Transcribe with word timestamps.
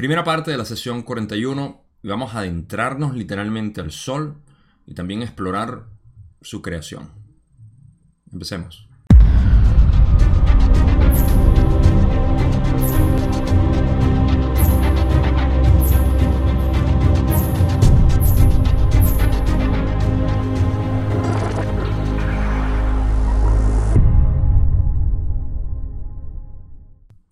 Primera 0.00 0.24
parte 0.24 0.50
de 0.50 0.56
la 0.56 0.64
sesión 0.64 1.02
41 1.02 1.84
vamos 2.04 2.34
a 2.34 2.38
adentrarnos 2.38 3.14
literalmente 3.14 3.82
al 3.82 3.92
sol 3.92 4.40
y 4.86 4.94
también 4.94 5.20
explorar 5.20 5.88
su 6.40 6.62
creación. 6.62 7.10
Empecemos. 8.32 8.88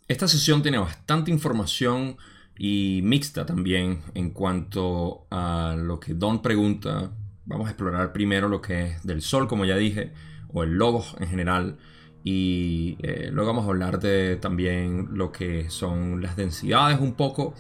Esta 0.07 0.29
sesión 0.29 0.61
tiene 0.61 0.77
bastante 0.77 1.31
información 1.31 2.19
y 2.59 3.01
mixta 3.05 3.47
también 3.47 4.03
en 4.15 4.31
cuanto 4.31 5.27
a 5.31 5.77
lo 5.79 6.01
que 6.01 6.15
Don 6.15 6.43
pregunta. 6.43 7.13
Vamos 7.47 7.69
a 7.69 7.71
explorar 7.71 8.13
primero 8.13 8.49
lo 8.49 8.61
que 8.61 8.87
es 8.87 9.03
del 9.05 9.23
Sol, 9.23 9.49
como 9.49 9.65
ya 9.65 9.77
dije, 9.77 10.13
o 10.49 10.65
el 10.65 10.73
Logos 10.75 11.17
en 11.21 11.29
general. 11.29 11.79
Y 12.25 12.99
eh, 13.01 13.31
luego 13.33 13.53
vamos 13.53 13.65
a 13.65 13.69
hablar 13.69 14.01
de 14.01 14.37
también 14.37 15.09
lo 15.13 15.33
que 15.33 15.71
son 15.71 16.21
las 16.21 16.37
densidades 16.37 17.01
un 17.01 17.15
poco. 17.15 17.55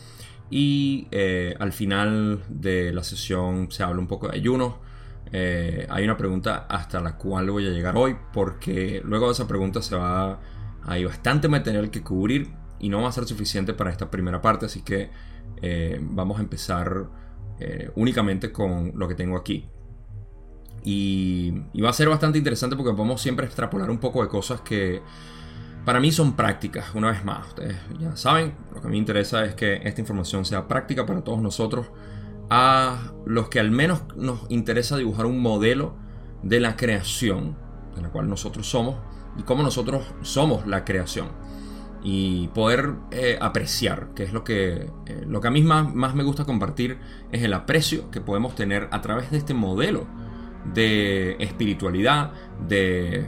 Y 0.50 1.06
eh, 1.10 1.54
al 1.58 1.72
final 1.72 2.42
de 2.48 2.92
la 2.92 3.04
sesión 3.04 3.70
se 3.70 3.82
habla 3.84 4.00
un 4.00 4.08
poco 4.08 4.28
de 4.28 4.36
ayuno. 4.36 4.80
Eh, 5.30 5.86
hay 5.88 6.04
una 6.04 6.16
pregunta 6.16 6.66
hasta 6.68 7.00
la 7.00 7.16
cual 7.16 7.50
voy 7.50 7.66
a 7.66 7.70
llegar 7.70 7.96
hoy 7.96 8.16
porque 8.32 9.02
luego 9.04 9.26
de 9.26 9.32
esa 9.32 9.46
pregunta 9.46 9.82
se 9.82 9.94
va 9.94 10.40
hay 10.84 11.04
bastante 11.04 11.48
material 11.48 11.90
que 11.90 12.02
cubrir 12.02 12.48
y 12.80 12.88
no 12.88 13.02
va 13.02 13.08
a 13.08 13.12
ser 13.12 13.24
suficiente 13.24 13.74
para 13.74 13.90
esta 13.90 14.10
primera 14.10 14.40
parte, 14.40 14.66
así 14.66 14.82
que 14.82 15.10
eh, 15.62 15.98
vamos 16.00 16.38
a 16.38 16.42
empezar 16.42 17.08
eh, 17.60 17.90
únicamente 17.96 18.52
con 18.52 18.92
lo 18.94 19.08
que 19.08 19.14
tengo 19.14 19.36
aquí. 19.36 19.68
Y, 20.84 21.50
va 21.82 21.90
a 21.90 21.92
ser 21.92 22.08
bastante 22.08 22.38
interesante 22.38 22.76
porque 22.76 22.92
podemos 22.92 23.20
siempre 23.20 23.46
extrapolar 23.46 23.90
un 23.90 23.98
poco 23.98 24.22
de 24.22 24.28
cosas 24.28 24.60
que 24.60 25.02
para 25.84 26.00
mí 26.00 26.12
son 26.12 26.36
prácticas, 26.36 26.94
una 26.94 27.10
vez 27.10 27.24
más. 27.24 27.48
Ustedes 27.48 27.76
ya 27.98 28.16
saben, 28.16 28.54
lo 28.74 28.80
que 28.80 28.88
me 28.88 28.96
interesa 28.96 29.44
es 29.44 29.54
que 29.54 29.80
esta 29.84 30.00
información 30.00 30.44
sea 30.44 30.68
práctica 30.68 31.04
para 31.04 31.22
todos 31.22 31.40
nosotros, 31.40 31.86
a 32.50 33.12
los 33.26 33.48
que 33.48 33.60
al 33.60 33.70
menos 33.70 34.02
nos 34.16 34.40
interesa 34.50 34.96
dibujar 34.96 35.26
un 35.26 35.40
modelo 35.40 35.96
de 36.42 36.60
la 36.60 36.76
creación, 36.76 37.56
de 37.96 38.02
la 38.02 38.10
cual 38.10 38.28
nosotros 38.28 38.68
somos, 38.68 38.96
y 39.36 39.42
cómo 39.42 39.62
nosotros 39.62 40.04
somos 40.22 40.66
la 40.66 40.84
creación. 40.84 41.28
Y 42.02 42.48
poder 42.48 42.94
eh, 43.10 43.38
apreciar, 43.40 44.10
que 44.14 44.22
es 44.22 44.32
lo 44.32 44.44
que, 44.44 44.90
eh, 45.06 45.24
lo 45.26 45.40
que 45.40 45.48
a 45.48 45.50
mí 45.50 45.62
más, 45.62 46.14
me 46.14 46.22
gusta 46.22 46.44
compartir, 46.44 46.98
es 47.32 47.42
el 47.42 47.52
aprecio 47.52 48.10
que 48.10 48.20
podemos 48.20 48.54
tener 48.54 48.88
a 48.92 49.02
través 49.02 49.30
de 49.30 49.38
este 49.38 49.52
modelo 49.52 50.06
de 50.74 51.36
espiritualidad, 51.40 52.32
de, 52.68 53.26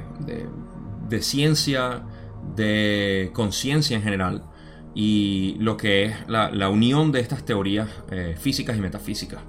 de, 1.08 1.22
ciencia, 1.22 2.02
de 2.54 3.30
conciencia 3.32 3.96
en 3.96 4.02
general, 4.02 4.44
y 4.94 5.56
lo 5.58 5.76
que 5.76 6.04
es 6.04 6.16
la, 6.28 6.68
unión 6.68 7.12
de 7.12 7.20
estas 7.20 7.44
teorías 7.44 7.88
eh, 8.10 8.36
físicas 8.38 8.76
y 8.76 8.80
metafísicas. 8.80 9.40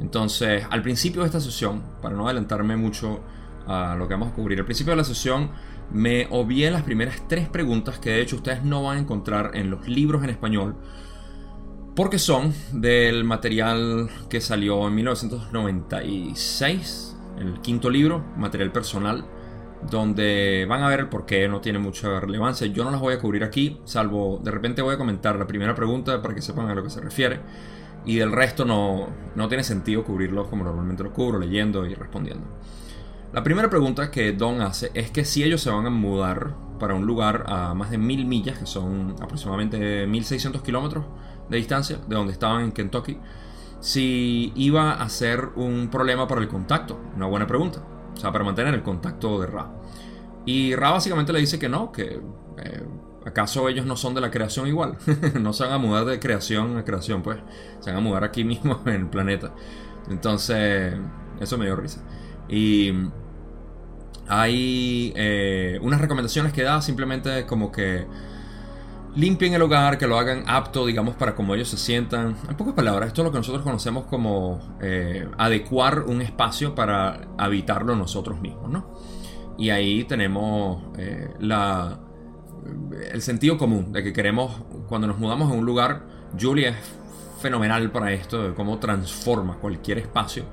Entonces, 0.00 0.64
al 0.70 0.82
principio 0.82 1.22
de 1.22 1.26
esta 1.26 1.40
sesión, 1.40 1.82
para 2.00 2.14
no 2.14 2.26
adelantarme 2.26 2.76
mucho 2.76 3.20
a 3.66 3.96
lo 3.96 4.08
que 4.08 4.14
vamos 4.14 4.28
a 4.28 4.32
cubrir, 4.32 4.58
al 4.58 4.64
principio 4.64 4.92
de 4.92 4.96
la 4.96 5.04
sesión 5.04 5.50
me 5.90 6.26
obvié 6.30 6.70
las 6.70 6.82
primeras 6.82 7.26
tres 7.28 7.48
preguntas 7.48 7.98
que 7.98 8.10
de 8.10 8.20
hecho 8.20 8.36
ustedes 8.36 8.62
no 8.62 8.82
van 8.82 8.98
a 8.98 9.00
encontrar 9.00 9.52
en 9.54 9.70
los 9.70 9.88
libros 9.88 10.22
en 10.24 10.30
español 10.30 10.76
porque 11.98 12.18
son 12.20 12.54
del 12.70 13.24
material 13.24 14.08
que 14.30 14.40
salió 14.40 14.86
en 14.86 14.94
1996, 14.94 17.16
el 17.40 17.60
quinto 17.60 17.90
libro, 17.90 18.24
material 18.36 18.70
personal, 18.70 19.24
donde 19.90 20.64
van 20.68 20.84
a 20.84 20.88
ver 20.88 21.00
el 21.00 21.08
por 21.08 21.26
qué 21.26 21.48
no 21.48 21.60
tiene 21.60 21.80
mucha 21.80 22.20
relevancia. 22.20 22.68
Yo 22.68 22.84
no 22.84 22.92
las 22.92 23.00
voy 23.00 23.14
a 23.14 23.18
cubrir 23.18 23.42
aquí, 23.42 23.80
salvo 23.84 24.40
de 24.44 24.52
repente 24.52 24.80
voy 24.80 24.94
a 24.94 24.96
comentar 24.96 25.34
la 25.34 25.48
primera 25.48 25.74
pregunta 25.74 26.22
para 26.22 26.36
que 26.36 26.40
sepan 26.40 26.68
a 26.68 26.74
lo 26.76 26.84
que 26.84 26.90
se 26.90 27.00
refiere. 27.00 27.40
Y 28.04 28.14
del 28.14 28.30
resto 28.30 28.64
no, 28.64 29.08
no 29.34 29.48
tiene 29.48 29.64
sentido 29.64 30.04
cubrirlo 30.04 30.48
como 30.48 30.62
normalmente 30.62 31.02
lo 31.02 31.12
cubro, 31.12 31.40
leyendo 31.40 31.84
y 31.84 31.94
respondiendo. 31.94 32.46
La 33.32 33.42
primera 33.42 33.68
pregunta 33.68 34.10
que 34.10 34.32
Don 34.32 34.62
hace 34.62 34.90
es 34.94 35.10
que 35.10 35.24
si 35.24 35.44
ellos 35.44 35.60
se 35.60 35.70
van 35.70 35.86
a 35.86 35.90
mudar 35.90 36.54
para 36.78 36.94
un 36.94 37.06
lugar 37.06 37.44
a 37.46 37.74
más 37.74 37.90
de 37.90 37.98
mil 37.98 38.24
millas, 38.24 38.58
que 38.58 38.66
son 38.66 39.14
aproximadamente 39.20 40.06
1600 40.06 40.62
kilómetros 40.62 41.04
de 41.50 41.56
distancia 41.58 41.98
de 42.06 42.16
donde 42.16 42.32
estaban 42.32 42.64
en 42.64 42.72
Kentucky, 42.72 43.18
si 43.80 44.52
iba 44.56 44.92
a 44.92 45.08
ser 45.08 45.50
un 45.56 45.88
problema 45.90 46.26
para 46.26 46.40
el 46.40 46.48
contacto. 46.48 46.98
Una 47.16 47.26
buena 47.26 47.46
pregunta. 47.46 47.82
O 48.14 48.16
sea, 48.16 48.32
para 48.32 48.44
mantener 48.44 48.74
el 48.74 48.82
contacto 48.82 49.40
de 49.40 49.46
Ra. 49.46 49.70
Y 50.46 50.74
Ra 50.74 50.92
básicamente 50.92 51.32
le 51.32 51.40
dice 51.40 51.58
que 51.58 51.68
no, 51.68 51.92
que 51.92 52.20
eh, 52.56 52.86
acaso 53.26 53.68
ellos 53.68 53.84
no 53.84 53.96
son 53.96 54.14
de 54.14 54.22
la 54.22 54.30
creación 54.30 54.66
igual. 54.66 54.96
no 55.40 55.52
se 55.52 55.64
van 55.64 55.74
a 55.74 55.78
mudar 55.78 56.06
de 56.06 56.18
creación 56.18 56.78
a 56.78 56.84
creación, 56.84 57.22
pues. 57.22 57.38
Se 57.80 57.90
van 57.90 57.98
a 57.98 58.02
mudar 58.02 58.24
aquí 58.24 58.42
mismo 58.44 58.80
en 58.86 58.94
el 58.94 59.06
planeta. 59.06 59.54
Entonces, 60.08 60.94
eso 61.40 61.58
me 61.58 61.66
dio 61.66 61.76
risa. 61.76 62.02
Y 62.48 62.92
hay 64.28 65.12
eh, 65.16 65.78
unas 65.82 66.00
recomendaciones 66.00 66.52
que 66.52 66.62
da 66.62 66.82
simplemente 66.82 67.46
como 67.46 67.72
que 67.72 68.06
limpien 69.16 69.54
el 69.54 69.62
hogar, 69.62 69.98
que 69.98 70.06
lo 70.06 70.18
hagan 70.18 70.44
apto, 70.46 70.86
digamos, 70.86 71.16
para 71.16 71.34
como 71.34 71.54
ellos 71.54 71.68
se 71.68 71.78
sientan. 71.78 72.36
En 72.48 72.56
pocas 72.56 72.74
palabras, 72.74 73.08
esto 73.08 73.22
es 73.22 73.26
lo 73.26 73.32
que 73.32 73.38
nosotros 73.38 73.62
conocemos 73.62 74.04
como 74.04 74.60
eh, 74.80 75.26
adecuar 75.38 76.02
un 76.02 76.20
espacio 76.20 76.74
para 76.74 77.28
habitarlo 77.38 77.96
nosotros 77.96 78.40
mismos, 78.40 78.70
¿no? 78.70 78.98
Y 79.56 79.70
ahí 79.70 80.04
tenemos 80.04 80.84
eh, 80.98 81.34
la, 81.40 81.98
el 83.10 83.22
sentido 83.22 83.58
común 83.58 83.92
de 83.92 84.04
que 84.04 84.12
queremos, 84.12 84.62
cuando 84.88 85.06
nos 85.06 85.18
mudamos 85.18 85.50
a 85.50 85.54
un 85.54 85.64
lugar, 85.64 86.06
Julia 86.38 86.70
es 86.70 86.76
fenomenal 87.40 87.90
para 87.90 88.12
esto, 88.12 88.48
de 88.48 88.54
cómo 88.54 88.78
transforma 88.78 89.56
cualquier 89.56 89.98
espacio 89.98 90.44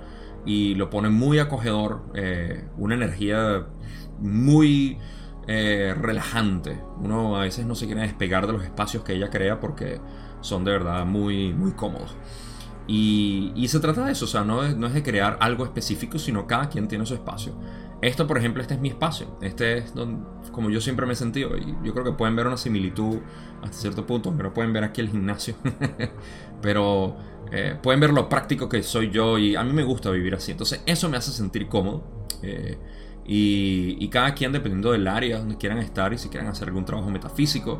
y 0.45 0.75
lo 0.75 0.89
pone 0.89 1.09
muy 1.09 1.39
acogedor, 1.39 2.03
eh, 2.13 2.65
una 2.77 2.95
energía 2.95 3.65
muy 4.19 4.97
eh, 5.47 5.93
relajante. 5.99 6.81
Uno 6.99 7.37
a 7.37 7.41
veces 7.41 7.65
no 7.65 7.75
se 7.75 7.85
quiere 7.85 8.01
despegar 8.01 8.47
de 8.47 8.53
los 8.53 8.63
espacios 8.63 9.03
que 9.03 9.13
ella 9.13 9.29
crea 9.29 9.59
porque 9.59 9.99
son 10.41 10.63
de 10.63 10.71
verdad 10.71 11.05
muy, 11.05 11.53
muy 11.53 11.71
cómodos. 11.71 12.15
Y, 12.87 13.51
y 13.55 13.67
se 13.67 13.79
trata 13.79 14.05
de 14.05 14.11
eso, 14.11 14.25
o 14.25 14.27
sea, 14.27 14.43
no 14.43 14.63
es, 14.63 14.77
no 14.77 14.85
es 14.85 14.93
de 14.93 15.01
crear 15.01 15.37
algo 15.41 15.63
específico, 15.63 16.19
sino 16.19 16.45
cada 16.45 16.69
quien 16.69 16.87
tiene 16.87 17.05
su 17.05 17.15
espacio. 17.15 17.53
Esto, 18.01 18.27
por 18.27 18.37
ejemplo, 18.37 18.61
este 18.61 18.75
es 18.75 18.79
mi 18.79 18.89
espacio. 18.89 19.37
Este 19.41 19.79
es 19.79 19.95
donde, 19.95 20.23
como 20.51 20.69
yo 20.69 20.81
siempre 20.81 21.05
me 21.05 21.13
he 21.13 21.15
sentido. 21.15 21.57
Y 21.57 21.75
yo 21.83 21.93
creo 21.93 22.03
que 22.03 22.11
pueden 22.11 22.35
ver 22.35 22.45
una 22.45 22.57
similitud 22.57 23.19
hasta 23.63 23.77
cierto 23.77 24.05
punto, 24.05 24.33
pero 24.35 24.53
pueden 24.53 24.73
ver 24.73 24.83
aquí 24.83 25.01
el 25.01 25.09
gimnasio. 25.09 25.55
pero 26.61 27.15
eh, 27.57 27.73
pueden 27.81 28.01
ver 28.01 28.09
lo 28.11 28.27
práctico 28.27 28.67
que 28.67 28.83
soy 28.83 29.09
yo 29.11 29.37
y 29.37 29.55
a 29.55 29.63
mí 29.63 29.71
me 29.71 29.83
gusta 29.83 30.11
vivir 30.11 30.35
así. 30.35 30.51
Entonces 30.51 30.81
eso 30.85 31.07
me 31.07 31.15
hace 31.15 31.31
sentir 31.31 31.69
cómodo. 31.69 32.03
Eh, 32.43 32.77
y, 33.25 34.09
cada 34.09 34.35
quien 34.35 34.51
dependiendo 34.51 34.91
del 34.91 35.07
área 35.07 35.39
donde 35.39 35.57
quieran 35.57 35.79
estar 35.79 36.13
y 36.13 36.17
si 36.17 36.27
quieren 36.27 36.49
hacer 36.49 36.67
algún 36.67 36.83
trabajo 36.83 37.09
metafísico. 37.09 37.79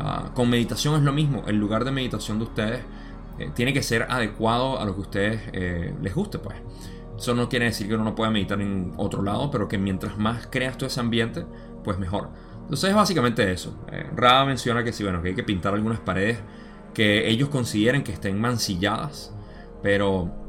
Ah, 0.00 0.32
con 0.34 0.50
meditación 0.50 0.96
es 0.96 1.02
lo 1.02 1.12
mismo. 1.12 1.44
El 1.46 1.56
lugar 1.56 1.84
de 1.84 1.92
meditación 1.92 2.38
de 2.38 2.44
ustedes 2.44 2.80
eh, 3.38 3.50
tiene 3.54 3.72
que 3.72 3.84
ser 3.84 4.08
adecuado 4.10 4.80
a 4.80 4.84
lo 4.84 4.94
que 4.94 4.98
a 4.98 5.02
ustedes 5.02 5.40
les 6.02 6.14
guste. 6.14 6.40
Pues. 6.40 6.56
Eso 7.16 7.36
no 7.36 7.48
quiere 7.48 7.66
decir 7.66 7.86
que 7.86 7.94
uno 7.94 8.02
no 8.02 8.16
pueda 8.16 8.30
meditar 8.32 8.60
en 8.60 8.92
otro 8.96 9.22
lado, 9.22 9.52
pero 9.52 9.68
que 9.68 9.78
mientras 9.78 10.18
más 10.18 10.48
creas 10.48 10.76
tú 10.76 10.84
ese 10.84 10.98
ambiente, 10.98 11.46
pues 11.84 11.96
mejor. 11.96 12.30
Entonces 12.62 12.90
es 12.90 12.96
básicamente 12.96 13.52
eso. 13.52 13.78
Rada 14.16 14.44
menciona 14.46 14.82
que 14.82 14.92
sí, 14.92 15.04
bueno, 15.04 15.22
que 15.22 15.28
hay 15.28 15.34
que 15.36 15.44
pintar 15.44 15.74
algunas 15.74 16.00
paredes 16.00 16.38
que 16.94 17.28
ellos 17.28 17.48
consideren 17.48 18.02
que 18.02 18.12
estén 18.12 18.40
mancilladas, 18.40 19.34
pero 19.82 20.42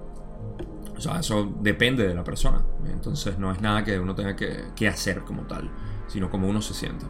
o 0.95 1.01
sea, 1.01 1.19
eso 1.19 1.51
depende 1.60 2.07
de 2.07 2.16
la 2.16 2.24
persona. 2.24 2.63
Entonces 2.92 3.38
no 3.38 3.51
es 3.51 3.62
nada 3.62 3.84
que 3.84 4.00
uno 4.00 4.16
tenga 4.16 4.36
que, 4.36 4.88
hacer 4.88 5.22
como 5.22 5.44
tal, 5.44 5.69
sino 6.07 6.30
como 6.30 6.48
uno 6.48 6.62
se 6.62 6.74
sienta. 6.74 7.07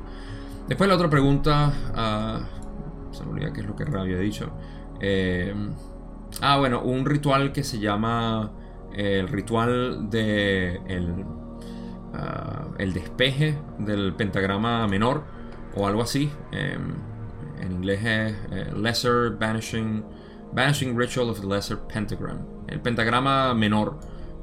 Después 0.68 0.88
la 0.88 0.96
otra 0.96 1.10
pregunta, 1.10 1.74
uh, 1.92 3.14
se 3.14 3.24
me 3.26 3.32
olvida 3.32 3.52
qué 3.52 3.62
es 3.62 3.68
lo 3.68 3.76
que 3.76 3.84
había 3.84 4.18
dicho. 4.18 4.52
Eh, 5.00 5.54
ah, 6.42 6.58
bueno, 6.58 6.82
un 6.82 7.06
ritual 7.06 7.52
que 7.52 7.64
se 7.64 7.80
llama 7.80 8.52
el 8.94 9.28
ritual 9.28 10.10
de 10.10 10.80
ah, 12.14 12.68
despeje 12.78 13.58
del 13.80 14.14
pentagrama 14.14 14.88
menor 14.88 15.24
o 15.76 15.88
algo 15.88 16.02
así. 16.02 16.32
Em, 16.52 17.13
en 17.64 17.72
inglés 17.72 18.00
es 18.04 18.36
eh, 18.52 18.72
Lesser 18.76 19.32
Banishing, 19.32 20.04
Banishing 20.54 20.98
Ritual 20.98 21.30
of 21.30 21.42
the 21.42 21.48
Lesser 21.48 21.78
Pentagram. 21.80 22.40
El 22.68 22.82
pentagrama 22.82 23.54
menor. 23.54 24.00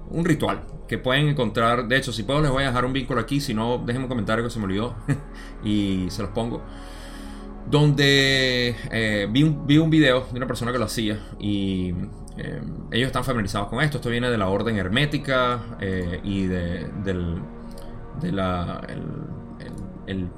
Un 0.08 0.24
ritual 0.24 0.62
que 0.88 0.98
pueden 0.98 1.28
encontrar. 1.28 1.86
De 1.86 1.96
hecho, 1.96 2.12
si 2.12 2.24
puedo, 2.24 2.40
les 2.40 2.50
voy 2.50 2.64
a 2.64 2.66
dejar 2.66 2.84
un 2.84 2.92
vínculo 2.92 3.20
aquí. 3.20 3.40
Si 3.40 3.54
no, 3.54 3.78
déjenme 3.78 4.06
un 4.06 4.08
comentario 4.08 4.42
que 4.42 4.50
se 4.50 4.58
me 4.58 4.64
olvidó 4.64 4.96
y 5.64 6.06
se 6.10 6.22
los 6.22 6.32
pongo. 6.32 6.62
donde 7.70 8.74
eh, 8.90 9.28
vi, 9.30 9.42
un, 9.44 9.66
vi, 9.66 9.78
un, 9.78 9.90
video 9.90 10.26
de 10.32 10.36
una 10.36 10.46
persona 10.46 10.72
que 10.72 10.78
lo 10.78 10.86
hacía 10.86 11.20
y 11.38 11.94
eh, 12.36 12.60
ellos 12.90 13.06
están 13.06 13.22
familiarizados 13.22 13.68
con 13.68 13.80
esto. 13.80 13.98
Esto 13.98 14.10
viene 14.10 14.30
de 14.30 14.38
la 14.38 14.48
orden 14.48 14.76
hermética 14.76 15.60
y 16.24 16.46
de, 16.46 16.88
del 17.04 17.40
de 18.20 18.32
la, 18.32 18.80
el, 20.06 20.28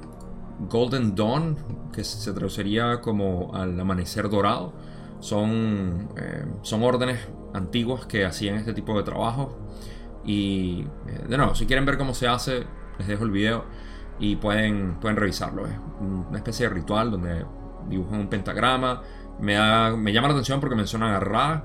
Golden 0.69 1.15
Dawn, 1.15 1.57
que 1.93 2.03
se 2.03 2.33
traduciría 2.33 3.01
como 3.01 3.53
al 3.53 3.79
amanecer 3.79 4.29
dorado. 4.29 4.73
Son, 5.19 6.09
son 6.63 6.83
órdenes 6.83 7.19
antiguas 7.53 8.05
que 8.05 8.25
hacían 8.25 8.55
este 8.55 8.73
tipo 8.73 8.97
de 8.97 9.03
trabajo. 9.03 9.57
Y 10.25 10.85
de 11.27 11.37
nuevo, 11.37 11.55
si 11.55 11.65
quieren 11.65 11.85
ver 11.85 11.97
cómo 11.97 12.13
se 12.13 12.27
hace, 12.27 12.65
les 12.97 13.07
dejo 13.07 13.23
el 13.23 13.31
video 13.31 13.65
y 14.19 14.35
pueden, 14.35 14.99
pueden 14.99 15.17
revisarlo. 15.17 15.65
Es 15.65 15.73
una 15.99 16.37
especie 16.37 16.67
de 16.67 16.73
ritual 16.73 17.11
donde 17.11 17.45
dibujan 17.89 18.19
un 18.19 18.27
pentagrama. 18.27 19.01
Me, 19.39 19.57
me 19.97 20.13
llama 20.13 20.27
la 20.27 20.33
atención 20.33 20.59
porque 20.59 20.75
mencionan 20.75 21.11
a 21.11 21.19
Ra, 21.19 21.63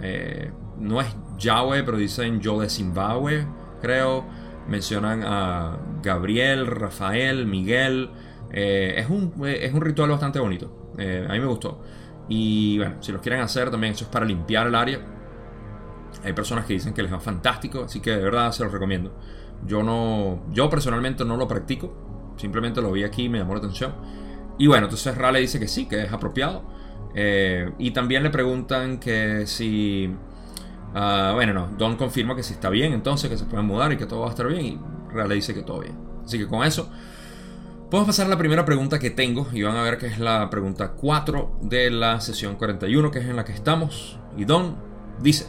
eh, 0.00 0.52
no 0.78 1.00
es 1.00 1.14
Yahweh, 1.38 1.82
pero 1.82 1.96
dicen 1.96 2.40
yo 2.40 2.60
de 2.60 2.68
Zimbabue, 2.68 3.46
creo. 3.80 4.24
Mencionan 4.68 5.22
a 5.24 5.78
Gabriel, 6.02 6.66
Rafael, 6.66 7.46
Miguel. 7.46 8.10
Eh, 8.52 8.94
es, 8.98 9.08
un, 9.08 9.32
es 9.46 9.72
un 9.72 9.80
ritual 9.80 10.10
bastante 10.10 10.38
bonito. 10.38 10.92
Eh, 10.98 11.26
a 11.28 11.32
mí 11.32 11.40
me 11.40 11.46
gustó. 11.46 11.80
Y 12.28 12.78
bueno, 12.78 12.96
si 13.00 13.12
los 13.12 13.22
quieren 13.22 13.40
hacer 13.40 13.70
también, 13.70 13.94
eso 13.94 14.04
es 14.04 14.10
para 14.10 14.26
limpiar 14.26 14.66
el 14.66 14.74
área. 14.74 15.00
Hay 16.24 16.32
personas 16.32 16.66
que 16.66 16.74
dicen 16.74 16.92
que 16.92 17.02
les 17.02 17.12
va 17.12 17.20
fantástico, 17.20 17.84
así 17.84 18.00
que 18.00 18.10
de 18.10 18.22
verdad 18.22 18.52
se 18.52 18.64
los 18.64 18.72
recomiendo. 18.72 19.14
Yo 19.66 19.82
no, 19.82 20.44
yo 20.52 20.68
personalmente 20.68 21.24
no 21.24 21.36
lo 21.36 21.48
practico, 21.48 22.34
simplemente 22.36 22.80
lo 22.80 22.92
vi 22.92 23.04
aquí 23.04 23.24
y 23.24 23.28
me 23.28 23.38
llamó 23.38 23.54
la 23.54 23.58
atención. 23.58 23.94
Y 24.58 24.66
bueno, 24.66 24.86
entonces 24.86 25.16
Rale 25.16 25.40
dice 25.40 25.58
que 25.58 25.68
sí, 25.68 25.86
que 25.86 26.02
es 26.02 26.12
apropiado. 26.12 26.62
Eh, 27.14 27.72
y 27.78 27.92
también 27.92 28.22
le 28.22 28.30
preguntan 28.30 28.98
que 28.98 29.46
si, 29.46 30.10
uh, 30.94 31.34
bueno, 31.34 31.52
no, 31.52 31.68
Don 31.76 31.96
confirma 31.96 32.34
que 32.34 32.42
si 32.42 32.54
está 32.54 32.70
bien, 32.70 32.92
entonces 32.92 33.30
que 33.30 33.38
se 33.38 33.44
pueden 33.44 33.66
mudar 33.66 33.92
y 33.92 33.96
que 33.96 34.06
todo 34.06 34.20
va 34.20 34.26
a 34.26 34.30
estar 34.30 34.46
bien. 34.46 34.64
Y 34.64 34.80
Rale 35.12 35.34
dice 35.34 35.54
que 35.54 35.62
todo 35.62 35.80
bien. 35.80 35.96
Así 36.24 36.38
que 36.38 36.46
con 36.46 36.64
eso, 36.64 36.90
podemos 37.90 38.08
pasar 38.08 38.26
a 38.26 38.30
la 38.30 38.38
primera 38.38 38.64
pregunta 38.64 38.98
que 38.98 39.10
tengo. 39.10 39.46
Y 39.52 39.62
van 39.62 39.76
a 39.76 39.82
ver 39.82 39.98
que 39.98 40.06
es 40.06 40.18
la 40.18 40.50
pregunta 40.50 40.92
4 40.92 41.58
de 41.62 41.90
la 41.90 42.20
sesión 42.20 42.56
41, 42.56 43.10
que 43.10 43.18
es 43.20 43.26
en 43.26 43.36
la 43.36 43.44
que 43.44 43.52
estamos. 43.52 44.18
Y 44.36 44.44
Don 44.44 44.76
dice. 45.20 45.46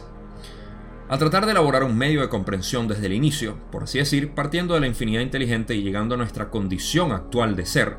Al 1.10 1.18
tratar 1.18 1.44
de 1.44 1.50
elaborar 1.50 1.82
un 1.82 1.98
medio 1.98 2.20
de 2.20 2.28
comprensión 2.28 2.86
desde 2.86 3.06
el 3.06 3.12
inicio, 3.12 3.56
por 3.72 3.82
así 3.82 3.98
decir, 3.98 4.30
partiendo 4.32 4.74
de 4.74 4.80
la 4.80 4.86
infinidad 4.86 5.22
inteligente 5.22 5.74
y 5.74 5.82
llegando 5.82 6.14
a 6.14 6.18
nuestra 6.18 6.50
condición 6.50 7.10
actual 7.10 7.56
de 7.56 7.66
ser, 7.66 7.96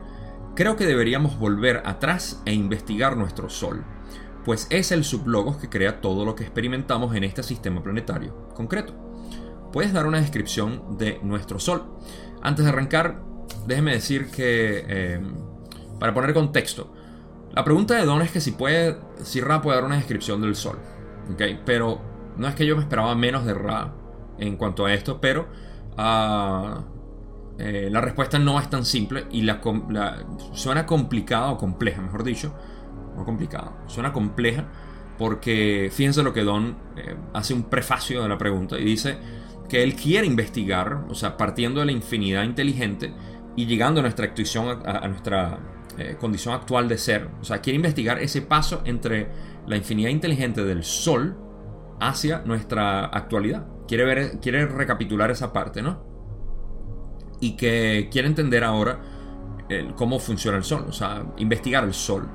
creo 0.55 0.77
que 0.77 0.85
deberíamos 0.85 1.37
volver 1.37 1.83
atrás 1.85 2.41
e 2.45 2.53
investigar 2.53 3.17
nuestro 3.17 3.49
Sol, 3.49 3.83
pues 4.45 4.67
es 4.69 4.91
el 4.91 5.03
sublogos 5.03 5.57
que 5.57 5.69
crea 5.69 6.01
todo 6.01 6.25
lo 6.25 6.35
que 6.35 6.43
experimentamos 6.43 7.15
en 7.15 7.23
este 7.23 7.43
sistema 7.43 7.83
planetario 7.83 8.49
concreto. 8.53 8.93
¿Puedes 9.71 9.93
dar 9.93 10.05
una 10.05 10.19
descripción 10.19 10.97
de 10.97 11.19
nuestro 11.23 11.59
Sol? 11.59 11.83
Antes 12.41 12.65
de 12.65 12.71
arrancar, 12.71 13.23
déjeme 13.67 13.93
decir 13.93 14.29
que, 14.29 14.85
em, 14.87 15.33
para 15.99 16.13
poner 16.13 16.33
contexto, 16.33 16.93
la 17.53 17.63
pregunta 17.63 17.95
de 17.95 18.05
Don 18.05 18.21
es 18.21 18.31
que 18.31 18.41
si, 18.41 18.51
puede, 18.51 18.97
si 19.23 19.41
Ra 19.41 19.61
puede 19.61 19.77
dar 19.77 19.85
una 19.85 19.97
descripción 19.97 20.41
del 20.41 20.55
Sol, 20.55 20.79
pero 21.65 22.01
no 22.37 22.47
es 22.47 22.55
que 22.55 22.65
yo 22.65 22.75
me 22.75 22.81
esperaba 22.81 23.13
menos 23.15 23.45
de 23.45 23.53
Ra 23.53 23.93
en 24.37 24.57
cuanto 24.57 24.85
a 24.85 24.93
esto, 24.93 25.21
pero 25.21 25.47
ah, 25.97 26.83
eh, 27.57 27.89
la 27.91 28.01
respuesta 28.01 28.39
no 28.39 28.59
es 28.59 28.69
tan 28.69 28.85
simple 28.85 29.25
y 29.31 29.43
la, 29.43 29.61
suena 30.53 30.85
complicada 30.85 31.51
o 31.51 31.57
compleja, 31.57 32.01
mejor 32.01 32.23
dicho. 32.23 32.53
No 33.15 33.25
complicada, 33.25 33.83
suena 33.87 34.13
compleja 34.13 34.65
porque 35.21 35.91
fíjense 35.93 36.23
lo 36.23 36.33
que 36.33 36.43
Don 36.43 36.75
eh, 36.97 37.15
hace 37.33 37.53
un 37.53 37.63
prefacio 37.63 38.23
de 38.23 38.27
la 38.27 38.39
pregunta 38.39 38.79
y 38.79 38.83
dice 38.83 39.19
que 39.69 39.83
él 39.83 39.95
quiere 39.95 40.25
investigar, 40.25 41.05
o 41.09 41.13
sea, 41.13 41.37
partiendo 41.37 41.79
de 41.79 41.85
la 41.85 41.91
infinidad 41.91 42.43
inteligente 42.43 43.13
y 43.55 43.67
llegando 43.67 43.99
a 43.99 44.01
nuestra 44.01 44.33
a, 44.83 45.07
nuestra 45.07 45.59
eh, 45.99 46.17
condición 46.19 46.55
actual 46.55 46.87
de 46.87 46.97
ser, 46.97 47.29
o 47.39 47.43
sea, 47.43 47.59
quiere 47.61 47.75
investigar 47.75 48.17
ese 48.19 48.41
paso 48.41 48.81
entre 48.83 49.29
la 49.67 49.77
infinidad 49.77 50.09
inteligente 50.09 50.63
del 50.63 50.83
Sol 50.83 51.37
hacia 51.99 52.39
nuestra 52.39 53.05
actualidad. 53.05 53.67
Quiere, 53.87 54.05
ver, 54.05 54.39
quiere 54.39 54.65
recapitular 54.65 55.29
esa 55.29 55.53
parte, 55.53 55.83
¿no? 55.83 56.03
Y 57.39 57.55
que 57.55 58.09
quiere 58.11 58.27
entender 58.27 58.63
ahora 58.63 58.99
cómo 59.95 60.19
funciona 60.19 60.57
el 60.57 60.63
Sol, 60.63 60.85
o 60.87 60.91
sea, 60.91 61.25
investigar 61.37 61.83
el 61.83 61.93
Sol, 61.93 62.27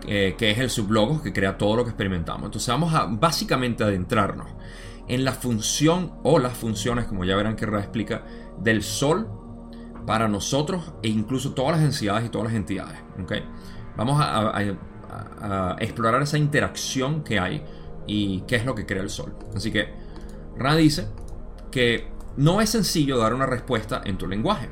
que 0.00 0.50
es 0.50 0.58
el 0.58 0.70
sublogos 0.70 1.22
que 1.22 1.32
crea 1.32 1.58
todo 1.58 1.76
lo 1.76 1.84
que 1.84 1.90
experimentamos. 1.90 2.44
Entonces 2.46 2.68
vamos 2.68 2.94
a 2.94 3.06
básicamente 3.06 3.84
adentrarnos 3.84 4.46
en 5.08 5.24
la 5.24 5.32
función 5.32 6.12
o 6.22 6.38
las 6.38 6.56
funciones, 6.56 7.06
como 7.06 7.24
ya 7.24 7.36
verán 7.36 7.56
que 7.56 7.66
Ra 7.66 7.80
explica, 7.80 8.24
del 8.58 8.82
Sol 8.82 9.28
para 10.06 10.28
nosotros 10.28 10.92
e 11.02 11.08
incluso 11.08 11.52
todas 11.52 11.72
las 11.72 11.80
densidades 11.80 12.26
y 12.26 12.28
todas 12.28 12.48
las 12.48 12.56
entidades. 12.56 12.98
¿okay? 13.22 13.44
Vamos 13.96 14.20
a 14.20 15.76
explorar 15.80 16.22
esa 16.22 16.38
interacción 16.38 17.24
que 17.24 17.38
hay 17.38 17.62
y 18.06 18.42
qué 18.42 18.56
es 18.56 18.64
lo 18.64 18.74
que 18.74 18.86
crea 18.86 19.02
el 19.02 19.10
Sol. 19.10 19.34
Así 19.54 19.70
que 19.70 19.92
Ra 20.56 20.74
dice 20.74 21.08
que 21.70 22.08
no 22.36 22.60
es 22.60 22.70
sencillo 22.70 23.18
dar 23.18 23.34
una 23.34 23.46
respuesta 23.46 24.00
en 24.04 24.18
tu 24.18 24.26
lenguaje, 24.26 24.68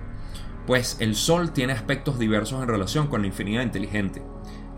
pues 0.67 0.97
el 1.01 1.15
Sol 1.15 1.53
tiene 1.53 1.73
aspectos 1.73 2.19
diversos 2.19 2.63
en 2.63 2.69
relación 2.69 3.07
con 3.07 3.21
la 3.21 3.29
infinidad 3.29 3.63
inteligente, 3.63 4.23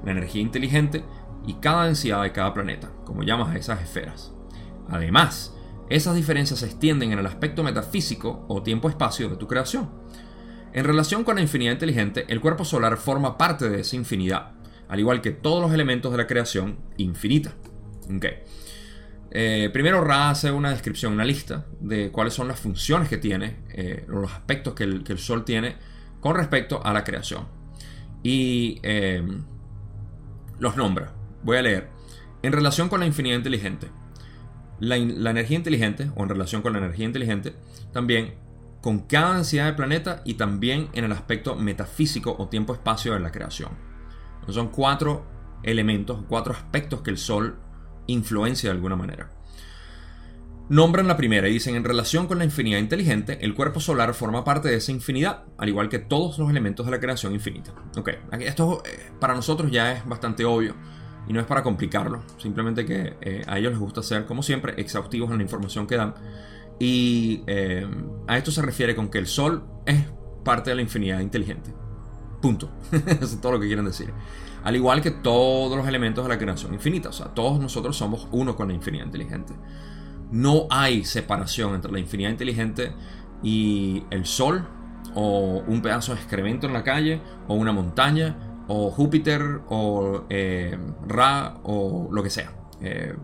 la 0.08 0.12
energía 0.12 0.42
inteligente 0.42 1.04
y 1.46 1.54
cada 1.54 1.86
densidad 1.86 2.22
de 2.22 2.32
cada 2.32 2.52
planeta, 2.52 2.90
como 3.04 3.22
llamas 3.22 3.54
a 3.54 3.58
esas 3.58 3.82
esferas. 3.82 4.32
Además, 4.88 5.54
esas 5.88 6.14
diferencias 6.14 6.60
se 6.60 6.66
extienden 6.66 7.12
en 7.12 7.18
el 7.18 7.26
aspecto 7.26 7.62
metafísico 7.62 8.44
o 8.48 8.62
tiempo-espacio 8.62 9.28
de 9.28 9.36
tu 9.36 9.46
creación. 9.46 9.90
En 10.72 10.84
relación 10.84 11.24
con 11.24 11.36
la 11.36 11.42
infinidad 11.42 11.72
inteligente, 11.72 12.26
el 12.28 12.40
cuerpo 12.40 12.64
solar 12.64 12.98
forma 12.98 13.38
parte 13.38 13.70
de 13.70 13.80
esa 13.80 13.96
infinidad, 13.96 14.52
al 14.88 15.00
igual 15.00 15.22
que 15.22 15.30
todos 15.30 15.62
los 15.62 15.72
elementos 15.72 16.12
de 16.12 16.18
la 16.18 16.26
creación 16.26 16.78
infinita. 16.98 17.54
Okay. 18.16 18.42
Eh, 19.30 19.70
primero 19.72 20.02
Ra 20.02 20.30
hace 20.30 20.50
una 20.50 20.70
descripción, 20.70 21.12
una 21.12 21.24
lista 21.24 21.66
de 21.80 22.10
cuáles 22.10 22.34
son 22.34 22.48
las 22.48 22.58
funciones 22.58 23.08
que 23.08 23.18
tiene, 23.18 23.58
eh, 23.70 24.04
los 24.08 24.32
aspectos 24.32 24.74
que 24.74 24.84
el, 24.84 25.18
Sol 25.18 25.44
tiene 25.44 25.76
con 26.20 26.34
respecto 26.36 26.84
a 26.84 26.92
la 26.92 27.04
creación. 27.04 27.46
Y 28.22 28.80
eh, 28.82 29.22
los 30.58 30.76
nombra. 30.76 31.12
Voy 31.42 31.56
a 31.56 31.62
leer. 31.62 31.88
En 32.42 32.52
relación 32.52 32.88
con 32.88 33.00
la 33.00 33.06
infinidad 33.06 33.36
inteligente, 33.36 33.88
la, 34.80 34.96
energía 34.96 35.56
inteligente, 35.56 36.10
o 36.14 36.22
en 36.22 36.28
relación 36.28 36.62
con 36.62 36.72
la 36.72 36.78
energía 36.78 37.06
inteligente, 37.06 37.54
también 37.92 38.34
con 38.80 39.00
cada 39.00 39.34
densidad 39.34 39.66
de 39.66 39.72
planeta 39.72 40.22
y 40.24 40.34
también 40.34 40.88
en 40.92 41.04
el 41.04 41.12
aspecto 41.12 41.56
metafísico 41.56 42.36
o 42.38 42.48
tiempo-espacio 42.48 43.14
de 43.14 43.20
la 43.20 43.32
creación. 43.32 43.70
son 44.48 44.68
cuatro 44.68 45.26
elementos, 45.62 46.22
cuatro 46.28 46.54
aspectos 46.54 47.02
que 47.02 47.10
el 47.10 47.18
Sol 47.18 47.58
influencia 48.06 48.70
de 48.70 48.76
alguna 48.76 48.96
manera. 48.96 49.30
Nombran 50.70 51.08
la 51.08 51.16
primera 51.16 51.48
y 51.48 51.52
dicen, 51.54 51.76
en 51.76 51.84
relación 51.84 52.26
con 52.26 52.38
la 52.38 52.44
infinidad 52.44 52.78
inteligente, 52.78 53.38
el 53.40 53.54
cuerpo 53.54 53.80
solar 53.80 54.12
forma 54.12 54.44
parte 54.44 54.68
de 54.68 54.76
esa 54.76 54.92
infinidad, 54.92 55.44
al 55.56 55.68
igual 55.70 55.88
que 55.88 55.98
todos 55.98 56.38
los 56.38 56.50
elementos 56.50 56.84
de 56.84 56.92
la 56.92 57.00
creación 57.00 57.32
infinita. 57.32 57.72
Ok, 57.96 58.10
esto 58.40 58.82
eh, 58.84 59.10
para 59.18 59.34
nosotros 59.34 59.70
ya 59.70 59.92
es 59.92 60.06
bastante 60.06 60.44
obvio 60.44 60.74
y 61.26 61.32
no 61.32 61.40
es 61.40 61.46
para 61.46 61.62
complicarlo, 61.62 62.22
simplemente 62.36 62.84
que 62.84 63.14
eh, 63.22 63.42
a 63.46 63.58
ellos 63.58 63.72
les 63.72 63.80
gusta 63.80 64.02
ser, 64.02 64.26
como 64.26 64.42
siempre, 64.42 64.74
exhaustivos 64.76 65.30
en 65.30 65.38
la 65.38 65.42
información 65.42 65.86
que 65.86 65.96
dan. 65.96 66.14
Y 66.78 67.44
eh, 67.46 67.86
a 68.26 68.36
esto 68.36 68.50
se 68.50 68.60
refiere 68.60 68.94
con 68.94 69.08
que 69.08 69.18
el 69.18 69.26
Sol 69.26 69.64
es 69.86 70.04
parte 70.44 70.70
de 70.70 70.76
la 70.76 70.82
infinidad 70.82 71.20
inteligente. 71.20 71.72
Punto. 72.42 72.70
Eso 72.92 73.24
es 73.24 73.40
todo 73.40 73.52
lo 73.52 73.60
que 73.60 73.66
quieren 73.66 73.86
decir 73.86 74.12
al 74.64 74.76
igual 74.76 75.00
que 75.00 75.10
todos 75.10 75.76
los 75.76 75.86
elementos 75.86 76.24
de 76.24 76.28
la 76.28 76.38
creación 76.38 76.74
infinita. 76.74 77.08
O 77.08 77.12
sea, 77.12 77.28
todos 77.28 77.58
nosotros 77.60 77.96
somos 77.96 78.28
uno 78.32 78.56
con 78.56 78.68
la 78.68 78.74
infinidad 78.74 79.06
inteligente. 79.06 79.54
No 80.30 80.66
hay 80.70 81.04
separación 81.04 81.74
entre 81.74 81.90
la 81.92 81.98
infinidad 81.98 82.30
inteligente 82.30 82.92
y 83.42 84.04
el 84.10 84.26
Sol, 84.26 84.66
o 85.14 85.62
un 85.66 85.80
pedazo 85.80 86.14
de 86.14 86.20
excremento 86.20 86.66
en 86.66 86.72
la 86.72 86.84
calle, 86.84 87.20
o 87.46 87.54
una 87.54 87.72
montaña, 87.72 88.64
o 88.68 88.90
Júpiter, 88.90 89.60
o 89.68 90.24
eh, 90.28 90.78
Ra, 91.06 91.58
o 91.62 92.08
lo 92.10 92.22
que 92.22 92.30
sea. 92.30 92.52
Eh, 92.80 93.14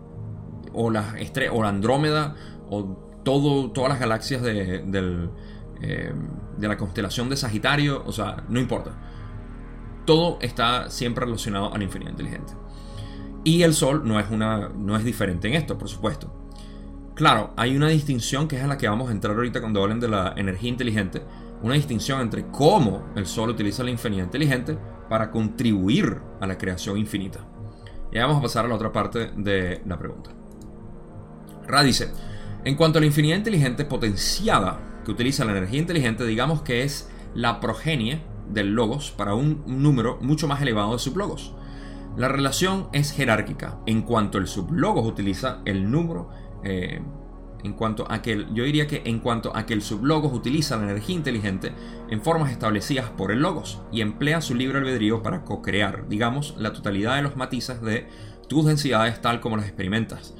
o, 0.72 0.90
la 0.90 1.14
o 1.52 1.62
la 1.62 1.68
Andrómeda, 1.68 2.34
o 2.70 2.84
todas 3.22 3.88
las 3.88 4.00
galaxias 4.00 4.42
de, 4.42 4.82
eh, 5.82 6.12
de 6.58 6.68
la 6.68 6.76
constelación 6.76 7.28
de 7.28 7.36
Sagitario. 7.36 8.02
O 8.06 8.12
sea, 8.12 8.44
no 8.48 8.58
importa 8.60 8.92
todo 10.04 10.38
está 10.40 10.90
siempre 10.90 11.24
relacionado 11.24 11.72
a 11.72 11.78
la 11.78 11.84
infinidad 11.84 12.10
inteligente. 12.10 12.52
Y 13.42 13.62
el 13.62 13.74
Sol 13.74 14.02
no 14.04 14.18
es, 14.18 14.30
una, 14.30 14.70
no 14.70 14.96
es 14.96 15.04
diferente 15.04 15.48
en 15.48 15.54
esto, 15.54 15.76
por 15.76 15.88
supuesto. 15.88 16.32
Claro, 17.14 17.52
hay 17.56 17.76
una 17.76 17.88
distinción 17.88 18.48
que 18.48 18.56
es 18.56 18.64
a 18.64 18.66
la 18.66 18.76
que 18.76 18.88
vamos 18.88 19.08
a 19.08 19.12
entrar 19.12 19.36
ahorita 19.36 19.60
cuando 19.60 19.80
hablen 19.82 20.00
de 20.00 20.08
la 20.08 20.34
energía 20.36 20.68
inteligente. 20.68 21.22
Una 21.62 21.74
distinción 21.74 22.20
entre 22.20 22.46
cómo 22.48 23.06
el 23.14 23.26
Sol 23.26 23.50
utiliza 23.50 23.84
la 23.84 23.90
infinidad 23.90 24.24
inteligente 24.24 24.76
para 25.08 25.30
contribuir 25.30 26.20
a 26.40 26.46
la 26.46 26.58
creación 26.58 26.98
infinita. 26.98 27.38
Y 28.10 28.18
vamos 28.18 28.38
a 28.38 28.42
pasar 28.42 28.64
a 28.64 28.68
la 28.68 28.74
otra 28.74 28.92
parte 28.92 29.30
de 29.36 29.80
la 29.86 29.96
pregunta. 29.96 30.30
Ra 31.68 31.84
dice, 31.84 32.10
en 32.64 32.74
cuanto 32.74 32.98
a 32.98 33.00
la 33.00 33.06
infinidad 33.06 33.36
inteligente 33.36 33.84
potenciada 33.84 35.02
que 35.04 35.12
utiliza 35.12 35.44
la 35.44 35.52
energía 35.52 35.78
inteligente, 35.78 36.26
digamos 36.26 36.62
que 36.62 36.82
es 36.82 37.08
la 37.34 37.60
progenie 37.60 38.22
del 38.50 38.74
logos 38.74 39.12
para 39.12 39.34
un 39.34 39.62
número 39.66 40.18
mucho 40.20 40.48
más 40.48 40.60
elevado 40.60 40.92
de 40.92 40.98
sublogos. 40.98 41.54
La 42.16 42.28
relación 42.28 42.88
es 42.92 43.12
jerárquica 43.12 43.78
en 43.86 44.02
cuanto 44.02 44.38
el 44.38 44.46
sublogos 44.46 45.06
utiliza 45.06 45.60
el 45.64 45.90
número 45.90 46.28
eh, 46.64 47.00
en 47.64 47.72
cuanto 47.72 48.06
a 48.10 48.20
que 48.20 48.46
yo 48.52 48.64
diría 48.64 48.86
que 48.86 49.02
en 49.06 49.18
cuanto 49.18 49.56
a 49.56 49.64
que 49.64 49.72
el 49.72 49.82
sublogos 49.82 50.32
utiliza 50.32 50.76
la 50.76 50.84
energía 50.84 51.16
inteligente 51.16 51.72
en 52.10 52.20
formas 52.20 52.52
establecidas 52.52 53.08
por 53.10 53.32
el 53.32 53.40
logos 53.40 53.80
y 53.90 54.02
emplea 54.02 54.42
su 54.42 54.54
libre 54.54 54.78
albedrío 54.78 55.22
para 55.22 55.44
co-crear, 55.44 56.06
digamos, 56.08 56.54
la 56.58 56.74
totalidad 56.74 57.16
de 57.16 57.22
los 57.22 57.36
matices 57.36 57.80
de 57.80 58.06
tus 58.48 58.66
densidades 58.66 59.20
tal 59.22 59.40
como 59.40 59.56
las 59.56 59.66
experimentas. 59.66 60.34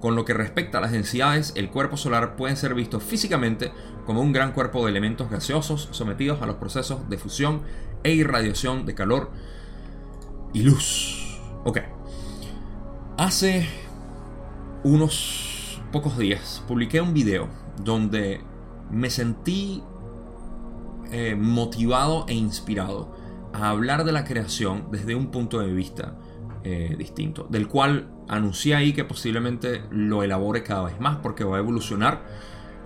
Con 0.00 0.14
lo 0.14 0.26
que 0.26 0.34
respecta 0.34 0.76
a 0.78 0.82
las 0.82 0.92
densidades, 0.92 1.54
el 1.56 1.70
cuerpo 1.70 1.96
solar 1.96 2.36
puede 2.36 2.54
ser 2.56 2.74
visto 2.74 3.00
físicamente 3.00 3.72
como 4.04 4.20
un 4.20 4.32
gran 4.32 4.52
cuerpo 4.52 4.84
de 4.84 4.90
elementos 4.90 5.30
gaseosos 5.30 5.88
sometidos 5.92 6.42
a 6.42 6.46
los 6.46 6.56
procesos 6.56 7.08
de 7.08 7.16
fusión 7.16 7.62
e 8.04 8.12
irradiación 8.12 8.84
de 8.84 8.94
calor 8.94 9.30
y 10.52 10.62
luz. 10.62 11.40
Ok. 11.64 11.78
Hace 13.16 13.66
unos 14.84 15.55
pocos 15.92 16.18
días 16.18 16.62
publiqué 16.66 17.00
un 17.00 17.14
video 17.14 17.48
donde 17.82 18.40
me 18.90 19.10
sentí 19.10 19.82
eh, 21.10 21.36
motivado 21.36 22.26
e 22.28 22.34
inspirado 22.34 23.14
a 23.52 23.70
hablar 23.70 24.04
de 24.04 24.12
la 24.12 24.24
creación 24.24 24.88
desde 24.90 25.14
un 25.14 25.30
punto 25.30 25.60
de 25.60 25.72
vista 25.72 26.16
eh, 26.64 26.96
distinto, 26.98 27.46
del 27.48 27.68
cual 27.68 28.08
anuncié 28.28 28.74
ahí 28.74 28.92
que 28.92 29.04
posiblemente 29.04 29.82
lo 29.90 30.22
elabore 30.22 30.62
cada 30.62 30.84
vez 30.84 30.98
más 31.00 31.18
porque 31.18 31.44
va 31.44 31.56
a 31.56 31.60
evolucionar. 31.60 32.24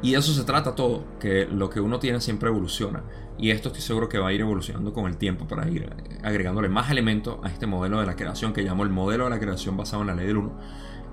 Y 0.03 0.13
de 0.13 0.19
eso 0.19 0.33
se 0.33 0.45
trata 0.45 0.75
todo, 0.75 1.05
que 1.19 1.47
lo 1.47 1.69
que 1.69 1.81
uno 1.81 1.99
tiene 1.99 2.21
siempre 2.21 2.49
evoluciona. 2.49 3.05
Y 3.39 3.51
esto 3.51 3.69
estoy 3.69 3.83
seguro 3.83 4.09
que 4.09 4.19
va 4.19 4.29
a 4.29 4.33
ir 4.33 4.41
evolucionando 4.41 4.93
con 4.93 5.07
el 5.07 5.17
tiempo 5.17 5.47
para 5.47 5.69
ir 5.69 5.91
agregándole 6.23 6.69
más 6.69 6.91
elementos 6.91 7.39
a 7.43 7.49
este 7.49 7.67
modelo 7.67 8.01
de 8.01 8.07
la 8.07 8.17
creación 8.17 8.53
que 8.53 8.63
llamo 8.63 8.83
el 8.83 8.91
modelo 8.91 9.25
de 9.25 9.31
la 9.31 9.39
creación 9.39 9.77
basado 9.77 10.03
en 10.03 10.09
la 10.09 10.15
ley 10.15 10.27
del 10.27 10.37
1, 10.39 10.59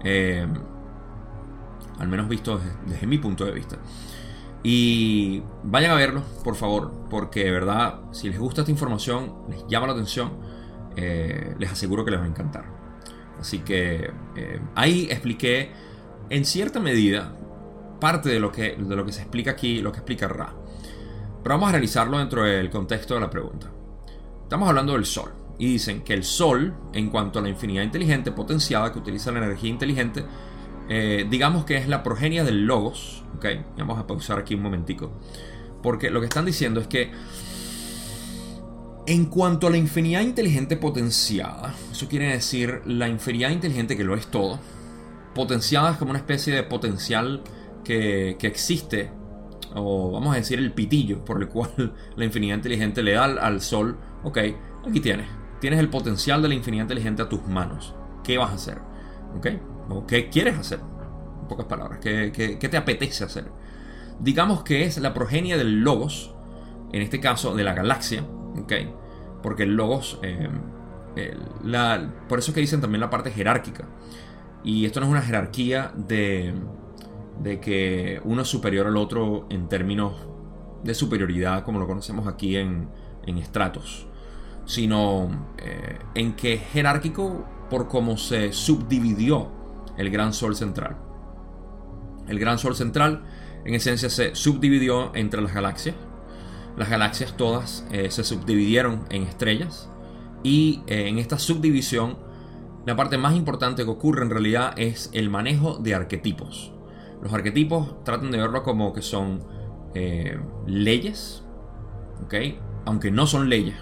eh, 0.03 0.47
al 1.99 2.07
menos 2.07 2.27
visto 2.27 2.59
desde, 2.85 3.07
mi 3.07 3.17
punto 3.17 3.45
de 3.45 3.51
vista. 3.51 3.77
Y 4.63 5.41
vayan 5.63 5.91
a 5.91 5.95
verlo, 5.95 6.23
por 6.43 6.55
favor, 6.55 6.91
porque 7.09 7.45
de 7.45 7.51
verdad, 7.51 8.01
si 8.11 8.29
les 8.29 8.39
gusta 8.39 8.61
esta 8.61 8.71
información, 8.71 9.33
les 9.49 9.65
llama 9.67 9.87
la 9.87 9.93
atención, 9.93 10.33
eh, 10.95 11.55
les 11.59 11.71
aseguro 11.71 12.03
que 12.03 12.11
les 12.11 12.19
va 12.19 12.25
a 12.25 12.27
encantar. 12.27 12.65
Así 13.39 13.59
que 13.59 14.11
eh, 14.35 14.59
ahí 14.75 15.07
expliqué 15.09 15.71
en 16.29 16.43
cierta 16.43 16.79
medida 16.79 17.35
parte 17.99 18.29
de 18.29 18.39
lo, 18.39 18.51
que, 18.51 18.75
de 18.75 18.95
lo 18.95 19.05
que 19.05 19.11
se 19.11 19.21
explica 19.21 19.51
aquí, 19.51 19.81
lo 19.81 19.91
que 19.91 19.99
explica 19.99 20.27
Ra. 20.27 20.53
Pero 21.43 21.55
vamos 21.55 21.69
a 21.69 21.71
realizarlo 21.73 22.17
dentro 22.17 22.43
del 22.43 22.69
contexto 22.69 23.13
de 23.13 23.21
la 23.21 23.29
pregunta. 23.29 23.67
Estamos 24.43 24.67
hablando 24.69 24.93
del 24.93 25.05
Sol. 25.05 25.33
Y 25.59 25.65
dicen 25.67 26.03
que 26.03 26.13
el 26.13 26.23
Sol, 26.23 26.73
en 26.93 27.09
cuanto 27.09 27.39
a 27.39 27.41
la 27.41 27.49
infinidad 27.49 27.83
inteligente 27.83 28.31
potenciada 28.31 28.91
que 28.91 28.99
utiliza 28.99 29.31
la 29.31 29.39
energía 29.39 29.69
inteligente, 29.69 30.23
eh, 30.89 31.25
digamos 31.29 31.65
que 31.65 31.77
es 31.77 31.87
la 31.87 32.03
progenia 32.03 32.43
del 32.43 32.65
Logos. 32.65 33.23
¿ok? 33.35 33.45
Vamos 33.77 33.99
a 33.99 34.07
pausar 34.07 34.39
aquí 34.39 34.55
un 34.55 34.61
momentico. 34.61 35.11
Porque 35.81 36.09
lo 36.09 36.19
que 36.19 36.25
están 36.25 36.45
diciendo 36.45 36.79
es 36.79 36.87
que 36.87 37.11
en 39.07 39.25
cuanto 39.25 39.67
a 39.67 39.69
la 39.69 39.77
infinidad 39.77 40.21
inteligente 40.21 40.75
potenciada, 40.75 41.73
eso 41.91 42.09
quiere 42.09 42.29
decir 42.29 42.81
la 42.85 43.07
infinidad 43.07 43.51
inteligente 43.51 43.95
que 43.95 44.03
lo 44.03 44.15
es 44.15 44.27
todo, 44.27 44.59
potenciada 45.33 45.91
es 45.91 45.97
como 45.97 46.11
una 46.11 46.19
especie 46.19 46.53
de 46.53 46.63
potencial 46.63 47.41
que, 47.85 48.37
existe, 48.41 49.09
o 49.73 50.11
vamos 50.11 50.33
a 50.33 50.37
decir 50.37 50.59
el 50.59 50.73
pitillo 50.73 51.23
por 51.23 51.41
el 51.41 51.47
cual 51.47 51.93
la 52.17 52.25
infinidad 52.25 52.57
inteligente 52.57 53.01
le 53.01 53.13
da 53.13 53.23
al, 53.23 53.61
sol, 53.61 53.97
ok, 54.23 54.39
aquí 54.89 54.99
tienes, 54.99 55.27
tienes 55.61 55.79
el 55.79 55.87
potencial 55.87 56.41
de 56.41 56.49
la 56.49 56.55
infinidad 56.55 56.83
inteligente 56.83 57.21
a 57.21 57.29
tus 57.29 57.47
manos, 57.47 57.95
¿qué 58.25 58.37
vas 58.37 58.51
a 58.51 58.55
hacer? 58.55 58.79
¿Ok? 59.37 59.76
¿O 59.89 60.05
qué 60.05 60.29
quieres 60.29 60.57
hacer? 60.57 60.79
En 61.41 61.47
pocas 61.47 61.65
palabras, 61.65 61.99
¿qué, 61.99 62.57
te 62.59 62.77
apetece 62.77 63.23
hacer? 63.23 63.45
Digamos 64.19 64.63
que 64.63 64.83
es 64.83 64.97
la 64.97 65.13
progenie 65.13 65.57
del 65.57 65.81
logos, 65.81 66.33
en 66.91 67.01
este 67.01 67.19
caso 67.19 67.55
de 67.55 67.63
la 67.63 67.73
galaxia, 67.73 68.25
porque 69.41 69.63
el 69.63 69.75
logos, 69.75 70.19
eh, 70.23 70.49
por 72.27 72.39
eso 72.39 72.51
es 72.51 72.55
que 72.55 72.61
dicen 72.61 72.81
también 72.81 73.01
la 73.01 73.09
parte 73.09 73.31
jerárquica. 73.31 73.85
Y 74.63 74.85
esto 74.85 74.99
no 74.99 75.05
es 75.05 75.11
una 75.11 75.21
jerarquía 75.21 75.93
de, 75.95 76.53
que 77.61 78.19
uno 78.25 78.41
es 78.41 78.47
superior 78.47 78.87
al 78.87 78.97
otro 78.97 79.45
en 79.49 79.69
términos 79.69 80.27
de 80.83 80.93
superioridad, 80.93 81.63
como 81.63 81.79
lo 81.79 81.87
conocemos 81.87 82.27
aquí 82.27 82.57
en, 82.57 82.89
en 83.25 83.37
estratos, 83.37 84.07
sino 84.65 85.29
eh, 85.59 85.99
en 86.15 86.33
que 86.33 86.53
es 86.55 86.61
jerárquico 86.71 87.45
por 87.69 87.87
cómo 87.87 88.17
se 88.17 88.51
subdividió 88.51 89.56
el 89.97 90.09
gran 90.09 90.33
sol 90.33 90.55
central. 90.55 90.97
El 92.27 92.39
gran 92.39 92.59
sol 92.59 92.75
central, 92.75 93.23
en 93.65 93.73
esencia, 93.73 94.09
se 94.09 94.35
subdividió 94.35 95.15
entre 95.15 95.41
las 95.41 95.53
galaxias 95.53 95.95
las 96.77 96.89
galaxias 96.89 97.35
todas 97.35 97.85
eh, 97.91 98.11
se 98.11 98.23
subdividieron 98.23 99.05
en 99.09 99.23
estrellas 99.23 99.89
y 100.43 100.83
eh, 100.85 101.07
en 101.07 101.17
esta 101.17 101.39
subdivisión 101.39 102.19
la 102.85 102.95
parte 102.95 103.17
más 103.17 103.35
importante 103.35 103.83
que 103.83 103.89
ocurre 103.89 104.23
en 104.23 104.29
realidad 104.29 104.73
es 104.77 105.09
el 105.11 105.29
manejo 105.31 105.77
de 105.77 105.95
arquetipos. 105.95 106.71
Los 107.21 107.33
arquetipos 107.33 108.03
tratan 108.03 108.29
de 108.29 108.37
verlo 108.37 108.61
como 108.61 108.93
que 108.93 109.01
son 109.01 109.43
eh, 109.95 110.39
leyes, 110.67 111.43
aunque 112.85 113.11
no 113.11 113.25
son 113.25 113.49
leyes, 113.49 113.75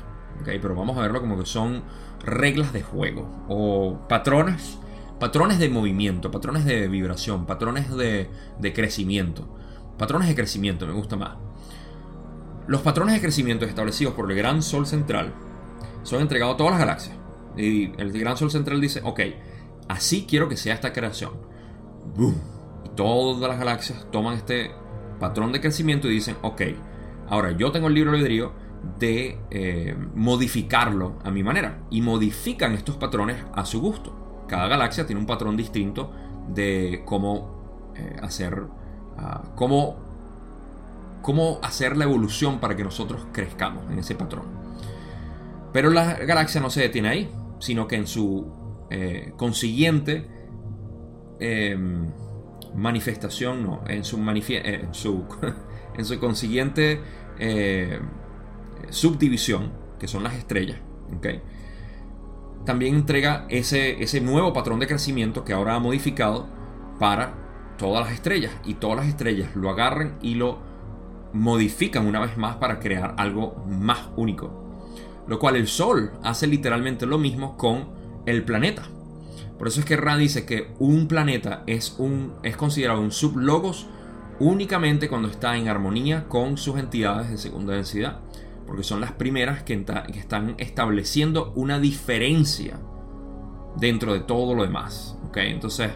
pero 0.45 0.73
vamos 0.73 0.97
a 0.97 1.01
verlo 1.01 1.19
como 1.19 1.37
que 1.37 1.45
son 1.45 1.83
reglas 2.23 2.71
de 2.71 2.81
juego 2.81 3.29
o 3.49 4.07
patrones, 4.07 4.79
patrones 5.19 5.59
de 5.59 5.69
movimiento, 5.69 6.31
patrones 6.31 6.65
de 6.65 6.87
vibración, 6.87 7.45
patrones 7.45 7.89
de, 7.95 8.29
de 8.59 8.73
crecimiento. 8.73 9.47
Patrones 9.97 10.27
de 10.27 10.35
crecimiento 10.35 10.85
me 10.85 10.93
gusta 10.93 11.15
más. 11.15 11.37
Los 12.67 12.81
patrones 12.81 13.15
de 13.15 13.21
crecimiento 13.21 13.65
establecidos 13.65 14.13
por 14.13 14.29
el 14.29 14.37
gran 14.37 14.61
Sol 14.61 14.87
central 14.87 15.33
son 16.03 16.21
entregados 16.21 16.55
a 16.55 16.57
todas 16.57 16.71
las 16.71 16.79
galaxias. 16.79 17.17
Y 17.55 17.91
el 17.99 18.11
gran 18.11 18.37
Sol 18.37 18.51
central 18.51 18.81
dice, 18.81 19.01
ok, 19.03 19.21
así 19.87 20.25
quiero 20.27 20.49
que 20.49 20.57
sea 20.57 20.73
esta 20.73 20.91
creación. 20.91 21.33
Y 22.85 22.89
todas 22.95 23.49
las 23.49 23.59
galaxias 23.59 24.07
toman 24.11 24.35
este 24.35 24.71
patrón 25.19 25.51
de 25.51 25.61
crecimiento 25.61 26.07
y 26.07 26.15
dicen, 26.15 26.37
ok, 26.41 26.61
ahora 27.29 27.51
yo 27.51 27.71
tengo 27.71 27.87
el 27.87 27.93
libre 27.93 28.11
albedrío 28.11 28.51
de 28.99 29.39
eh, 29.49 29.95
modificarlo 30.13 31.19
a 31.23 31.31
mi 31.31 31.43
manera. 31.43 31.83
Y 31.89 32.01
modifican 32.01 32.73
estos 32.73 32.97
patrones 32.97 33.37
a 33.53 33.65
su 33.65 33.79
gusto. 33.79 34.24
Cada 34.47 34.67
galaxia 34.67 35.05
tiene 35.05 35.19
un 35.19 35.27
patrón 35.27 35.57
distinto 35.57 36.11
de 36.47 37.01
cómo 37.05 37.93
eh, 37.95 38.17
hacer, 38.21 38.61
uh, 38.61 39.55
cómo 39.55 40.05
cómo 41.21 41.59
hacer 41.63 41.97
la 41.97 42.03
evolución 42.03 42.59
para 42.59 42.75
que 42.75 42.83
nosotros 42.83 43.25
crezcamos 43.31 43.91
en 43.91 43.97
ese 43.97 44.13
patrón. 44.13 44.45
Pero 45.73 45.89
la 45.89 46.13
galaxia 46.17 46.61
no 46.61 46.69
se 46.69 46.81
detiene 46.81 47.09
ahí, 47.09 47.31
sino 47.57 47.87
que 47.87 47.95
en 47.95 48.05
su 48.05 48.45
eh, 48.91 49.33
consiguiente 49.35 50.27
em, 51.39 52.11
manifestación, 52.75 53.63
no, 53.63 53.83
en 53.87 54.03
su, 54.03 54.19
eh, 54.19 54.81
en 54.83 54.93
su, 54.93 55.25
en 55.97 56.05
su 56.05 56.19
consiguiente 56.19 57.01
subdivisión, 58.91 59.71
que 59.97 60.07
son 60.07 60.21
las 60.21 60.35
estrellas, 60.35 60.77
también 62.65 62.95
entrega 62.95 63.45
ese, 63.49 64.03
ese 64.03 64.21
nuevo 64.21 64.53
patrón 64.53 64.79
de 64.79 64.87
crecimiento 64.87 65.45
que 65.45 65.53
ahora 65.53 65.75
ha 65.75 65.79
modificado 65.79 66.47
para 66.99 67.33
todas 67.77 68.05
las 68.05 68.13
estrellas. 68.13 68.51
Y 68.65 68.75
todas 68.75 68.97
las 68.97 69.07
estrellas 69.07 69.55
lo 69.55 69.69
agarran 69.69 70.17
y 70.21 70.35
lo 70.35 70.59
modifican 71.33 72.07
una 72.07 72.19
vez 72.19 72.37
más 72.37 72.55
para 72.57 72.79
crear 72.79 73.15
algo 73.17 73.63
más 73.67 74.09
único. 74.15 74.63
Lo 75.27 75.39
cual 75.39 75.55
el 75.55 75.67
Sol 75.67 76.11
hace 76.23 76.47
literalmente 76.47 77.05
lo 77.05 77.17
mismo 77.17 77.57
con 77.57 77.89
el 78.25 78.43
planeta. 78.43 78.83
Por 79.57 79.67
eso 79.67 79.79
es 79.79 79.85
que 79.85 79.95
Ra 79.95 80.17
dice 80.17 80.45
que 80.45 80.71
un 80.79 81.07
planeta 81.07 81.63
es, 81.65 81.95
un, 81.97 82.33
es 82.43 82.57
considerado 82.57 83.01
un 83.01 83.11
sublogos 83.11 83.87
únicamente 84.39 85.07
cuando 85.07 85.29
está 85.29 85.55
en 85.55 85.69
armonía 85.69 86.27
con 86.27 86.57
sus 86.57 86.77
entidades 86.77 87.29
de 87.29 87.37
segunda 87.37 87.73
densidad. 87.73 88.19
Porque 88.65 88.83
son 88.83 89.01
las 89.01 89.11
primeras 89.11 89.63
que, 89.63 89.85
están 90.15 90.55
estableciendo 90.57 91.53
una 91.55 91.79
diferencia 91.79 92.79
dentro 93.77 94.13
de 94.13 94.21
todo 94.21 94.55
lo 94.55 94.63
demás. 94.63 95.17
¿okay? 95.27 95.51
Entonces, 95.51 95.91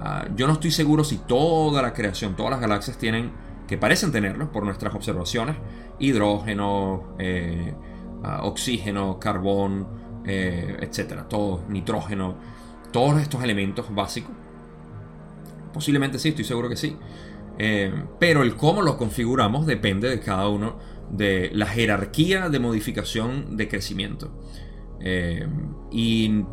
ah, 0.00 0.26
yo 0.34 0.46
no 0.46 0.54
estoy 0.54 0.70
seguro 0.70 1.04
si 1.04 1.18
toda 1.18 1.82
la 1.82 1.92
creación, 1.92 2.34
todas 2.34 2.50
las 2.50 2.60
galaxias 2.60 2.98
tienen 2.98 3.32
que 3.68 3.76
parecen 3.76 4.10
tenerlo 4.10 4.50
por 4.50 4.64
nuestras 4.64 4.94
observaciones, 4.94 5.56
hidrógeno, 6.00 7.14
eh, 7.18 7.74
ah, 8.24 8.40
oxígeno, 8.42 9.20
carbón, 9.20 9.86
eh, 10.24 10.78
etcétera, 10.80 11.28
todo, 11.28 11.62
nitrógeno, 11.68 12.34
todos 12.90 13.20
estos 13.20 13.44
elementos 13.44 13.94
básicos. 13.94 14.32
Posiblemente 15.72 16.18
sí, 16.18 16.30
estoy 16.30 16.44
seguro 16.44 16.68
que 16.68 16.76
sí. 16.76 16.96
Eh, 17.58 17.92
pero 18.18 18.42
el 18.42 18.56
cómo 18.56 18.82
lo 18.82 18.96
configuramos 18.96 19.66
depende 19.66 20.08
de 20.08 20.20
cada 20.20 20.48
uno 20.48 20.76
de 21.10 21.50
la 21.52 21.66
jerarquía 21.66 22.48
de 22.48 22.58
modificación 22.58 23.56
de 23.56 23.68
crecimiento. 23.68 24.30
Eh, 25.00 25.46
y 25.90 26.44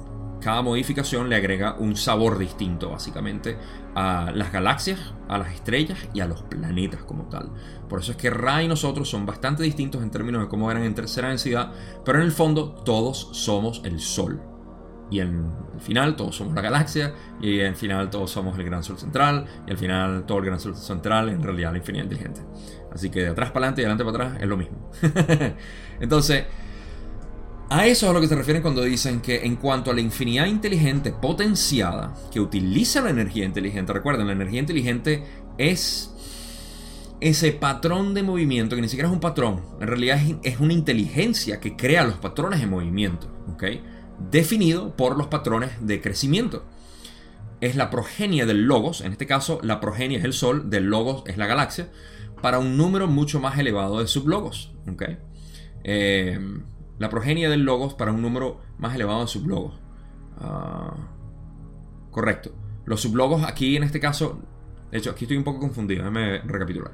cada 0.41 0.61
modificación 0.61 1.29
le 1.29 1.35
agrega 1.35 1.75
un 1.79 1.95
sabor 1.95 2.37
distinto, 2.37 2.91
básicamente, 2.91 3.57
a 3.95 4.31
las 4.33 4.51
galaxias, 4.51 4.99
a 5.27 5.37
las 5.37 5.53
estrellas 5.53 5.97
y 6.13 6.19
a 6.19 6.27
los 6.27 6.43
planetas 6.43 7.03
como 7.03 7.23
tal. 7.29 7.51
Por 7.89 8.01
eso 8.01 8.11
es 8.11 8.17
que 8.17 8.29
Ra 8.29 8.61
y 8.61 8.67
nosotros 8.67 9.09
son 9.09 9.25
bastante 9.25 9.63
distintos 9.63 10.03
en 10.03 10.11
términos 10.11 10.43
de 10.43 10.47
cómo 10.47 10.69
eran 10.69 10.83
en 10.83 10.93
tercera 10.93 11.29
densidad, 11.29 11.71
pero 12.03 12.19
en 12.19 12.25
el 12.25 12.31
fondo 12.31 12.75
todos 12.85 13.29
somos 13.31 13.81
el 13.85 13.99
Sol. 13.99 14.39
Y 15.11 15.19
en 15.19 15.51
el 15.73 15.79
final 15.79 16.15
todos 16.15 16.35
somos 16.35 16.55
la 16.55 16.61
galaxia, 16.61 17.13
y 17.41 17.59
en 17.59 17.67
el 17.67 17.75
final 17.75 18.09
todos 18.09 18.31
somos 18.31 18.57
el 18.57 18.65
gran 18.65 18.83
sol 18.83 18.97
central, 18.97 19.45
y 19.67 19.71
al 19.71 19.77
final 19.77 20.25
todo 20.25 20.39
el 20.39 20.45
gran 20.45 20.59
sol 20.59 20.75
central 20.75 21.29
en 21.29 21.43
realidad 21.43 21.71
la 21.71 21.77
infinidad 21.77 22.05
inteligente. 22.05 22.41
Así 22.91 23.09
que 23.09 23.21
de 23.21 23.29
atrás 23.29 23.51
para 23.51 23.67
adelante 23.67 23.81
y 23.81 23.85
de 23.85 23.91
adelante 23.91 24.05
para 24.05 24.25
atrás 24.25 24.41
es 24.41 24.47
lo 24.47 24.57
mismo. 24.57 24.91
Entonces, 25.99 26.45
a 27.69 27.87
eso 27.87 28.05
es 28.05 28.09
a 28.09 28.13
lo 28.13 28.21
que 28.21 28.27
se 28.27 28.35
refieren 28.35 28.61
cuando 28.61 28.83
dicen 28.83 29.21
que 29.21 29.43
en 29.43 29.55
cuanto 29.55 29.91
a 29.91 29.93
la 29.93 30.01
infinidad 30.01 30.45
inteligente 30.45 31.11
potenciada 31.11 32.13
que 32.31 32.39
utiliza 32.39 33.01
la 33.01 33.09
energía 33.09 33.43
inteligente, 33.43 33.91
recuerden, 33.91 34.27
la 34.27 34.33
energía 34.33 34.59
inteligente 34.59 35.23
es 35.57 36.11
ese 37.19 37.53
patrón 37.53 38.13
de 38.13 38.23
movimiento 38.23 38.75
que 38.75 38.81
ni 38.81 38.87
siquiera 38.87 39.09
es 39.09 39.13
un 39.13 39.19
patrón, 39.19 39.61
en 39.79 39.87
realidad 39.87 40.19
es, 40.43 40.59
una 40.59 40.73
inteligencia 40.73 41.59
que 41.59 41.75
crea 41.75 42.03
los 42.03 42.15
patrones 42.15 42.59
de 42.59 42.67
movimiento, 42.67 43.27
¿ok? 43.53 43.63
Definido 44.19 44.95
por 44.95 45.17
los 45.17 45.27
patrones 45.27 45.71
de 45.81 46.01
crecimiento. 46.01 46.65
Es 47.61 47.75
la 47.75 47.89
progenie 47.89 48.45
del 48.45 48.63
logos, 48.63 49.01
en 49.01 49.11
este 49.11 49.25
caso 49.25 49.59
la 49.63 49.79
progenie 49.79 50.17
es 50.17 50.23
el 50.23 50.33
sol, 50.33 50.69
del 50.69 50.85
logos 50.85 51.23
es 51.25 51.37
la 51.37 51.47
galaxia, 51.47 51.89
para 52.41 52.59
un 52.59 52.77
número 52.77 53.07
mucho 53.07 53.39
más 53.39 53.57
elevado 53.57 53.99
de 53.99 54.07
sublogos. 54.07 54.73
Eh, 55.83 56.39
la 56.97 57.09
progenie 57.09 57.49
del 57.49 57.63
logos 57.63 57.93
para 57.93 58.11
un 58.11 58.21
número 58.21 58.61
más 58.77 58.95
elevado 58.95 59.21
de 59.21 59.27
sublogos. 59.27 59.79
Ah, 60.37 60.95
correcto. 62.11 62.53
Los 62.85 63.01
sublogos 63.01 63.43
aquí 63.43 63.75
en 63.75 63.83
este 63.83 63.99
caso, 63.99 64.41
de 64.91 64.97
hecho 64.97 65.11
aquí 65.11 65.25
estoy 65.25 65.37
un 65.37 65.43
poco 65.43 65.59
confundido, 65.59 66.03
déjame 66.03 66.39
recapitular. 66.39 66.91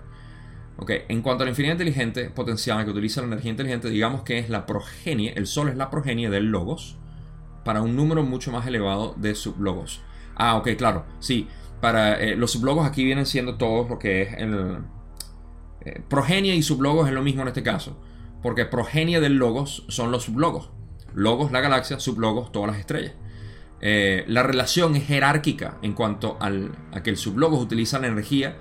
En 0.87 1.21
cuanto 1.21 1.43
a 1.43 1.45
la 1.45 1.51
infinidad 1.51 1.73
inteligente 1.73 2.31
potencial 2.31 2.83
que 2.85 2.91
utiliza 2.91 3.21
la 3.21 3.27
energía 3.27 3.51
inteligente, 3.51 3.89
digamos 3.89 4.23
que 4.23 4.39
es 4.39 4.49
la 4.49 4.65
progenie, 4.65 5.33
el 5.35 5.45
Sol 5.45 5.69
es 5.69 5.75
la 5.75 5.91
progenie 5.91 6.29
del 6.29 6.45
logos 6.45 6.97
para 7.63 7.81
un 7.81 7.95
número 7.95 8.23
mucho 8.23 8.51
más 8.51 8.65
elevado 8.67 9.13
de 9.17 9.35
sublogos. 9.35 10.01
Ah, 10.35 10.55
ok, 10.55 10.69
claro, 10.77 11.05
sí. 11.19 11.47
Para 11.81 12.19
eh, 12.19 12.35
los 12.35 12.51
sublogos 12.51 12.85
aquí 12.85 13.03
vienen 13.03 13.25
siendo 13.25 13.55
todos 13.55 13.89
lo 13.89 13.99
que 13.99 14.21
es 14.23 14.33
el... 14.37 14.79
Eh, 15.81 16.01
progenie 16.07 16.55
y 16.55 16.61
sublogos 16.61 17.07
es 17.07 17.13
lo 17.13 17.23
mismo 17.23 17.41
en 17.41 17.47
este 17.47 17.63
caso 17.63 17.97
porque 18.41 18.65
progenie 18.65 19.19
del 19.19 19.35
logos 19.35 19.83
son 19.87 20.11
los 20.11 20.23
sublogos. 20.23 20.69
Logos 21.13 21.51
la 21.51 21.61
galaxia, 21.61 21.99
sublogos 21.99 22.51
todas 22.51 22.71
las 22.71 22.79
estrellas. 22.79 23.13
Eh, 23.81 24.23
la 24.27 24.43
relación 24.43 24.95
es 24.95 25.05
jerárquica 25.05 25.77
en 25.81 25.93
cuanto 25.93 26.37
al, 26.39 26.71
a 26.91 27.03
que 27.03 27.09
el 27.09 27.17
sublogos 27.17 27.61
utiliza 27.61 27.99
la 27.99 28.07
energía. 28.07 28.57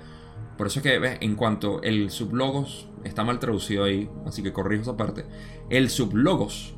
Por 0.57 0.67
eso 0.67 0.79
es 0.79 0.83
que 0.83 1.17
en 1.21 1.35
cuanto 1.35 1.81
el 1.81 2.11
sublogos 2.11 2.87
está 3.03 3.23
mal 3.23 3.39
traducido 3.39 3.83
ahí, 3.83 4.09
así 4.27 4.43
que 4.43 4.53
corrijo 4.53 4.83
esa 4.83 4.97
parte. 4.97 5.25
El 5.69 5.89
sublogos 5.89 6.75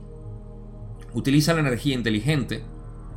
utiliza 1.13 1.53
la 1.53 1.61
energía 1.61 1.93
inteligente, 1.95 2.63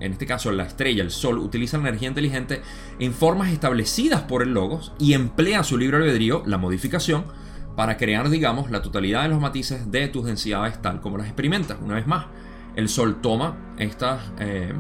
en 0.01 0.13
este 0.13 0.27
caso 0.27 0.53
la 0.53 0.65
estrella, 0.65 1.03
el 1.03 1.11
sol, 1.11 1.39
utiliza 1.39 1.79
la 1.79 1.89
energía 1.89 2.09
inteligente 2.09 2.63
en 2.99 3.13
formas 3.13 3.51
establecidas 3.51 4.23
por 4.23 4.43
el 4.43 4.53
logos 4.53 4.93
y 4.99 5.15
emplea 5.15 5.65
su 5.65 5.79
libre 5.79 5.97
albedrío, 5.97 6.43
la 6.47 6.59
modificación, 6.59 7.25
para 7.77 7.99
crear, 7.99 8.31
digamos, 8.31 8.71
la 8.71 8.83
totalidad 8.83 9.23
de 9.23 9.29
los 9.29 9.41
matices 9.41 9.91
de 9.91 10.09
tus 10.09 10.25
densidades 10.25 10.81
tal 10.81 11.01
como 11.01 11.19
las 11.19 11.27
experimentas. 11.27 11.77
Una 11.83 11.95
vez 11.95 12.07
más, 12.07 12.27
el 12.75 12.89
Sol 12.89 13.21
toma 13.21 13.75
estas, 13.79 14.33
eh, 14.39 14.73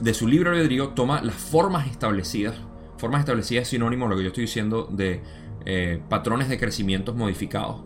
de 0.00 0.14
su 0.14 0.28
libre 0.28 0.50
albedrío, 0.50 0.90
toma 0.90 1.22
las 1.22 1.34
formas 1.34 1.88
establecidas. 1.88 2.54
Formas 2.98 3.20
establecidas 3.20 3.62
es 3.62 3.68
sinónimo 3.68 4.06
a 4.06 4.10
lo 4.10 4.16
que 4.16 4.22
yo 4.22 4.28
estoy 4.28 4.44
diciendo 4.44 4.88
de 4.90 5.22
eh, 5.64 6.00
patrones 6.08 6.48
de 6.48 6.58
crecimientos 6.58 7.16
modificados. 7.16 7.84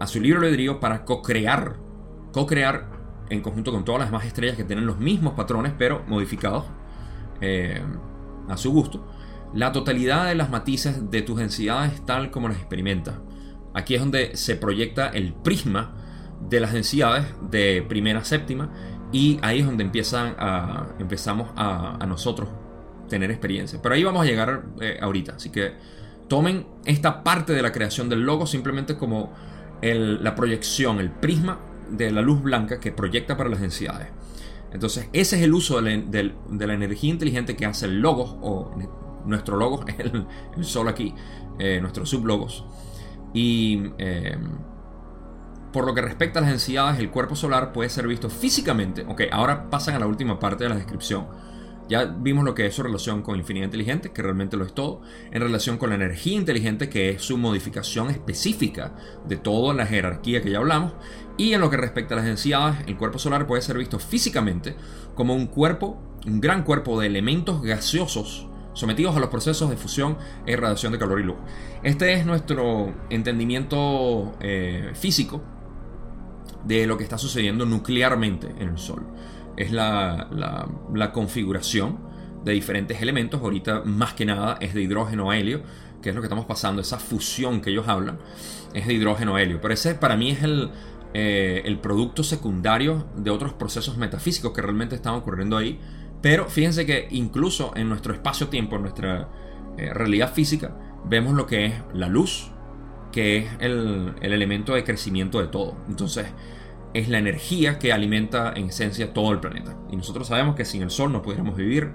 a 0.00 0.06
su 0.06 0.20
libre 0.20 0.38
albedrío 0.38 0.78
para 0.78 1.04
co-crear, 1.04 1.76
co-crear 2.30 2.97
en 3.30 3.40
conjunto 3.40 3.72
con 3.72 3.84
todas 3.84 4.00
las 4.00 4.10
demás 4.10 4.26
estrellas 4.26 4.56
que 4.56 4.64
tienen 4.64 4.86
los 4.86 4.98
mismos 4.98 5.34
patrones, 5.34 5.72
pero 5.76 6.02
modificados 6.06 6.64
eh, 7.40 7.82
a 8.48 8.56
su 8.56 8.72
gusto 8.72 9.04
la 9.54 9.72
totalidad 9.72 10.26
de 10.26 10.34
las 10.34 10.50
matices 10.50 11.10
de 11.10 11.22
tus 11.22 11.38
densidades 11.38 12.04
tal 12.04 12.30
como 12.30 12.48
las 12.48 12.58
experimentas. 12.58 13.14
Aquí 13.74 13.94
es 13.94 14.00
donde 14.00 14.36
se 14.36 14.56
proyecta 14.56 15.08
el 15.08 15.32
prisma 15.32 15.94
de 16.48 16.60
las 16.60 16.72
densidades 16.72 17.26
de 17.50 17.84
primera 17.88 18.20
a 18.20 18.24
séptima 18.24 18.70
y 19.12 19.38
ahí 19.42 19.60
es 19.60 19.66
donde 19.66 19.84
empiezan 19.84 20.36
empezamos 20.98 21.50
a, 21.56 22.04
nosotros 22.06 22.48
tener 23.08 23.30
experiencia. 23.30 23.80
Pero 23.82 23.94
ahí 23.94 24.04
vamos 24.04 24.22
a 24.22 24.24
llegar 24.26 24.64
eh, 24.80 24.98
ahorita, 25.00 25.36
así 25.36 25.50
que 25.50 25.72
tomen 26.28 26.66
esta 26.84 27.24
parte 27.24 27.54
de 27.54 27.62
la 27.62 27.72
creación 27.72 28.08
del 28.08 28.20
logo 28.20 28.46
simplemente 28.46 28.96
como 28.96 29.32
la 29.80 30.34
proyección, 30.34 30.98
el 30.98 31.10
prisma 31.10 31.60
de 31.90 32.10
la 32.10 32.22
luz 32.22 32.42
blanca 32.42 32.80
que 32.80 32.92
proyecta 32.92 33.36
para 33.36 33.50
las 33.50 33.60
densidades. 33.60 34.08
Entonces, 34.72 35.08
ese 35.12 35.36
es 35.36 35.42
el 35.42 35.54
uso 35.54 35.80
de 35.80 36.34
la, 36.50 36.74
energía 36.74 37.10
inteligente 37.10 37.56
que 37.56 37.66
hace 37.66 37.86
el 37.86 38.00
logo 38.00 38.38
o 38.42 38.74
nuestro 39.24 39.56
logo, 39.56 39.84
el, 39.98 40.64
sol 40.64 40.88
aquí, 40.88 41.14
eh, 41.58 41.80
nuestros 41.80 42.10
sublogos. 42.10 42.64
Y 43.32 43.82
em, 43.98 44.58
por 45.72 45.86
lo 45.86 45.94
que 45.94 46.02
respecta 46.02 46.38
a 46.38 46.42
las 46.42 46.50
densidades, 46.50 46.98
el 46.98 47.10
cuerpo 47.10 47.34
solar 47.34 47.72
puede 47.72 47.88
ser 47.88 48.06
visto 48.06 48.28
físicamente. 48.30 49.04
Ok, 49.08 49.22
ahora 49.30 49.70
pasan 49.70 49.94
a 49.94 49.98
la 49.98 50.06
última 50.06 50.38
parte 50.38 50.64
de 50.64 50.70
la 50.70 50.76
descripción. 50.76 51.26
Ya 51.88 52.04
vimos 52.04 52.44
lo 52.44 52.54
que 52.54 52.66
es 52.66 52.74
su 52.74 52.82
relación 52.82 53.22
con 53.22 53.36
infinidad 53.38 53.64
inteligente, 53.64 54.12
que 54.12 54.20
realmente 54.20 54.58
lo 54.58 54.66
es 54.66 54.74
todo, 54.74 55.00
en 55.30 55.40
relación 55.40 55.78
con 55.78 55.88
la 55.88 55.94
energía 55.94 56.36
inteligente, 56.36 56.90
que 56.90 57.10
es 57.10 57.22
su 57.22 57.38
modificación 57.38 58.10
específica 58.10 58.94
de 59.26 59.36
toda 59.36 59.72
la 59.72 59.86
jerarquía 59.86 60.42
que 60.42 60.50
ya 60.50 60.58
hablamos, 60.58 60.92
y 61.38 61.54
en 61.54 61.60
lo 61.60 61.70
que 61.70 61.78
respecta 61.78 62.14
a 62.14 62.16
las 62.16 62.26
densidades, 62.26 62.76
el 62.86 62.96
cuerpo 62.98 63.18
solar 63.18 63.46
puede 63.46 63.62
ser 63.62 63.78
visto 63.78 63.98
físicamente 63.98 64.76
como 65.14 65.34
un 65.34 65.46
cuerpo, 65.46 65.98
un 66.26 66.40
gran 66.40 66.64
cuerpo 66.64 67.00
de 67.00 67.06
elementos 67.06 67.62
gaseosos 67.62 68.48
sometidos 68.74 69.16
a 69.16 69.20
los 69.20 69.28
procesos 69.28 69.70
de 69.70 69.76
fusión 69.76 70.18
e 70.46 70.52
irradiación 70.52 70.92
de 70.92 70.98
calor 70.98 71.20
y 71.20 71.24
luz. 71.24 71.36
Este 71.82 72.12
es 72.12 72.26
nuestro 72.26 72.94
entendimiento 73.10 74.36
eh, 74.40 74.92
físico 74.94 75.42
de 76.64 76.86
lo 76.86 76.96
que 76.96 77.04
está 77.04 77.18
sucediendo 77.18 77.66
nuclearmente 77.66 78.48
en 78.58 78.68
el 78.68 78.78
Sol. 78.78 79.06
Es 79.56 79.72
la, 79.72 80.28
configuración 81.12 81.98
de 82.44 82.52
diferentes 82.52 83.02
elementos. 83.02 83.40
Ahorita 83.40 83.82
más 83.84 84.14
que 84.14 84.24
nada 84.24 84.58
es 84.60 84.74
de 84.74 84.82
hidrógeno 84.82 85.30
a 85.30 85.36
helio, 85.36 85.62
que 86.00 86.10
es 86.10 86.14
lo 86.14 86.20
que 86.20 86.26
estamos 86.26 86.46
pasando. 86.46 86.80
Esa 86.80 86.98
fusión 86.98 87.60
que 87.60 87.70
ellos 87.70 87.88
hablan 87.88 88.18
es 88.74 88.86
de 88.86 88.94
hidrógeno 88.94 89.34
a 89.34 89.42
helio. 89.42 89.60
Pero 89.60 89.74
ese 89.74 89.96
para 89.96 90.16
mí 90.16 90.30
es 90.30 90.44
el, 90.44 90.70
eh, 91.14 91.62
el 91.64 91.78
producto 91.78 92.22
secundario 92.22 93.06
de 93.16 93.30
otros 93.30 93.54
procesos 93.54 93.96
metafísicos 93.96 94.52
que 94.52 94.62
realmente 94.62 94.94
están 94.94 95.14
ocurriendo 95.14 95.56
ahí 95.56 95.78
pero 96.20 96.46
fíjense 96.46 96.84
que 96.84 97.08
incluso 97.10 97.72
en 97.76 97.88
nuestro 97.88 98.12
espacio-tiempo, 98.12 98.76
en 98.76 98.82
nuestra 98.82 99.28
eh, 99.76 99.92
realidad 99.94 100.32
física, 100.32 100.76
vemos 101.04 101.34
lo 101.34 101.46
que 101.46 101.66
es 101.66 101.74
la 101.94 102.08
luz, 102.08 102.50
que 103.12 103.38
es 103.38 103.48
el, 103.60 104.14
elemento 104.20 104.74
de 104.74 104.84
crecimiento 104.84 105.40
de 105.40 105.46
todo. 105.46 105.76
Entonces, 105.88 106.26
es 106.94 107.08
la 107.08 107.18
energía 107.18 107.78
que 107.78 107.92
alimenta 107.92 108.52
en 108.54 108.68
esencia 108.68 109.12
todo 109.12 109.32
el 109.32 109.38
planeta. 109.38 109.76
Y 109.90 109.96
nosotros 109.96 110.26
sabemos 110.28 110.56
que 110.56 110.64
sin 110.64 110.82
el 110.82 110.90
Sol 110.90 111.12
no 111.12 111.22
pudiéramos 111.22 111.56
vivir. 111.56 111.92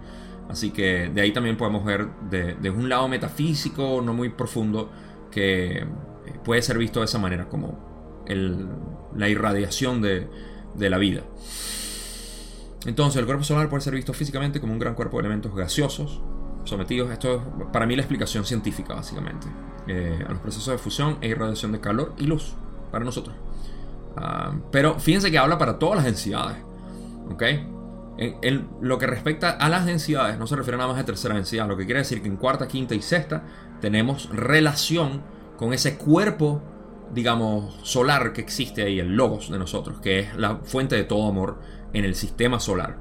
Así 0.49 0.71
que 0.71 1.09
de 1.09 1.21
ahí 1.21 1.31
también 1.31 1.57
podemos 1.57 1.83
ver 1.83 2.07
de, 2.29 2.69
un 2.69 2.87
lado 2.87 3.07
metafísico, 3.07 4.01
no 4.01 4.13
muy 4.13 4.29
profundo, 4.29 4.89
que 5.31 5.79
eh, 5.79 5.85
puede 6.43 6.61
ser 6.61 6.77
visto 6.77 6.99
de 6.99 7.05
esa 7.05 7.17
manera, 7.17 7.49
como 7.49 8.23
la 9.15 9.29
irradiación 9.29 10.01
de, 10.01 10.27
de 10.75 10.89
la 10.89 10.97
vida. 10.97 11.21
Entonces, 12.85 13.19
el 13.19 13.25
cuerpo 13.25 13.43
solar 13.43 13.69
puede 13.69 13.81
ser 13.81 13.93
visto 13.93 14.13
físicamente 14.13 14.59
como 14.59 14.73
un 14.73 14.79
gran 14.79 14.95
cuerpo 14.95 15.17
de 15.17 15.21
elementos 15.21 15.55
gaseosos 15.55 16.21
sometidos, 16.65 17.11
esto 17.11 17.35
es 17.35 17.41
para 17.71 17.85
mí 17.85 17.95
la 17.95 18.01
explicación 18.01 18.45
científica 18.45 18.93
básicamente, 18.93 19.47
eh, 19.87 20.23
a 20.25 20.31
los 20.31 20.39
procesos 20.39 20.71
de 20.71 20.77
fusión 20.77 21.17
e 21.21 21.27
irradiación 21.27 21.71
de 21.71 21.79
calor 21.79 22.13
y 22.17 22.25
luz 22.25 22.55
para 22.91 23.03
nosotros. 23.03 23.35
Ah, 24.15 24.53
pero 24.71 24.99
fíjense 24.99 25.31
que 25.31 25.37
habla 25.37 25.57
para 25.57 25.79
todas 25.79 25.97
las 25.97 26.05
densidades. 26.05 26.57
¿ok? 27.31 27.43
En, 28.17 28.69
lo 28.81 28.99
que 28.99 29.07
respecta 29.07 29.51
a 29.51 29.69
las 29.69 29.85
densidades, 29.85 30.37
no 30.37 30.45
se 30.45 30.55
refiere 30.55 30.77
nada 30.77 30.91
más 30.91 30.99
a 31.01 31.05
tercera 31.05 31.35
densidad, 31.35 31.67
lo 31.67 31.75
que 31.75 31.85
quiere 31.85 31.99
decir 31.99 32.21
que 32.21 32.27
en 32.27 32.37
cuarta, 32.37 32.67
quinta 32.67 32.93
y 32.93 33.01
sexta 33.01 33.43
tenemos 33.81 34.29
relación 34.29 35.23
con 35.57 35.73
ese 35.73 35.97
cuerpo 35.97 36.61
digamos, 37.13 37.75
solar 37.83 38.33
que 38.33 38.41
existe 38.41 38.83
ahí, 38.83 38.99
el 38.99 39.15
logos 39.15 39.49
de 39.49 39.59
nosotros, 39.59 39.99
que 39.99 40.19
es 40.19 40.35
la 40.35 40.57
fuente 40.57 40.95
de 40.95 41.03
todo 41.03 41.27
amor 41.27 41.59
en 41.93 42.05
el 42.05 42.15
sistema 42.15 42.59
solar. 42.59 42.97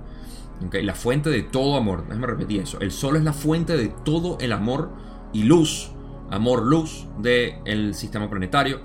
La 0.70 0.94
fuente 0.94 1.30
de 1.30 1.42
todo 1.42 1.76
amor, 1.76 2.04
déjame 2.06 2.26
repetir 2.26 2.60
eso. 2.60 2.78
El 2.80 2.92
sol 2.92 3.16
es 3.16 3.24
la 3.24 3.32
fuente 3.32 3.76
de 3.76 3.88
todo 3.88 4.38
el 4.40 4.52
amor 4.52 4.90
y 5.32 5.42
luz, 5.44 5.90
amor-luz 6.30 7.08
del 7.18 7.94
sistema 7.94 8.30
planetario. 8.30 8.80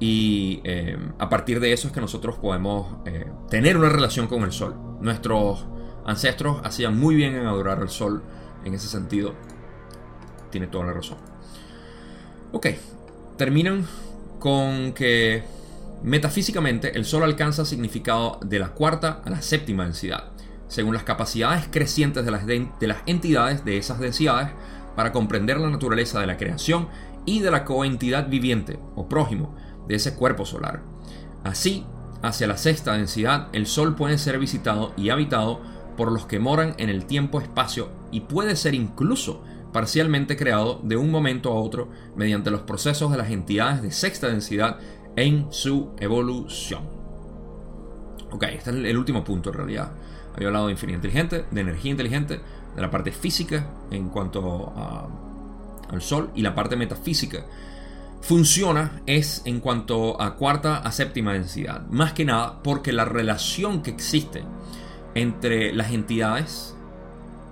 Y 0.00 0.60
eh, 0.64 0.98
a 1.18 1.28
partir 1.28 1.60
de 1.60 1.72
eso 1.72 1.86
es 1.86 1.94
que 1.94 2.00
nosotros 2.00 2.36
podemos 2.38 2.96
eh, 3.06 3.30
tener 3.48 3.76
una 3.76 3.88
relación 3.88 4.26
con 4.26 4.42
el 4.42 4.50
sol. 4.50 4.74
Nuestros 5.00 5.64
ancestros 6.04 6.60
hacían 6.64 6.98
muy 6.98 7.14
bien 7.14 7.36
en 7.36 7.46
adorar 7.46 7.80
al 7.80 7.88
sol 7.88 8.22
en 8.64 8.74
ese 8.74 8.88
sentido. 8.88 9.34
Tiene 10.50 10.66
toda 10.66 10.86
la 10.86 10.92
razón. 10.92 11.18
Ok, 12.50 12.66
terminan 13.36 13.86
con 14.42 14.92
que 14.92 15.44
metafísicamente 16.02 16.98
el 16.98 17.04
Sol 17.04 17.22
alcanza 17.22 17.64
significado 17.64 18.40
de 18.44 18.58
la 18.58 18.70
cuarta 18.70 19.22
a 19.24 19.30
la 19.30 19.40
séptima 19.40 19.84
densidad, 19.84 20.32
según 20.66 20.94
las 20.94 21.04
capacidades 21.04 21.68
crecientes 21.70 22.24
de 22.24 22.30
las, 22.32 22.44
de, 22.44 22.66
las 22.80 22.98
entidades 23.06 23.64
de 23.64 23.76
esas 23.76 24.00
densidades 24.00 24.48
para 24.96 25.12
comprender 25.12 25.60
la 25.60 25.70
naturaleza 25.70 26.18
de 26.18 26.26
la 26.26 26.38
creación 26.38 26.88
y 27.24 27.38
de 27.38 27.52
la 27.52 27.64
coentidad 27.64 28.28
viviente 28.28 28.80
o 28.96 29.08
prójimo 29.08 29.54
de 29.86 29.94
ese 29.94 30.16
cuerpo 30.16 30.44
solar. 30.44 30.82
Así, 31.44 31.86
hacia 32.20 32.48
la 32.48 32.56
sexta 32.56 32.94
densidad, 32.94 33.46
el 33.52 33.68
Sol 33.68 33.94
puede 33.94 34.18
ser 34.18 34.40
visitado 34.40 34.92
y 34.96 35.10
habitado 35.10 35.60
por 35.96 36.10
los 36.10 36.26
que 36.26 36.40
moran 36.40 36.74
en 36.78 36.88
el 36.88 37.04
tiempo-espacio 37.04 37.90
y 38.10 38.22
puede 38.22 38.56
ser 38.56 38.74
incluso 38.74 39.44
parcialmente 39.72 40.36
creado 40.36 40.80
de 40.82 40.96
un 40.96 41.10
momento 41.10 41.50
a 41.50 41.54
otro 41.54 41.88
mediante 42.14 42.50
los 42.50 42.62
procesos 42.62 43.10
de 43.10 43.18
las 43.18 43.30
entidades 43.30 43.82
de 43.82 43.90
sexta 43.90 44.28
densidad 44.28 44.78
en 45.16 45.46
su 45.50 45.90
evolución. 45.98 46.82
Ok, 48.30 48.44
este 48.44 48.70
es 48.70 48.76
el 48.76 48.96
último 48.96 49.24
punto 49.24 49.50
en 49.50 49.56
realidad. 49.56 49.92
Había 50.34 50.48
hablado 50.48 50.66
de 50.66 50.72
infinidad 50.72 50.98
inteligente, 50.98 51.44
de 51.50 51.60
energía 51.60 51.90
inteligente, 51.90 52.40
de 52.74 52.80
la 52.80 52.90
parte 52.90 53.12
física 53.12 53.66
en 53.90 54.08
cuanto 54.08 54.72
al 55.90 56.00
Sol 56.00 56.30
y 56.34 56.42
la 56.42 56.54
parte 56.54 56.76
metafísica. 56.76 57.44
Funciona 58.22 59.02
es 59.06 59.42
en 59.44 59.60
cuanto 59.60 60.20
a 60.20 60.36
cuarta 60.36 60.78
a 60.78 60.92
séptima 60.92 61.32
densidad. 61.32 61.86
Más 61.88 62.12
que 62.12 62.24
nada 62.24 62.62
porque 62.62 62.92
la 62.92 63.04
relación 63.04 63.82
que 63.82 63.90
existe 63.90 64.44
entre 65.14 65.74
las 65.74 65.90
entidades 65.92 66.74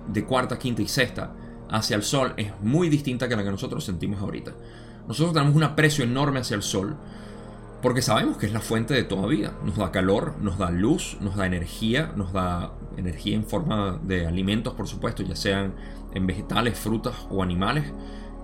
de 0.07 0.23
cuarta, 0.25 0.57
quinta 0.57 0.81
y 0.81 0.87
sexta 0.87 1.33
hacia 1.71 1.95
el 1.95 2.03
sol 2.03 2.33
es 2.37 2.51
muy 2.61 2.89
distinta 2.89 3.27
que 3.27 3.35
la 3.35 3.43
que 3.43 3.51
nosotros 3.51 3.83
sentimos 3.83 4.21
ahorita. 4.21 4.51
Nosotros 5.07 5.33
tenemos 5.33 5.55
un 5.55 5.63
aprecio 5.63 6.03
enorme 6.03 6.39
hacia 6.39 6.55
el 6.55 6.63
sol 6.63 6.95
porque 7.81 8.03
sabemos 8.03 8.37
que 8.37 8.45
es 8.45 8.53
la 8.53 8.59
fuente 8.59 8.93
de 8.93 9.03
toda 9.03 9.25
vida. 9.27 9.53
Nos 9.65 9.77
da 9.77 9.91
calor, 9.91 10.35
nos 10.39 10.57
da 10.57 10.69
luz, 10.69 11.17
nos 11.19 11.35
da 11.35 11.47
energía, 11.47 12.13
nos 12.15 12.31
da 12.31 12.73
energía 12.97 13.35
en 13.35 13.45
forma 13.45 13.99
de 14.03 14.27
alimentos, 14.27 14.75
por 14.75 14.87
supuesto, 14.87 15.23
ya 15.23 15.35
sean 15.35 15.73
en 16.13 16.27
vegetales, 16.27 16.77
frutas 16.77 17.15
o 17.31 17.41
animales. 17.41 17.85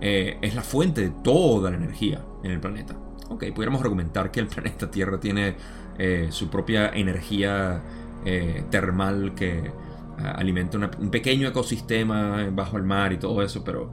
Eh, 0.02 0.38
es 0.42 0.56
la 0.56 0.62
fuente 0.62 1.02
de 1.02 1.10
toda 1.10 1.70
la 1.70 1.78
energía 1.78 2.24
en 2.44 2.52
el 2.52 2.60
planeta. 2.60 2.96
Ok, 3.30 3.46
pudiéramos 3.54 3.82
argumentar 3.82 4.32
que 4.32 4.40
el 4.40 4.48
planeta 4.48 4.90
Tierra 4.90 5.20
tiene 5.20 5.56
eh, 6.00 6.30
su 6.32 6.50
propia 6.50 6.90
energía 6.90 7.84
eh, 8.26 8.64
termal 8.72 9.36
que 9.36 9.72
alimenta 10.18 10.78
un 10.78 11.12
pequeño 11.12 11.48
ecosistema 11.48 12.50
bajo 12.52 12.78
el 12.78 12.84
mar 12.84 13.14
y 13.14 13.18
todo 13.18 13.42
eso, 13.42 13.64
pero 13.64 13.92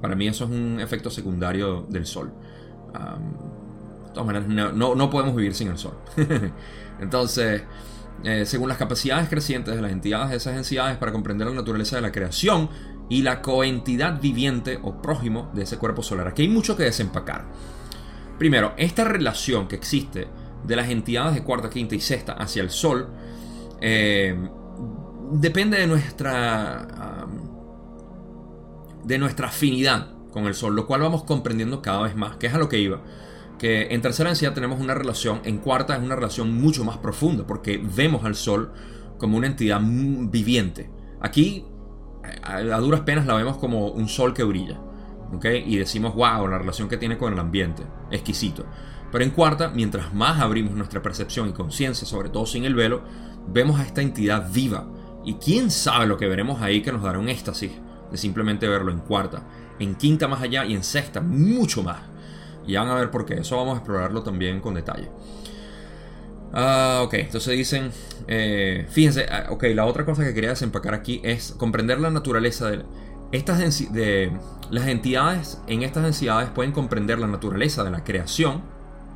para 0.00 0.14
mí 0.14 0.26
eso 0.26 0.44
es 0.44 0.50
un 0.50 0.80
efecto 0.80 1.10
secundario 1.10 1.86
del 1.88 2.06
sol. 2.06 2.32
de 2.92 4.12
todas 4.12 4.26
maneras, 4.26 4.48
no, 4.74 5.10
podemos 5.10 5.36
vivir 5.36 5.54
sin 5.54 5.68
el 5.68 5.78
sol. 5.78 5.98
Entonces, 7.00 7.62
eh, 8.24 8.44
según 8.44 8.68
las 8.68 8.78
capacidades 8.78 9.28
crecientes 9.28 9.74
de 9.74 9.80
las 9.80 9.92
entidades, 9.92 10.36
esas 10.36 10.56
entidades 10.56 10.98
para 10.98 11.12
comprender 11.12 11.46
la 11.46 11.54
naturaleza 11.54 11.96
de 11.96 12.02
la 12.02 12.12
creación 12.12 12.68
y 13.08 13.22
la 13.22 13.42
coentidad 13.42 14.20
viviente 14.20 14.78
o 14.82 15.00
prójimo 15.02 15.50
de 15.54 15.62
ese 15.62 15.78
cuerpo 15.78 16.02
solar. 16.02 16.28
Aquí 16.28 16.42
hay 16.42 16.48
mucho 16.48 16.76
que 16.76 16.84
desempacar. 16.84 17.44
Primero, 18.38 18.72
esta 18.76 19.04
relación 19.04 19.68
que 19.68 19.76
existe 19.76 20.28
de 20.64 20.76
las 20.76 20.88
entidades 20.88 21.34
de 21.34 21.42
cuarta, 21.42 21.70
quinta 21.70 21.94
y 21.94 22.00
sexta 22.00 22.34
hacia 22.34 22.62
el 22.62 22.70
Sol 22.70 23.08
eh, 23.80 24.36
depende 25.30 25.78
de 25.78 25.86
nuestra, 25.86 27.26
de 29.04 29.18
nuestra 29.18 29.48
afinidad 29.48 30.08
con 30.30 30.46
el 30.46 30.54
Sol, 30.54 30.74
lo 30.74 30.86
cual 30.86 31.00
vamos 31.00 31.24
comprendiendo 31.24 31.82
cada 31.82 32.02
vez 32.02 32.16
más, 32.16 32.36
que 32.36 32.46
es 32.46 32.54
a 32.54 32.58
lo 32.58 32.68
que 32.68 32.78
iba. 32.78 33.02
Que 33.58 33.88
en 33.94 34.00
tercera 34.00 34.30
densidad 34.30 34.54
tenemos 34.54 34.80
una 34.80 34.94
relación, 34.94 35.40
en 35.44 35.58
cuarta 35.58 35.96
es 35.96 36.02
una 36.02 36.16
relación 36.16 36.54
mucho 36.54 36.84
más 36.84 36.98
profunda, 36.98 37.46
porque 37.46 37.78
vemos 37.78 38.24
al 38.24 38.34
Sol 38.34 38.72
como 39.18 39.36
una 39.36 39.48
entidad 39.48 39.80
viviente. 39.82 40.90
Aquí, 41.20 41.66
a, 42.42 42.60
duras 42.78 43.02
penas, 43.02 43.26
la 43.26 43.34
vemos 43.34 43.58
como 43.58 43.88
un 43.88 44.08
Sol 44.08 44.32
que 44.32 44.44
brilla. 44.44 44.80
¿okay? 45.34 45.62
Y 45.66 45.76
decimos, 45.76 46.14
wow, 46.14 46.48
la 46.48 46.58
relación 46.58 46.88
que 46.88 46.96
tiene 46.96 47.18
con 47.18 47.32
el 47.32 47.38
ambiente, 47.38 47.82
exquisito. 48.10 48.64
Pero 49.12 49.24
en 49.24 49.30
cuarta, 49.30 49.68
mientras 49.68 50.14
más 50.14 50.40
abrimos 50.40 50.74
nuestra 50.74 51.02
percepción 51.02 51.48
y 51.48 51.52
conciencia, 51.52 52.06
sobre 52.06 52.28
todo 52.30 52.46
sin 52.46 52.64
el 52.64 52.74
velo, 52.74 53.02
vemos 53.48 53.80
a 53.80 53.84
esta 53.84 54.02
entidad 54.02 54.50
viva, 54.52 54.86
y 55.24 55.34
quién 55.34 55.70
sabe 55.70 56.06
lo 56.06 56.16
que 56.16 56.28
veremos 56.28 56.62
ahí 56.62 56.82
que 56.82 56.92
nos 56.92 57.02
dará 57.02 57.18
un 57.18 57.28
éxtasis 57.28 57.72
de 58.10 58.16
simplemente 58.16 58.68
verlo 58.68 58.92
en 58.92 59.00
cuarta, 59.00 59.42
en 59.78 59.94
quinta 59.94 60.28
más 60.28 60.42
allá 60.42 60.64
y 60.64 60.74
en 60.74 60.82
sexta 60.82 61.20
mucho 61.20 61.82
más. 61.82 62.00
Y 62.66 62.76
van 62.76 62.88
a 62.88 62.94
ver 62.94 63.10
por 63.10 63.24
qué. 63.24 63.34
Eso 63.34 63.56
vamos 63.56 63.74
a 63.74 63.78
explorarlo 63.78 64.22
también 64.22 64.60
con 64.60 64.74
detalle. 64.74 65.08
Ah, 66.52 67.02
ok, 67.04 67.14
entonces 67.14 67.56
dicen, 67.56 67.92
eh, 68.26 68.86
fíjense, 68.90 69.26
ah, 69.30 69.46
ok, 69.50 69.64
la 69.74 69.86
otra 69.86 70.04
cosa 70.04 70.24
que 70.24 70.34
quería 70.34 70.50
desempacar 70.50 70.94
aquí 70.94 71.20
es 71.22 71.52
comprender 71.52 72.00
la 72.00 72.10
naturaleza 72.10 72.70
de 72.70 72.84
estas 73.32 73.92
de 73.92 74.32
las 74.70 74.86
entidades. 74.88 75.60
En 75.68 75.82
estas 75.82 76.04
densidades 76.04 76.50
pueden 76.50 76.72
comprender 76.72 77.18
la 77.18 77.28
naturaleza 77.28 77.84
de 77.84 77.90
la 77.90 78.02
creación, 78.02 78.62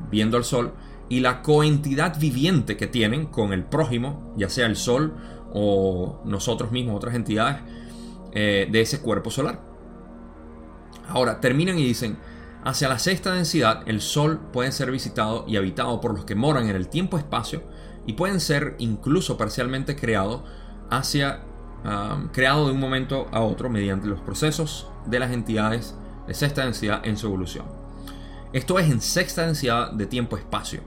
viendo 0.09 0.37
al 0.37 0.45
sol, 0.45 0.73
y 1.09 1.19
la 1.19 1.41
coentidad 1.41 2.17
viviente 2.19 2.77
que 2.77 2.87
tienen 2.87 3.25
con 3.25 3.53
el 3.53 3.63
prójimo, 3.63 4.33
ya 4.37 4.49
sea 4.49 4.65
el 4.65 4.75
sol 4.75 5.13
o 5.57 6.19
nosotros 6.25 6.71
mismos, 6.71 6.97
otras 6.97 7.15
entidades 7.15 7.61
eh, 8.33 8.67
de 8.69 8.81
ese 8.81 8.99
cuerpo 8.99 9.31
solar. 9.31 9.61
Ahora, 11.07 11.39
terminan 11.39 11.79
y 11.79 11.83
dicen, 11.85 12.17
hacia 12.65 12.89
la 12.89 12.99
sexta 12.99 13.33
densidad, 13.33 13.83
el 13.85 14.01
Sol 14.01 14.41
puede 14.51 14.73
ser 14.73 14.91
visitado 14.91 15.45
y 15.47 15.55
habitado 15.55 16.01
por 16.01 16.13
los 16.13 16.25
que 16.25 16.35
moran 16.35 16.69
en 16.69 16.75
el 16.75 16.89
tiempo-espacio 16.89 17.63
y 18.05 18.13
pueden 18.13 18.41
ser 18.41 18.75
incluso 18.79 19.37
parcialmente 19.37 19.95
creado 19.95 20.43
hacia 20.89 21.41
creado 22.31 22.65
de 22.65 22.73
un 22.73 22.79
momento 22.79 23.27
a 23.31 23.41
otro 23.41 23.69
mediante 23.69 24.07
los 24.07 24.19
procesos 24.19 24.89
de 25.05 25.19
las 25.19 25.31
entidades 25.31 25.95
de 26.27 26.33
sexta 26.33 26.63
densidad 26.63 27.05
en 27.05 27.15
su 27.15 27.27
evolución. 27.27 27.65
Esto 28.53 28.79
es 28.79 28.89
en 28.89 29.01
sexta 29.01 29.45
densidad 29.45 29.91
de 29.91 30.07
tiempo-espacio. 30.07 30.81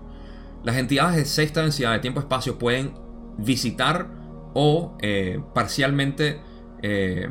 Las 0.65 0.77
entidades 0.77 1.17
de 1.17 1.25
sexta 1.25 1.63
densidad 1.63 1.93
de 1.93 2.01
tiempo-espacio 2.01 2.59
pueden 2.59 2.95
visitar 3.37 4.18
o 4.61 4.97
eh, 5.01 5.41
parcialmente 5.55 6.41
eh, 6.83 7.29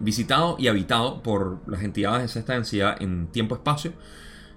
visitado 0.00 0.56
y 0.58 0.68
habitado 0.68 1.22
por 1.22 1.60
las 1.68 1.82
entidades 1.82 2.32
de 2.32 2.40
esta 2.40 2.54
densidad 2.54 2.96
en 3.02 3.26
tiempo-espacio. 3.26 3.92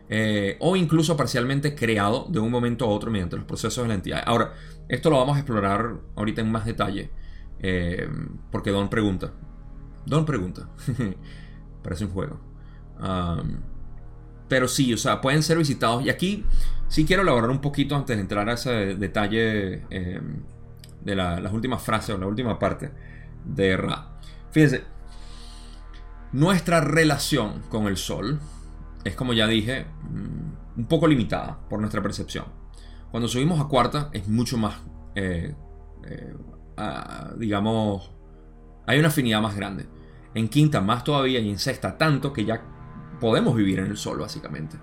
Eh, 0.07 0.55
o 0.61 0.77
incluso 0.77 1.17
parcialmente 1.17 1.75
creado 1.75 2.27
de 2.29 2.39
un 2.39 2.49
momento 2.49 2.85
a 2.85 2.87
otro 2.87 3.11
mediante 3.11 3.35
los 3.35 3.43
procesos 3.43 3.83
de 3.83 3.89
la 3.89 3.95
entidad. 3.95 4.23
Ahora, 4.25 4.53
esto 4.87 5.09
lo 5.09 5.17
vamos 5.17 5.35
a 5.35 5.39
explorar 5.39 5.95
ahorita 6.15 6.39
en 6.39 6.51
más 6.51 6.63
detalle, 6.63 7.09
porque 8.49 8.71
Don 8.71 8.89
pregunta. 8.89 9.33
Don 10.05 10.23
pregunta. 10.25 10.69
Parece 11.83 12.05
un 12.05 12.11
juego. 12.11 12.39
pero 14.47 14.69
sí, 14.69 14.93
o 14.93 14.97
sea, 14.97 15.19
pueden 15.19 15.43
ser 15.43 15.57
visitados. 15.57 16.05
Y 16.05 16.09
aquí 16.09 16.45
sí 16.87 17.03
quiero 17.03 17.23
elaborar 17.23 17.49
un 17.49 17.59
poquito 17.59 17.97
antes 17.97 18.15
de 18.15 18.21
entrar 18.21 18.47
a 18.47 18.53
ese 18.53 18.95
detalle 18.95 19.83
de 21.05 21.15
las 21.15 21.53
últimas 21.53 21.81
frases 21.81 22.15
o 22.15 22.17
la 22.17 22.27
última 22.27 22.59
parte 22.59 22.91
de 23.45 23.77
Ra. 23.77 24.17
Fíjense, 24.51 24.83
nuestra 26.33 26.81
relación 26.81 27.61
con 27.69 27.87
el 27.87 27.95
Sol 27.95 28.39
es, 29.03 29.15
como 29.15 29.33
ya 29.33 29.47
dije, 29.47 29.85
mm, 29.85 30.79
un 30.79 30.85
poco 30.87 31.07
limitada 31.07 31.59
por 31.69 31.79
nuestra 31.79 32.01
percepción. 32.01 32.45
Cuando 33.11 33.29
subimos 33.29 33.61
a 33.61 33.67
cuarta 33.67 34.09
es 34.11 34.27
mucho 34.27 34.57
más, 34.57 34.75
eh, 35.13 35.55
eh, 36.05 36.33
digamos, 37.37 38.11
hay 38.85 38.99
una 38.99 39.07
afinidad 39.07 39.41
más 39.41 39.55
grande. 39.55 39.87
En 40.33 40.49
quinta 40.49 40.81
más 40.81 41.03
todavía 41.03 41.39
y 41.39 41.49
en 41.49 41.59
sexta 41.59 41.97
tanto 41.97 42.33
que 42.33 42.43
ya 42.43 42.61
podemos 43.21 43.55
vivir 43.55 43.79
en 43.79 43.85
el 43.85 43.97
Sol 43.97 44.19
básicamente. 44.19 44.77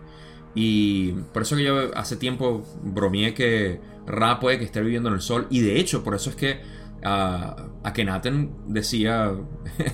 Y 0.55 1.13
por 1.33 1.43
eso 1.43 1.57
que 1.57 1.65
yo 1.65 1.97
hace 1.97 2.17
tiempo 2.17 2.65
bromeé 2.83 3.33
que 3.35 3.81
Ra 4.07 4.39
puede 4.41 4.59
que 4.59 4.65
esté 4.65 4.81
viviendo 4.83 5.09
en 5.09 5.15
el 5.15 5.21
sol. 5.21 5.47
Y 5.51 5.61
de 5.61 5.79
hecho, 5.79 6.05
por 6.05 6.15
eso 6.15 6.31
es 6.31 6.37
que 6.37 6.61
uh, 7.05 7.71
Akenaten 7.85 8.53
decía, 8.67 9.33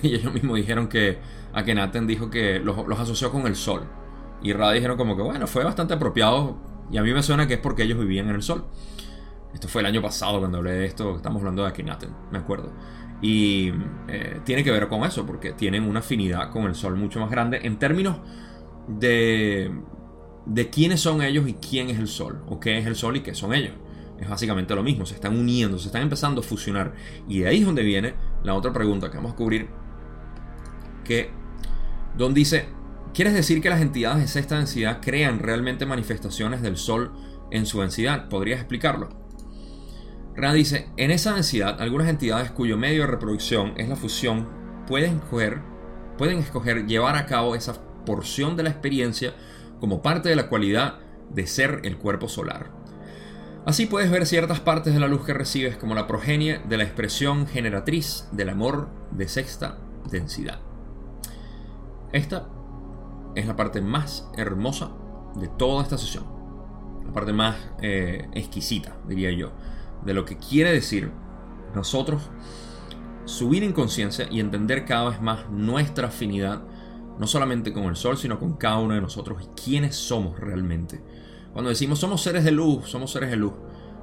y 0.01 0.07
ellos 0.15 0.33
mismos 0.33 0.57
dijeron 0.57 0.87
que 0.87 1.19
Akenaten 1.53 2.07
dijo 2.07 2.29
que 2.29 2.59
los, 2.59 2.77
asoció 2.99 3.31
con 3.31 3.47
el 3.47 3.55
sol. 3.55 3.83
Y 4.41 4.53
Ra 4.53 4.71
dijeron 4.71 4.97
como 4.97 5.15
que, 5.15 5.21
bueno, 5.21 5.47
fue 5.47 5.63
bastante 5.63 5.93
apropiado. 5.93 6.57
Y 6.91 6.97
a 6.97 7.03
mí 7.03 7.13
me 7.13 7.23
suena 7.23 7.47
que 7.47 7.55
es 7.55 7.59
porque 7.59 7.83
ellos 7.83 7.99
vivían 7.99 8.29
en 8.29 8.35
el 8.35 8.41
sol. 8.41 8.65
Esto 9.53 9.67
fue 9.67 9.81
el 9.81 9.87
año 9.87 10.01
pasado 10.01 10.39
cuando 10.39 10.59
hablé 10.59 10.73
de 10.73 10.85
esto, 10.85 11.15
estamos 11.15 11.39
hablando 11.39 11.63
de 11.63 11.69
Akhenaten, 11.69 12.09
me 12.31 12.37
acuerdo. 12.37 12.71
Y 13.21 13.73
eh, 14.07 14.41
tiene 14.45 14.63
que 14.63 14.71
ver 14.71 14.87
con 14.87 15.03
eso, 15.03 15.25
porque 15.25 15.53
tienen 15.53 15.83
una 15.83 15.99
afinidad 15.99 16.51
con 16.51 16.65
el 16.65 16.75
sol 16.75 16.95
mucho 16.95 17.19
más 17.19 17.31
grande 17.31 17.59
en 17.63 17.79
términos 17.79 18.17
de, 18.87 19.71
de 20.49 20.69
quiénes 20.69 20.99
son 20.99 21.21
ellos 21.21 21.47
y 21.47 21.53
quién 21.53 21.89
es 21.89 21.99
el 21.99 22.07
sol, 22.07 22.41
o 22.47 22.59
qué 22.59 22.77
es 22.79 22.85
el 22.87 22.95
sol 22.95 23.15
y 23.17 23.21
qué 23.21 23.35
son 23.35 23.53
ellos. 23.53 23.73
Es 24.19 24.27
básicamente 24.27 24.75
lo 24.75 24.83
mismo, 24.83 25.05
se 25.05 25.15
están 25.15 25.37
uniendo, 25.37 25.77
se 25.77 25.87
están 25.87 26.01
empezando 26.01 26.41
a 26.41 26.43
fusionar. 26.43 26.93
Y 27.27 27.39
de 27.39 27.47
ahí 27.47 27.59
es 27.59 27.65
donde 27.65 27.83
viene 27.83 28.15
la 28.43 28.55
otra 28.55 28.73
pregunta 28.73 29.09
que 29.09 29.17
vamos 29.17 29.33
a 29.33 29.35
cubrir, 29.35 29.69
que 31.05 31.29
Don 32.17 32.33
dice, 32.33 32.67
¿quieres 33.13 33.33
decir 33.33 33.61
que 33.61 33.69
las 33.69 33.81
entidades 33.81 34.19
de 34.19 34.27
sexta 34.27 34.57
densidad 34.57 34.99
crean 35.01 35.39
realmente 35.39 35.85
manifestaciones 35.85 36.61
del 36.61 36.77
Sol 36.77 37.13
en 37.51 37.65
su 37.65 37.79
densidad? 37.79 38.27
¿Podrías 38.27 38.59
explicarlo? 38.59 39.09
Ra 40.35 40.53
dice, 40.53 40.89
en 40.97 41.11
esa 41.11 41.33
densidad, 41.33 41.79
algunas 41.81 42.09
entidades 42.09 42.51
cuyo 42.51 42.77
medio 42.77 43.01
de 43.01 43.07
reproducción 43.07 43.73
es 43.77 43.87
la 43.87 43.95
fusión 43.95 44.47
pueden 44.87 45.17
escoger, 45.17 45.61
pueden 46.17 46.39
escoger 46.39 46.87
llevar 46.87 47.15
a 47.15 47.25
cabo 47.25 47.55
esa 47.55 47.81
porción 48.05 48.55
de 48.57 48.63
la 48.63 48.69
experiencia 48.69 49.33
como 49.79 50.01
parte 50.01 50.29
de 50.29 50.35
la 50.35 50.47
cualidad 50.47 50.99
de 51.29 51.47
ser 51.47 51.81
el 51.83 51.97
cuerpo 51.97 52.27
solar. 52.27 52.71
Así 53.65 53.85
puedes 53.85 54.09
ver 54.09 54.25
ciertas 54.25 54.59
partes 54.59 54.93
de 54.93 54.99
la 54.99 55.07
luz 55.07 55.25
que 55.25 55.33
recibes 55.33 55.77
como 55.77 55.93
la 55.93 56.07
progenie 56.07 56.59
de 56.67 56.77
la 56.77 56.83
expresión 56.83 57.45
generatriz 57.45 58.27
del 58.31 58.49
amor 58.49 58.89
de 59.11 59.27
sexta 59.27 59.77
densidad. 60.09 60.59
Esta 62.11 62.47
es 63.35 63.45
la 63.45 63.55
parte 63.55 63.81
más 63.81 64.27
hermosa 64.37 64.91
de 65.35 65.47
toda 65.47 65.83
esta 65.83 65.97
sesión. 65.97 66.25
La 67.05 67.13
parte 67.13 67.33
más 67.33 67.57
eh, 67.81 68.27
exquisita, 68.33 68.97
diría 69.07 69.31
yo, 69.31 69.51
de 70.03 70.13
lo 70.13 70.25
que 70.25 70.37
quiere 70.37 70.71
decir 70.71 71.11
nosotros 71.75 72.29
subir 73.25 73.63
en 73.63 73.73
conciencia 73.73 74.27
y 74.31 74.39
entender 74.39 74.85
cada 74.85 75.09
vez 75.09 75.21
más 75.21 75.49
nuestra 75.51 76.07
afinidad, 76.07 76.63
no 77.19 77.27
solamente 77.27 77.73
con 77.73 77.83
el 77.83 77.95
sol, 77.95 78.17
sino 78.17 78.39
con 78.39 78.53
cada 78.53 78.77
uno 78.77 78.95
de 78.95 79.01
nosotros 79.01 79.43
y 79.43 79.61
quiénes 79.61 79.95
somos 79.95 80.39
realmente. 80.39 81.01
Cuando 81.53 81.69
decimos 81.69 81.99
somos 81.99 82.21
seres 82.21 82.43
de 82.43 82.51
luz, 82.51 82.89
somos 82.89 83.11
seres 83.11 83.29
de 83.29 83.35
luz. 83.35 83.53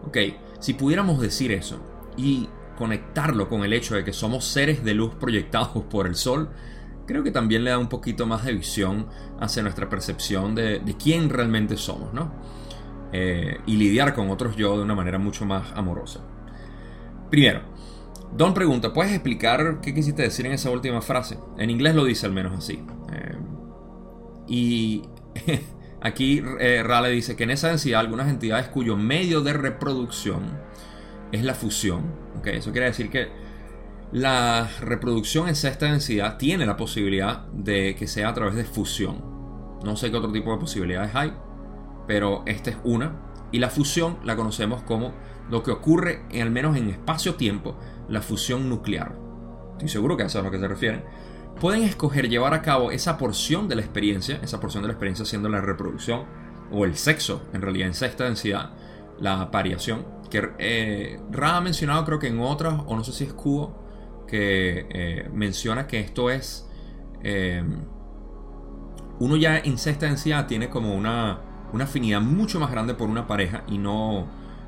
Ok, 0.07 0.18
si 0.61 0.74
pudiéramos 0.74 1.20
decir 1.20 1.50
eso 1.50 1.81
y 2.16 2.48
conectarlo 2.76 3.48
con 3.48 3.64
el 3.64 3.72
hecho 3.72 3.94
de 3.94 4.05
que 4.05 4.12
somos 4.12 4.44
seres 4.44 4.85
de 4.85 4.94
luz 4.94 5.14
proyectados 5.14 5.85
por 5.85 6.07
el 6.07 6.14
sol, 6.14 6.50
creo 7.07 7.24
que 7.24 7.31
también 7.31 7.64
le 7.64 7.70
da 7.70 7.79
un 7.79 7.88
poquito 7.88 8.26
más 8.26 8.44
de 8.44 8.52
visión 8.52 9.09
hacia 9.40 9.62
nuestra 9.62 9.88
percepción 9.88 10.55
de, 10.55 10.83
quién 11.02 11.31
realmente 11.31 11.76
somos, 11.76 12.12
¿no? 12.12 12.33
Eh, 13.12 13.61
y 13.66 13.76
lidiar 13.76 14.14
con 14.14 14.31
otros 14.31 14.57
yo 14.57 14.76
de 14.76 14.83
una 14.83 14.94
manera 14.94 15.18
mucho 15.18 15.46
más 15.46 15.72
amorosa. 15.72 16.20
Primero, 17.31 17.62
Don 18.37 18.52
pregunta, 18.52 18.92
¿puedes 18.92 19.12
explicar 19.12 19.81
qué 19.81 19.94
quisiste 19.94 20.22
decir 20.22 20.44
en 20.46 20.52
esa 20.52 20.70
última 20.70 21.00
frase? 21.00 21.38
En 21.57 21.70
inglés 21.70 21.94
lo 21.94 22.05
dice 22.05 22.26
al 22.26 22.33
menos 22.33 22.52
así. 22.52 22.83
Y 24.46 25.02
aquí 26.00 26.42
eh, 26.61 26.82
Rale 26.85 27.11
dice 27.11 27.37
que 27.37 27.44
en 27.44 27.50
esa 27.50 27.68
densidad 27.68 28.00
algunas 28.00 28.28
entidades 28.28 28.68
cuyo 28.68 28.96
medio 28.96 29.40
de 29.40 29.52
reproducción 29.52 30.59
es 31.32 31.44
la 31.44 31.54
fusión. 31.54 32.04
¿okay? 32.38 32.56
Eso 32.56 32.72
quiere 32.72 32.87
decir 32.87 33.11
que 33.11 33.28
la 34.12 34.68
reproducción 34.80 35.48
en 35.48 35.56
sexta 35.56 35.87
densidad 35.87 36.38
tiene 36.38 36.64
la 36.64 36.76
posibilidad 36.76 37.46
de 37.48 37.94
que 37.96 38.06
sea 38.06 38.28
a 38.28 38.35
través 38.35 38.54
de 38.54 38.64
fusión. 38.64 39.37
No 39.85 39.96
sé 39.96 40.11
qué 40.11 40.16
otro 40.16 40.32
tipo 40.32 40.52
de 40.52 40.59
posibilidades 40.59 41.14
hay, 41.14 41.32
pero 42.06 42.42
esta 42.46 42.70
es 42.70 42.76
una. 42.85 43.20
Y 43.52 43.59
la 43.59 43.68
fusión 43.68 44.18
la 44.24 44.37
conocemos 44.37 44.82
como 44.82 45.12
lo 45.50 45.62
que 45.62 45.70
ocurre, 45.70 46.22
al 46.40 46.50
menos 46.50 46.76
en 46.76 46.90
espacio-tiempo, 46.90 47.76
la 48.09 48.22
fusión 48.22 48.68
nuclear. 48.68 49.16
Estoy 49.72 49.88
seguro 49.88 50.16
que 50.16 50.24
eso 50.24 50.38
es 50.38 50.42
a 50.42 50.46
lo 50.46 50.50
que 50.50 50.59
se 50.59 50.68
refieren. 50.68 51.04
Pueden 51.61 51.85
escoger 51.85 52.29
llevar 52.29 52.53
a 52.53 52.61
cabo 52.61 52.90
esa 52.90 53.16
porción 53.16 53.66
de 53.66 53.77
la 53.77 53.81
experiencia, 53.81 54.38
esa 54.42 54.61
porción 54.61 54.83
de 54.83 54.88
la 54.88 54.92
experiencia 54.92 55.25
siendo 55.25 55.49
la 55.49 55.62
reproducción 55.62 56.25
o 56.71 56.85
el 56.85 56.97
sexo, 56.97 57.42
en 57.55 57.62
realidad 57.62 57.88
en 57.88 57.95
sexta 57.95 58.25
densidad, 58.25 58.71
la 59.19 59.40
apariación, 59.40 60.05
que 60.29 60.51
eh, 60.59 61.19
ha 61.40 61.61
mencionado 61.62 62.05
creo 62.05 62.19
que 62.19 62.27
en 62.27 62.40
otras, 62.40 62.83
o 62.87 62.95
no 62.95 63.03
sé 63.05 63.12
si 63.12 63.25
es 63.25 63.33
Cubo, 63.33 63.75
que 64.27 64.87
eh, 64.90 65.31
menciona 65.33 65.87
que 65.87 66.01
esto 66.01 66.31
es... 66.31 66.69
Eh, 67.23 67.64
uno 69.19 69.37
ya 69.37 69.57
en 69.57 69.79
sexta 69.79 70.05
densidad 70.07 70.47
tiene 70.47 70.69
como 70.69 70.95
una, 70.95 71.40
una 71.73 71.85
afinidad 71.85 72.21
mucho 72.21 72.61
más 72.61 72.71
grande 72.71 72.92
por 72.92 73.09
una 73.09 73.27
pareja 73.27 73.64
y 73.66 73.79
no, 73.79 74.27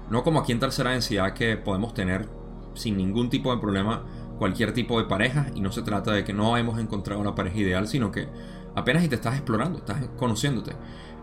no 0.09 0.23
como 0.25 0.41
aquí 0.41 0.53
en 0.53 0.61
tercera 0.61 0.93
densidad 0.93 1.35
que 1.35 1.59
podemos 1.59 1.93
tener 1.93 2.27
sin 2.73 2.97
ningún 2.97 3.29
tipo 3.29 3.55
de 3.55 3.61
problema 3.61 4.05
cualquier 4.39 4.73
tipo 4.73 4.99
de 4.99 5.07
pareja 5.07 5.47
y 5.55 5.61
no 5.61 5.73
se 5.73 5.83
trata 5.83 6.13
de 6.13 6.25
que 6.25 6.33
no 6.33 6.57
hemos 6.57 6.79
encontrado 6.79 7.21
una 7.21 7.35
pareja 7.35 7.59
ideal, 7.59 7.89
sino 7.89 8.11
que 8.11 8.29
apenas 8.75 9.05
y 9.05 9.09
te 9.09 9.17
estás 9.17 9.35
explorando, 9.35 9.79
estás 9.79 9.99
conociéndote. 10.17 10.73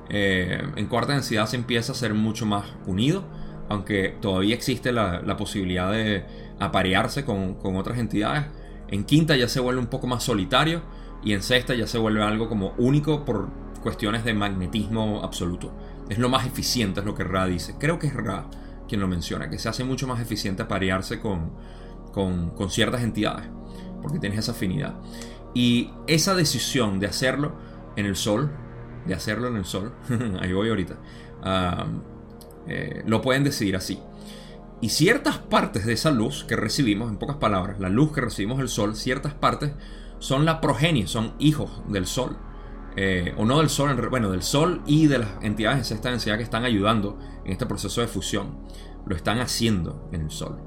Eh, 0.09 0.61
en 0.75 0.85
cuarta 0.87 1.13
densidad 1.13 1.47
se 1.47 1.55
empieza 1.55 1.93
a 1.93 1.95
ser 1.95 2.13
mucho 2.13 2.45
más 2.45 2.65
unido, 2.85 3.23
aunque 3.69 4.15
todavía 4.21 4.53
existe 4.53 4.91
la, 4.91 5.21
la 5.21 5.37
posibilidad 5.37 5.91
de 5.91 6.25
aparearse 6.59 7.25
con, 7.25 7.55
con 7.55 7.75
otras 7.77 7.97
entidades. 7.97 8.45
En 8.87 9.03
quinta 9.03 9.35
ya 9.35 9.47
se 9.47 9.59
vuelve 9.59 9.81
un 9.81 9.87
poco 9.87 10.05
más 10.05 10.23
solitario 10.23 10.83
y 11.23 11.33
en 11.33 11.41
sexta 11.41 11.73
ya 11.73 11.87
se 11.87 11.97
vuelve 11.97 12.21
algo 12.21 12.47
como 12.47 12.73
único 12.77 13.25
por 13.25 13.49
cuestiones 13.81 14.23
de 14.23 14.33
magnetismo 14.33 15.21
absoluto. 15.23 15.73
Es 16.09 16.19
lo 16.19 16.29
más 16.29 16.45
eficiente, 16.45 16.99
es 16.99 17.05
lo 17.05 17.15
que 17.15 17.23
Ra 17.23 17.47
dice. 17.47 17.75
Creo 17.79 17.97
que 17.97 18.07
es 18.07 18.13
Ra 18.13 18.47
quien 18.87 19.01
lo 19.01 19.07
menciona, 19.07 19.49
que 19.49 19.57
se 19.57 19.69
hace 19.69 19.83
mucho 19.83 20.05
más 20.05 20.19
eficiente 20.19 20.61
aparearse 20.61 21.19
con, 21.19 21.51
con, 22.15 22.51
con 22.51 22.71
ciertas 22.71 23.03
entidades, 23.03 23.45
porque 24.01 24.19
tienes 24.19 24.39
esa 24.39 24.53
afinidad. 24.53 24.95
Y 25.53 25.91
esa 26.07 26.33
decisión 26.33 26.99
de 26.99 27.07
hacerlo 27.07 27.55
en 27.97 28.05
el 28.05 28.15
sol, 28.15 28.51
de 29.05 29.13
hacerlo 29.13 29.49
en 29.49 29.57
el 29.57 29.65
sol, 29.65 29.93
ahí 30.39 30.53
voy 30.53 30.69
ahorita, 30.69 30.95
eh, 32.67 33.03
lo 33.05 33.21
pueden 33.21 33.43
decidir 33.43 33.75
así. 33.75 33.99
Y 34.79 34.89
ciertas 34.89 35.39
partes 35.39 35.85
de 35.85 35.93
esa 35.93 36.09
luz 36.09 36.45
que 36.45 36.55
recibimos, 36.55 37.09
en 37.09 37.17
pocas 37.17 37.35
palabras, 37.35 37.79
la 37.79 37.89
luz 37.89 38.13
que 38.13 38.21
recibimos 38.21 38.59
del 38.59 38.69
sol, 38.69 38.95
ciertas 38.95 39.33
partes 39.33 39.73
son 40.19 40.45
la 40.45 40.61
progenie, 40.61 41.07
son 41.07 41.33
hijos 41.37 41.83
del 41.89 42.07
sol. 42.07 42.37
Eh, 42.97 43.33
o 43.37 43.43
no 43.43 43.59
del 43.59 43.67
sol, 43.67 43.93
bueno, 44.09 44.31
del 44.31 44.41
sol 44.41 44.81
y 44.85 45.07
de 45.07 45.19
las 45.19 45.29
entidades 45.41 45.79
de 45.79 45.83
sexta 45.83 46.11
densidad 46.11 46.37
que 46.37 46.43
están 46.43 46.63
ayudando 46.63 47.19
en 47.43 47.51
este 47.51 47.65
proceso 47.65 47.99
de 47.99 48.07
fusión. 48.07 48.57
Lo 49.05 49.17
están 49.17 49.39
haciendo 49.39 50.07
en 50.13 50.21
el 50.21 50.31
sol. 50.31 50.61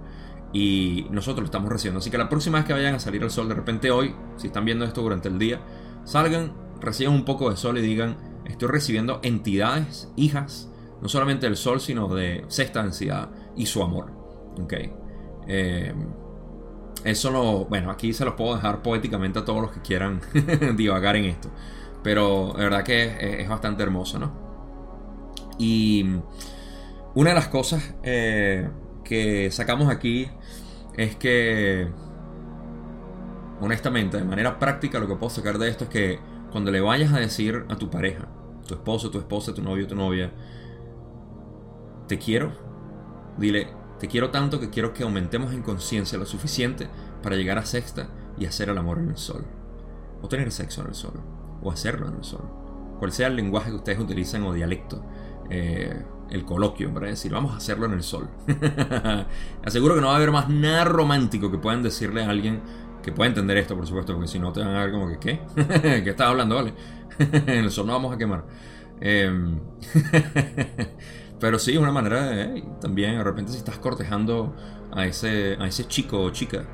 Y 0.53 1.07
nosotros 1.11 1.41
lo 1.41 1.45
estamos 1.47 1.71
recibiendo. 1.71 1.99
Así 1.99 2.11
que 2.11 2.19
la 2.19 2.29
próxima 2.29 2.59
vez 2.59 2.67
que 2.67 2.73
vayan 2.73 2.95
a 2.95 2.99
salir 2.99 3.23
al 3.23 3.31
sol, 3.31 3.49
de 3.49 3.55
repente 3.55 3.91
hoy, 3.91 4.15
si 4.37 4.47
están 4.47 4.65
viendo 4.65 4.85
esto 4.85 5.03
durante 5.03 5.29
el 5.29 5.39
día, 5.39 5.61
salgan, 6.05 6.53
reciban 6.81 7.15
un 7.15 7.25
poco 7.25 7.51
de 7.51 7.57
sol 7.57 7.77
y 7.79 7.83
digan, 7.83 8.17
estoy 8.47 8.69
recibiendo 8.69 9.21
entidades, 9.23 10.11
hijas, 10.17 10.71
no 11.03 11.09
solamente 11.09 11.47
del 11.47 11.57
sol, 11.57 11.81
sino 11.81 12.09
de 12.09 12.45
sexta 12.49 12.83
densidad 12.83 13.29
y 13.57 13.67
su 13.67 13.83
amor. 13.83 14.11
Ok. 14.63 14.75
Eh, 15.47 15.95
eso 17.05 17.31
lo. 17.31 17.65
Bueno, 17.67 17.91
aquí 17.91 18.13
se 18.13 18.25
los 18.25 18.35
puedo 18.35 18.55
dejar 18.55 18.83
poéticamente 18.83 19.39
a 19.39 19.45
todos 19.45 19.63
los 19.63 19.71
que 19.71 19.81
quieran 19.81 20.21
divagar 20.77 21.17
en 21.17 21.27
esto. 21.27 21.51
Pero 22.03 22.55
de 22.57 22.65
verdad 22.65 22.85
que 22.85 23.41
es, 23.43 23.49
bastante 23.49 23.83
hermoso, 23.83 24.19
¿no? 24.19 24.33
Y 25.59 26.05
una 27.15 27.31
de 27.31 27.35
las 27.35 27.49
cosas 27.49 27.95
eh, 28.03 28.69
que 29.09 29.51
sacamos 29.51 29.89
aquí 29.89 30.29
es 30.97 31.17
que, 31.17 31.89
honestamente, 33.61 34.19
de 34.19 34.25
manera 34.25 34.59
práctica, 34.59 34.99
lo 34.99 35.09
que 35.09 35.15
puedo 35.15 35.31
sacar 35.31 35.59
de 35.59 35.69
esto 35.69 35.85
es 35.85 35.91
que 35.91 36.19
cuando 36.53 36.71
le 36.71 36.81
vayas 36.81 37.13
a 37.13 37.19
decir 37.19 37.65
a 37.69 37.77
tu 37.77 37.91
pareja, 37.91 38.29
tu 38.67 38.75
esposo, 38.75 39.11
tu 39.11 39.19
esposa, 39.19 39.55
tu 39.55 39.63
novio, 39.63 39.87
tu 39.87 39.95
novia, 39.95 40.31
te 42.07 42.19
quiero, 42.19 42.53
dile, 43.39 43.69
te 43.99 44.09
quiero 44.09 44.31
tanto 44.31 44.61
que 44.61 44.71
quiero 44.71 44.93
que 44.93 45.03
aumentemos 45.03 45.53
en 45.53 45.63
conciencia 45.63 46.19
lo 46.19 46.27
suficiente 46.27 46.89
para 47.23 47.37
llegar 47.37 47.59
a 47.59 47.65
sexta 47.65 48.11
y 48.37 48.47
hacer 48.47 48.69
el 48.69 48.79
amor 48.79 48.99
en 48.99 49.09
el 49.09 49.17
sol. 49.17 49.47
O 50.21 50.29
tener 50.29 50.53
sexo 50.53 50.83
en 50.83 50.89
el 50.89 50.95
sol. 50.95 51.21
O 51.63 51.71
hacerlo 51.71 52.09
en 52.09 52.17
el 52.17 52.25
sol. 52.25 52.45
Cual 52.99 53.13
sea 53.13 53.29
el 53.29 53.37
lenguaje 53.37 53.71
que 53.71 53.77
ustedes 53.77 53.99
utilizan 53.99 54.43
o 54.45 54.53
dialecto. 54.53 55.03
Eh, 55.51 56.03
el 56.31 56.45
coloquio, 56.45 56.93
para 56.93 57.09
decir, 57.09 57.33
vamos 57.33 57.53
a 57.55 57.57
hacerlo 57.57 57.87
en 57.87 57.93
el 57.93 58.03
sol. 58.03 58.29
Aseguro 59.65 59.95
que 59.95 60.01
no 60.01 60.09
va 60.09 60.15
a 60.15 60.17
haber 60.17 60.31
más 60.33 60.49
nada 60.49 60.85
romántico 60.85 61.51
que 61.51 61.59
puedan 61.59 61.83
decirle 61.83 62.25
a 62.25 62.31
alguien 62.31 62.63
que 63.03 63.13
pueda 63.13 63.29
entender 63.29 63.57
esto, 63.57 63.77
por 63.77 63.87
supuesto, 63.87 64.13
porque 64.15 64.29
si 64.29 64.39
no 64.39 64.53
te 64.53 64.61
van 64.61 64.75
a 64.75 64.81
ver 64.85 64.93
como 64.93 65.09
que, 65.09 65.19
¿qué? 65.19 65.41
¿Qué 66.05 66.11
estás 66.11 66.29
hablando? 66.29 66.57
Vale. 66.57 66.75
en 67.19 67.65
el 67.65 67.71
sol 67.71 67.87
no 67.87 67.93
vamos 67.95 68.15
a 68.15 68.19
quemar. 68.19 68.45
Eh, 69.01 69.31
Pero 71.41 71.59
sí, 71.59 71.73
es 71.73 71.79
una 71.79 71.93
manera 71.93 72.27
de, 72.27 72.65
también 72.81 73.17
de 73.17 73.25
repente 73.25 73.53
si 73.53 73.59
estás 73.59 73.79
cortejando 73.79 74.55
a 74.93 75.07
ese, 75.07 75.57
a 75.61 75.67
ese 75.67 75.87
chico 75.87 76.21
o 76.23 76.31
chica, 76.31 76.67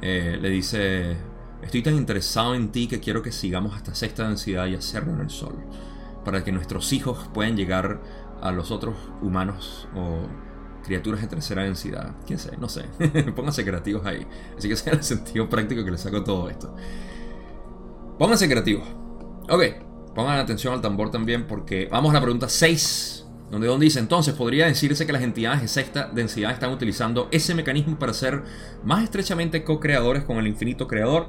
eh, 0.00 0.38
le 0.40 0.50
dice, 0.50 1.16
estoy 1.62 1.82
tan 1.82 1.94
interesado 1.96 2.54
en 2.54 2.70
ti 2.70 2.86
que 2.86 3.00
quiero 3.00 3.22
que 3.22 3.32
sigamos 3.32 3.74
hasta 3.74 3.94
sexta 3.94 4.28
densidad 4.28 4.66
y 4.66 4.74
hacerlo 4.76 5.12
en 5.14 5.20
el 5.20 5.30
sol. 5.30 5.64
para 6.24 6.44
que 6.44 6.52
nuestros 6.52 6.92
hijos 6.92 7.28
puedan 7.34 7.56
llegar 7.56 8.00
a 8.40 8.52
los 8.52 8.70
otros 8.70 8.94
humanos 9.22 9.88
o 9.94 10.26
criaturas 10.84 11.20
de 11.22 11.26
tercera 11.26 11.64
densidad. 11.64 12.14
¿Quién 12.26 12.38
sé? 12.38 12.56
No 12.58 12.68
sé. 12.68 12.84
Pónganse 13.36 13.64
creativos 13.64 14.06
ahí. 14.06 14.26
Así 14.56 14.68
que 14.68 14.74
ese 14.74 14.90
es 14.90 14.96
el 14.96 15.02
sentido 15.02 15.48
práctico 15.48 15.84
que 15.84 15.90
le 15.90 15.98
saco 15.98 16.22
todo 16.22 16.48
esto. 16.48 16.74
Pónganse 18.18 18.48
creativos. 18.48 18.86
Ok, 19.50 19.62
pongan 20.14 20.38
atención 20.38 20.72
al 20.74 20.80
tambor 20.80 21.10
también 21.10 21.46
porque 21.46 21.88
vamos 21.90 22.10
a 22.10 22.14
la 22.14 22.20
pregunta 22.20 22.48
6. 22.48 23.22
Donde 23.50 23.68
Don 23.68 23.78
dice, 23.78 24.00
entonces 24.00 24.34
podría 24.34 24.66
decirse 24.66 25.06
que 25.06 25.12
las 25.12 25.22
entidades 25.22 25.60
de 25.60 25.68
sexta 25.68 26.10
densidad 26.12 26.50
están 26.50 26.72
utilizando 26.72 27.28
ese 27.30 27.54
mecanismo 27.54 27.98
para 27.98 28.12
ser 28.12 28.42
más 28.82 29.04
estrechamente 29.04 29.64
co-creadores 29.64 30.24
con 30.24 30.38
el 30.38 30.46
infinito 30.46 30.88
creador. 30.88 31.28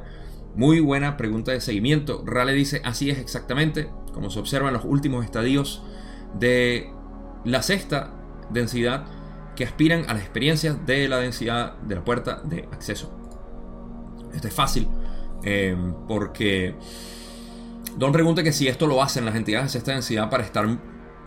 Muy 0.55 0.79
buena 0.79 1.17
pregunta 1.17 1.51
de 1.51 1.59
seguimiento. 1.59 2.23
Rale 2.25 2.53
dice, 2.53 2.81
así 2.85 3.09
es 3.09 3.19
exactamente, 3.19 3.89
como 4.13 4.29
se 4.29 4.39
observa 4.39 4.69
en 4.69 4.73
los 4.75 4.85
últimos 4.85 5.25
estadios 5.25 5.83
de 6.39 6.94
la 7.45 7.61
sexta 7.61 8.11
densidad 8.49 9.05
que 9.55 9.63
aspiran 9.63 10.03
a 10.09 10.13
las 10.13 10.23
experiencias 10.23 10.85
de 10.85 11.07
la 11.07 11.17
densidad 11.17 11.77
de 11.77 11.95
la 11.95 12.03
puerta 12.03 12.41
de 12.43 12.67
acceso. 12.71 13.17
Esto 14.33 14.47
es 14.49 14.53
fácil 14.53 14.87
eh, 15.43 15.77
porque 16.07 16.75
Don 17.97 18.11
pregunta 18.11 18.43
que 18.43 18.51
si 18.51 18.67
esto 18.67 18.87
lo 18.87 19.01
hacen 19.01 19.23
las 19.23 19.35
entidades 19.35 19.67
de 19.67 19.69
sexta 19.71 19.93
densidad 19.93 20.29
para 20.29 20.43
estar, 20.43 20.67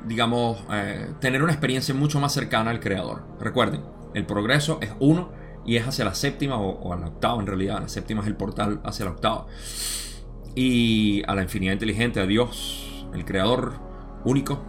digamos, 0.07 0.63
eh, 0.71 1.13
tener 1.19 1.43
una 1.43 1.53
experiencia 1.53 1.95
mucho 1.95 2.21
más 2.21 2.33
cercana 2.35 2.71
al 2.71 2.79
creador. 2.79 3.25
Recuerden, 3.41 3.81
el 4.13 4.27
progreso 4.27 4.79
es 4.83 4.91
uno 5.01 5.33
y 5.65 5.77
es 5.77 5.89
hacia 5.89 6.05
la 6.05 6.15
séptima 6.15 6.57
o, 6.59 6.93
a 6.93 6.97
la 6.97 7.07
octava 7.07 7.41
en 7.41 7.47
realidad. 7.47 7.81
La 7.81 7.89
séptima 7.89 8.21
es 8.21 8.27
el 8.27 8.37
portal 8.37 8.83
hacia 8.85 9.07
la 9.07 9.13
octava. 9.13 9.47
Y 10.55 11.23
a 11.27 11.35
la 11.35 11.43
infinidad 11.43 11.73
inteligente, 11.73 12.21
a 12.21 12.27
Dios, 12.27 13.07
el 13.15 13.25
creador 13.25 13.81
único. 14.25 14.63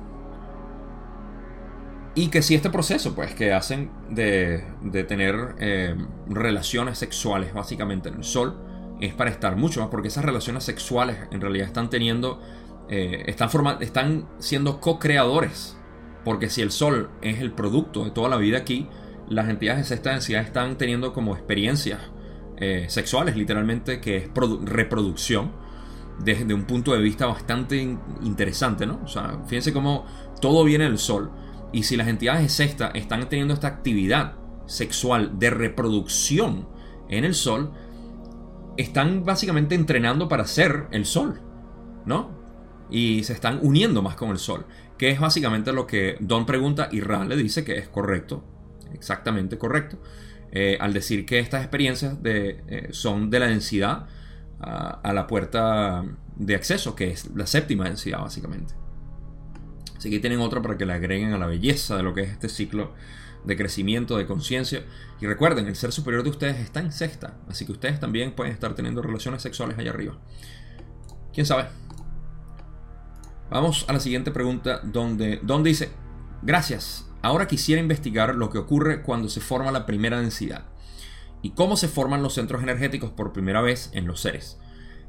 Y 2.16 2.30
que 2.30 2.42
si 2.42 2.56
este 2.56 2.70
proceso, 2.70 3.16
pues, 3.16 3.34
que 3.34 3.54
hacen 3.54 3.92
de, 4.10 4.64
tener 5.08 5.56
eh, 5.60 5.96
relaciones 6.28 6.98
sexuales 6.98 7.54
básicamente 7.54 8.10
en 8.10 8.16
el 8.16 8.24
sol, 8.24 8.58
es 9.00 9.14
para 9.14 9.30
estar 9.30 9.56
mucho 9.56 9.80
más, 9.80 9.90
porque 9.90 10.10
esas 10.10 10.26
relaciones 10.26 10.64
sexuales 10.64 11.18
en 11.32 11.40
realidad 11.40 11.68
están 11.68 11.90
teniendo, 11.90 12.42
eh, 12.90 13.24
están, 13.28 13.50
están 13.82 14.28
siendo 14.40 14.80
co-creadores. 14.80 15.78
Porque 16.26 16.50
si 16.50 16.62
el 16.62 16.72
sol 16.72 17.10
es 17.22 17.40
el 17.40 17.52
producto 17.52 18.04
de 18.04 18.12
toda 18.12 18.28
la 18.28 18.38
vida 18.38 18.58
aquí, 18.58 18.90
las 19.30 19.48
entidades 19.48 19.82
de 19.82 19.96
sexta 19.96 20.12
densidad 20.12 20.42
están 20.42 20.78
teniendo 20.78 21.14
como 21.14 21.34
experiencias 21.34 22.00
eh, 22.58 22.88
sexuales, 22.90 23.38
literalmente, 23.38 24.02
que 24.02 24.18
es 24.18 24.30
reproducción, 24.64 25.52
desde 26.20 26.54
un 26.54 26.66
punto 26.66 26.92
de 26.94 27.00
vista 27.00 27.26
bastante 27.26 27.78
interesante, 28.24 28.86
¿no? 28.86 29.00
O 29.06 29.08
sea, 29.08 29.40
fíjense 29.48 29.72
cómo 29.72 30.06
todo 30.42 30.66
viene 30.66 30.84
del 30.84 30.98
sol. 30.98 31.32
Y 31.72 31.84
si 31.84 31.98
las 31.98 32.08
entidades 32.08 32.42
de 32.42 32.50
sexta 32.50 32.88
están 32.94 33.28
teniendo 33.30 33.54
esta 33.54 33.68
actividad 33.68 34.36
sexual 34.66 35.40
de 35.40 35.50
reproducción 35.50 36.68
en 37.10 37.26
el 37.26 37.34
sol, 37.34 37.72
están 38.78 39.26
básicamente 39.26 39.76
entrenando 39.76 40.28
para 40.28 40.46
ser 40.46 40.88
el 40.92 41.06
sol, 41.06 41.42
¿no? 42.06 42.38
Y 42.90 43.24
se 43.24 43.34
están 43.34 43.60
uniendo 43.62 44.02
más 44.02 44.16
con 44.16 44.30
el 44.30 44.38
sol, 44.38 44.66
que 44.98 45.10
es 45.10 45.20
básicamente 45.20 45.72
lo 45.74 45.86
que 45.86 46.18
Don 46.20 46.46
pregunta 46.46 46.90
y 46.92 47.02
Ra 47.02 47.26
le 47.26 47.36
dice 47.36 47.64
que 47.64 47.78
es 47.78 47.88
correcto 47.88 48.44
exactamente 48.94 49.58
correcto, 49.58 50.02
eh, 50.52 50.78
al 50.80 50.94
decir 50.94 51.26
que 51.26 51.40
estas 51.40 51.62
experiencias 51.62 52.22
de, 52.22 52.64
eh, 52.68 52.88
son 52.92 53.30
de 53.30 53.40
la 53.40 53.48
densidad 53.48 54.08
a, 54.60 55.14
la 55.14 55.26
puerta 55.26 56.04
de 56.36 56.56
acceso, 56.56 56.94
que 56.94 57.12
es 57.12 57.30
la 57.34 57.48
séptima 57.48 57.86
densidad 57.86 58.20
básicamente. 58.20 58.74
Así 60.00 60.10
que 60.10 60.20
tienen 60.20 60.40
otra 60.40 60.64
para 60.64 60.78
que 60.78 60.88
le 60.88 60.94
agreguen 60.94 61.34
a 61.34 61.38
la 61.38 61.46
belleza 61.46 61.96
de 61.96 62.02
lo 62.02 62.16
que 62.16 62.22
es 62.22 62.32
este 62.32 62.50
ciclo 62.50 62.96
de 63.46 63.56
crecimiento, 63.56 64.18
de 64.18 64.26
conciencia. 64.26 64.82
Y 65.22 65.28
recuerden, 65.28 65.68
el 65.68 65.76
ser 65.76 65.92
superior 65.92 66.24
de 66.24 66.32
ustedes 66.32 66.58
está 66.58 66.80
en 66.80 66.92
sexta, 66.92 67.38
así 67.48 67.68
que 67.68 67.74
ustedes 67.74 68.00
también 68.00 68.32
pueden 68.32 68.52
estar 68.52 68.74
teniendo 68.74 69.04
relaciones 69.04 69.44
sexuales 69.44 69.78
allá 69.78 69.92
arriba. 69.92 70.18
¿Quién 71.32 71.46
sabe? 71.46 71.68
Vamos 73.52 73.86
a 73.88 73.94
la 73.94 74.00
siguiente 74.00 74.32
pregunta, 74.32 74.82
donde 74.84 75.40
Don 75.44 75.64
dice, 75.64 75.92
gracias, 76.42 77.10
Ahora 77.22 77.48
quisiera 77.48 77.82
investigar 77.82 78.36
lo 78.36 78.50
que 78.50 78.58
ocurre 78.58 79.02
cuando 79.02 79.28
se 79.28 79.42
forma 79.42 79.72
la 79.72 79.86
primera 79.86 80.22
densidad 80.22 80.66
y 81.42 81.52
cómo 81.52 81.76
se 81.76 81.90
forman 81.90 82.24
los 82.24 82.34
centros 82.34 82.64
energéticos 82.64 83.12
por 83.12 83.34
primera 83.34 83.62
vez 83.62 83.90
en 83.94 84.08
los 84.08 84.22
seres. 84.22 84.58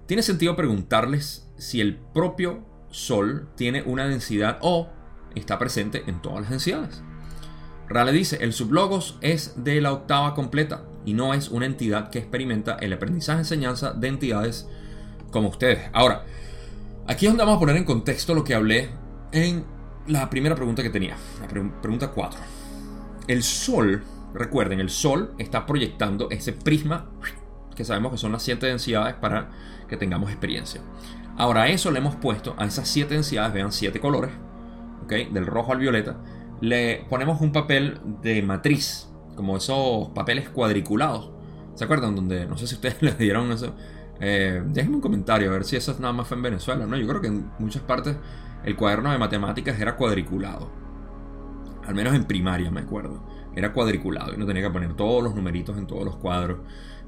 Tiene 0.06 0.22
sentido 0.22 0.56
preguntarles 0.56 1.48
si 1.56 1.80
el 1.80 1.96
propio 1.96 2.66
Sol 2.90 3.48
tiene 3.56 3.82
una 3.82 4.06
densidad 4.06 4.58
o 4.60 4.88
está 5.34 5.58
presente 5.58 6.04
en 6.06 6.20
todas 6.22 6.42
las 6.42 6.50
densidades. 6.50 7.02
Rale 7.88 8.12
dice, 8.12 8.38
el 8.40 8.52
sublogos 8.52 9.18
es 9.20 9.64
de 9.64 9.80
la 9.80 9.92
octava 9.92 10.34
completa 10.34 10.84
y 11.04 11.12
no 11.14 11.34
es 11.34 11.48
una 11.48 11.66
entidad 11.66 12.10
que 12.10 12.20
experimenta 12.20 12.76
el 12.76 12.92
aprendizaje-enseñanza 12.92 13.92
de 13.92 14.08
entidades 14.08 14.68
como 15.32 15.48
ustedes. 15.48 15.90
Ahora, 15.92 16.24
aquí 17.08 17.26
es 17.26 17.32
donde 17.32 17.44
vamos 17.44 17.56
a 17.56 17.60
poner 17.60 17.76
en 17.76 17.84
contexto 17.84 18.34
lo 18.34 18.44
que 18.44 18.54
hablé 18.54 18.90
en 19.32 19.64
la 20.06 20.30
primera 20.30 20.54
pregunta 20.54 20.82
que 20.82 20.90
tenía, 20.90 21.16
la 21.40 21.48
pregunta 21.48 22.12
4. 22.12 22.40
El 23.26 23.42
Sol, 23.42 24.02
recuerden, 24.34 24.80
el 24.80 24.90
Sol 24.90 25.34
está 25.38 25.66
proyectando 25.66 26.30
ese 26.30 26.52
prisma 26.52 27.10
que 27.74 27.84
sabemos 27.84 28.12
que 28.12 28.18
son 28.18 28.32
las 28.32 28.42
siete 28.42 28.66
densidades 28.66 29.14
para 29.14 29.50
que 29.88 29.96
tengamos 29.96 30.30
experiencia. 30.30 30.80
Ahora 31.40 31.62
a 31.62 31.68
eso 31.68 31.90
le 31.90 32.00
hemos 32.00 32.16
puesto, 32.16 32.54
a 32.58 32.66
esas 32.66 32.86
siete 32.86 33.14
densidades, 33.14 33.54
vean 33.54 33.72
siete 33.72 33.98
colores, 33.98 34.30
del 35.08 35.46
rojo 35.46 35.72
al 35.72 35.78
violeta, 35.78 36.18
le 36.60 37.06
ponemos 37.08 37.40
un 37.40 37.50
papel 37.50 37.98
de 38.20 38.42
matriz, 38.42 39.08
como 39.36 39.56
esos 39.56 40.10
papeles 40.10 40.50
cuadriculados. 40.50 41.30
¿Se 41.76 41.84
acuerdan? 41.84 42.14
Donde, 42.14 42.46
no 42.46 42.58
sé 42.58 42.66
si 42.66 42.74
ustedes 42.74 43.00
le 43.02 43.12
dieron 43.12 43.50
eso. 43.52 43.74
Eh, 44.20 44.62
déjenme 44.66 44.96
un 44.96 45.00
comentario 45.00 45.48
a 45.48 45.54
ver 45.54 45.64
si 45.64 45.76
eso 45.76 45.96
nada 45.98 46.12
más 46.12 46.28
fue 46.28 46.36
en 46.36 46.42
Venezuela, 46.42 46.84
¿no? 46.84 46.94
Yo 46.98 47.08
creo 47.08 47.22
que 47.22 47.28
en 47.28 47.50
muchas 47.58 47.80
partes 47.84 48.16
el 48.62 48.76
cuaderno 48.76 49.10
de 49.10 49.16
matemáticas 49.16 49.80
era 49.80 49.96
cuadriculado. 49.96 50.70
Al 51.86 51.94
menos 51.94 52.14
en 52.14 52.26
primaria 52.26 52.70
me 52.70 52.80
acuerdo. 52.80 53.24
Era 53.56 53.72
cuadriculado 53.72 54.34
y 54.34 54.36
no 54.36 54.44
tenía 54.44 54.64
que 54.64 54.70
poner 54.70 54.92
todos 54.92 55.24
los 55.24 55.34
numeritos 55.34 55.78
en 55.78 55.86
todos 55.86 56.04
los 56.04 56.16
cuadros 56.16 56.58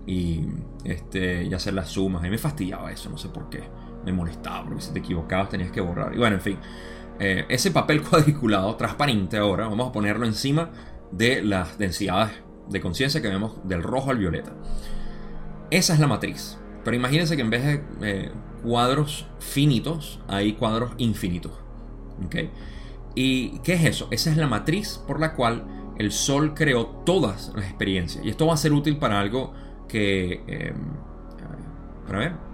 y, 0.06 0.46
este, 0.84 1.44
y 1.44 1.52
hacer 1.52 1.74
las 1.74 1.88
sumas. 1.90 2.22
A 2.22 2.24
mí 2.24 2.30
me 2.30 2.38
fastidiaba 2.38 2.90
eso, 2.90 3.10
no 3.10 3.18
sé 3.18 3.28
por 3.28 3.50
qué. 3.50 3.62
Me 4.04 4.12
molestaba 4.12 4.64
porque 4.64 4.82
si 4.82 4.92
te 4.92 4.98
equivocabas 4.98 5.48
tenías 5.48 5.70
que 5.70 5.80
borrar. 5.80 6.14
Y 6.14 6.18
bueno, 6.18 6.36
en 6.36 6.42
fin. 6.42 6.58
Eh, 7.18 7.44
ese 7.48 7.70
papel 7.70 8.02
cuadriculado, 8.08 8.74
transparente 8.76 9.36
ahora, 9.36 9.68
vamos 9.68 9.88
a 9.88 9.92
ponerlo 9.92 10.26
encima 10.26 10.70
de 11.10 11.42
las 11.42 11.78
densidades 11.78 12.32
de 12.68 12.80
conciencia 12.80 13.20
que 13.20 13.28
vemos 13.28 13.56
del 13.64 13.82
rojo 13.82 14.10
al 14.10 14.18
violeta. 14.18 14.52
Esa 15.70 15.94
es 15.94 16.00
la 16.00 16.06
matriz. 16.06 16.58
Pero 16.84 16.96
imagínense 16.96 17.36
que 17.36 17.42
en 17.42 17.50
vez 17.50 17.64
de 17.64 17.84
eh, 18.02 18.32
cuadros 18.62 19.26
finitos, 19.38 20.20
hay 20.28 20.54
cuadros 20.54 20.92
infinitos. 20.98 21.52
¿Y 23.14 23.58
qué 23.60 23.74
es 23.74 23.84
eso? 23.84 24.08
Esa 24.10 24.30
es 24.30 24.36
la 24.36 24.46
matriz 24.46 25.00
por 25.06 25.20
la 25.20 25.34
cual 25.34 25.94
el 25.98 26.12
Sol 26.12 26.54
creó 26.54 26.86
todas 27.04 27.52
las 27.54 27.66
experiencias. 27.66 28.24
Y 28.24 28.30
esto 28.30 28.46
va 28.46 28.54
a 28.54 28.56
ser 28.56 28.72
útil 28.72 28.96
para 28.96 29.20
algo 29.20 29.52
que... 29.88 30.42
Eh, 30.46 30.72
ver. 32.10 32.51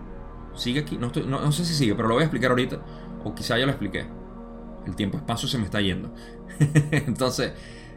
Sigue 0.58 0.80
aquí. 0.80 0.98
No, 0.98 1.10
no, 1.10 1.52
sé 1.52 1.64
si 1.64 1.74
sigue, 1.74 1.94
pero 1.94 2.08
lo 2.08 2.14
voy 2.14 2.22
a 2.22 2.24
explicar 2.26 2.50
ahorita. 2.50 2.80
O 3.24 3.34
quizá 3.34 3.58
ya 3.58 3.64
lo 3.64 3.72
expliqué. 3.72 4.06
El 4.86 4.96
tiempo-espacio 4.96 5.48
se 5.48 5.58
me 5.58 5.64
está 5.64 5.80
yendo. 5.80 6.12
Entonces, 6.90 7.52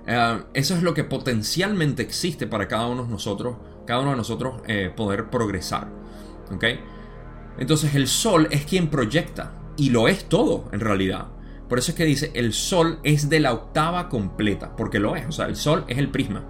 eh, 0.06 0.44
eso 0.54 0.76
es 0.76 0.84
lo 0.84 0.94
que 0.94 1.04
potencialmente 1.04 2.04
existe 2.04 2.48
para 2.48 2.68
cada 2.68 2.88
uno 2.88 3.04
de 3.04 3.10
nosotros. 3.10 3.58
Cada 3.86 4.02
uno 4.02 4.12
de 4.12 4.18
nosotros 4.18 4.62
eh, 4.68 4.92
poder 4.96 5.30
progresar. 5.30 5.90
¿Ok? 6.54 6.66
Entonces 7.58 7.96
el 7.96 8.08
sol 8.08 8.48
es 8.52 8.66
quien 8.66 8.90
proyecta 8.90 9.54
y 9.78 9.90
lo 9.90 10.08
es 10.08 10.26
todo 10.26 10.70
en 10.72 10.80
realidad. 10.80 11.28
Por 11.68 11.80
eso 11.80 11.92
es 11.92 11.98
que 11.98 12.06
dice, 12.06 12.32
el 12.34 12.54
sol 12.54 13.00
es 13.04 13.30
de 13.30 13.40
la 13.40 13.54
octava 13.54 14.10
completa, 14.10 14.76
porque 14.76 15.00
lo 15.00 15.16
es. 15.16 15.26
O 15.28 15.32
sea, 15.32 15.46
el 15.46 15.56
sol 15.56 15.86
es 15.88 15.98
el 15.98 16.10
prisma 16.10 16.44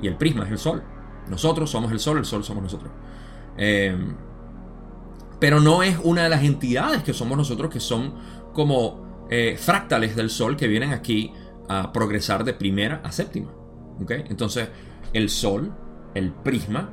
y 0.00 0.06
el 0.06 0.16
prisma 0.16 0.44
es 0.44 0.50
el 0.50 0.58
sol. 0.58 0.82
Nosotros 1.28 1.70
somos 1.70 1.92
el 1.92 2.00
sol, 2.00 2.18
el 2.18 2.24
sol 2.24 2.44
somos 2.44 2.62
nosotros. 2.62 2.90
Em, 3.56 4.14
pero 5.40 5.60
no 5.60 5.82
es 5.82 5.98
una 6.02 6.24
de 6.24 6.28
las 6.28 6.42
entidades 6.42 7.02
que 7.02 7.12
somos 7.12 7.36
nosotros 7.36 7.70
que 7.70 7.80
son 7.80 8.14
como 8.52 9.26
eh, 9.30 9.56
fractales 9.58 10.16
del 10.16 10.30
sol 10.30 10.56
que 10.56 10.66
vienen 10.66 10.92
aquí 10.92 11.32
a 11.68 11.92
progresar 11.92 12.44
de 12.44 12.54
primera 12.54 13.00
a 13.04 13.12
séptima. 13.12 13.52
Entonces, 14.08 14.68
el 15.12 15.30
sol, 15.30 15.74
el 16.14 16.32
prisma, 16.32 16.90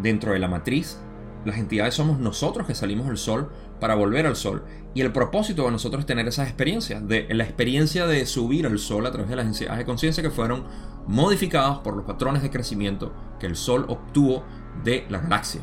dentro 0.00 0.32
de 0.32 0.38
la 0.38 0.48
matriz, 0.48 0.98
las 1.44 1.58
entidades 1.58 1.94
somos 1.94 2.18
nosotros 2.18 2.66
que 2.66 2.74
salimos 2.74 3.06
del 3.06 3.18
sol 3.18 3.50
para 3.80 3.94
volver 3.94 4.26
al 4.26 4.36
sol. 4.36 4.64
Y 4.94 5.00
el 5.00 5.12
propósito 5.12 5.64
de 5.64 5.70
nosotros 5.70 6.00
es 6.00 6.06
tener 6.06 6.26
esas 6.26 6.48
experiencias, 6.48 7.06
de 7.06 7.26
la 7.30 7.44
experiencia 7.44 8.06
de 8.06 8.24
subir 8.26 8.66
al 8.66 8.78
sol 8.78 9.06
a 9.06 9.10
través 9.10 9.28
de 9.28 9.36
las 9.36 9.46
entidades 9.46 9.78
de 9.78 9.84
conciencia 9.84 10.22
que 10.22 10.30
fueron 10.30 10.64
modificadas 11.06 11.78
por 11.78 11.96
los 11.96 12.06
patrones 12.06 12.42
de 12.42 12.50
crecimiento 12.50 13.12
que 13.38 13.46
el 13.46 13.56
sol 13.56 13.84
obtuvo 13.88 14.44
de 14.84 15.06
la 15.10 15.18
galaxia. 15.18 15.60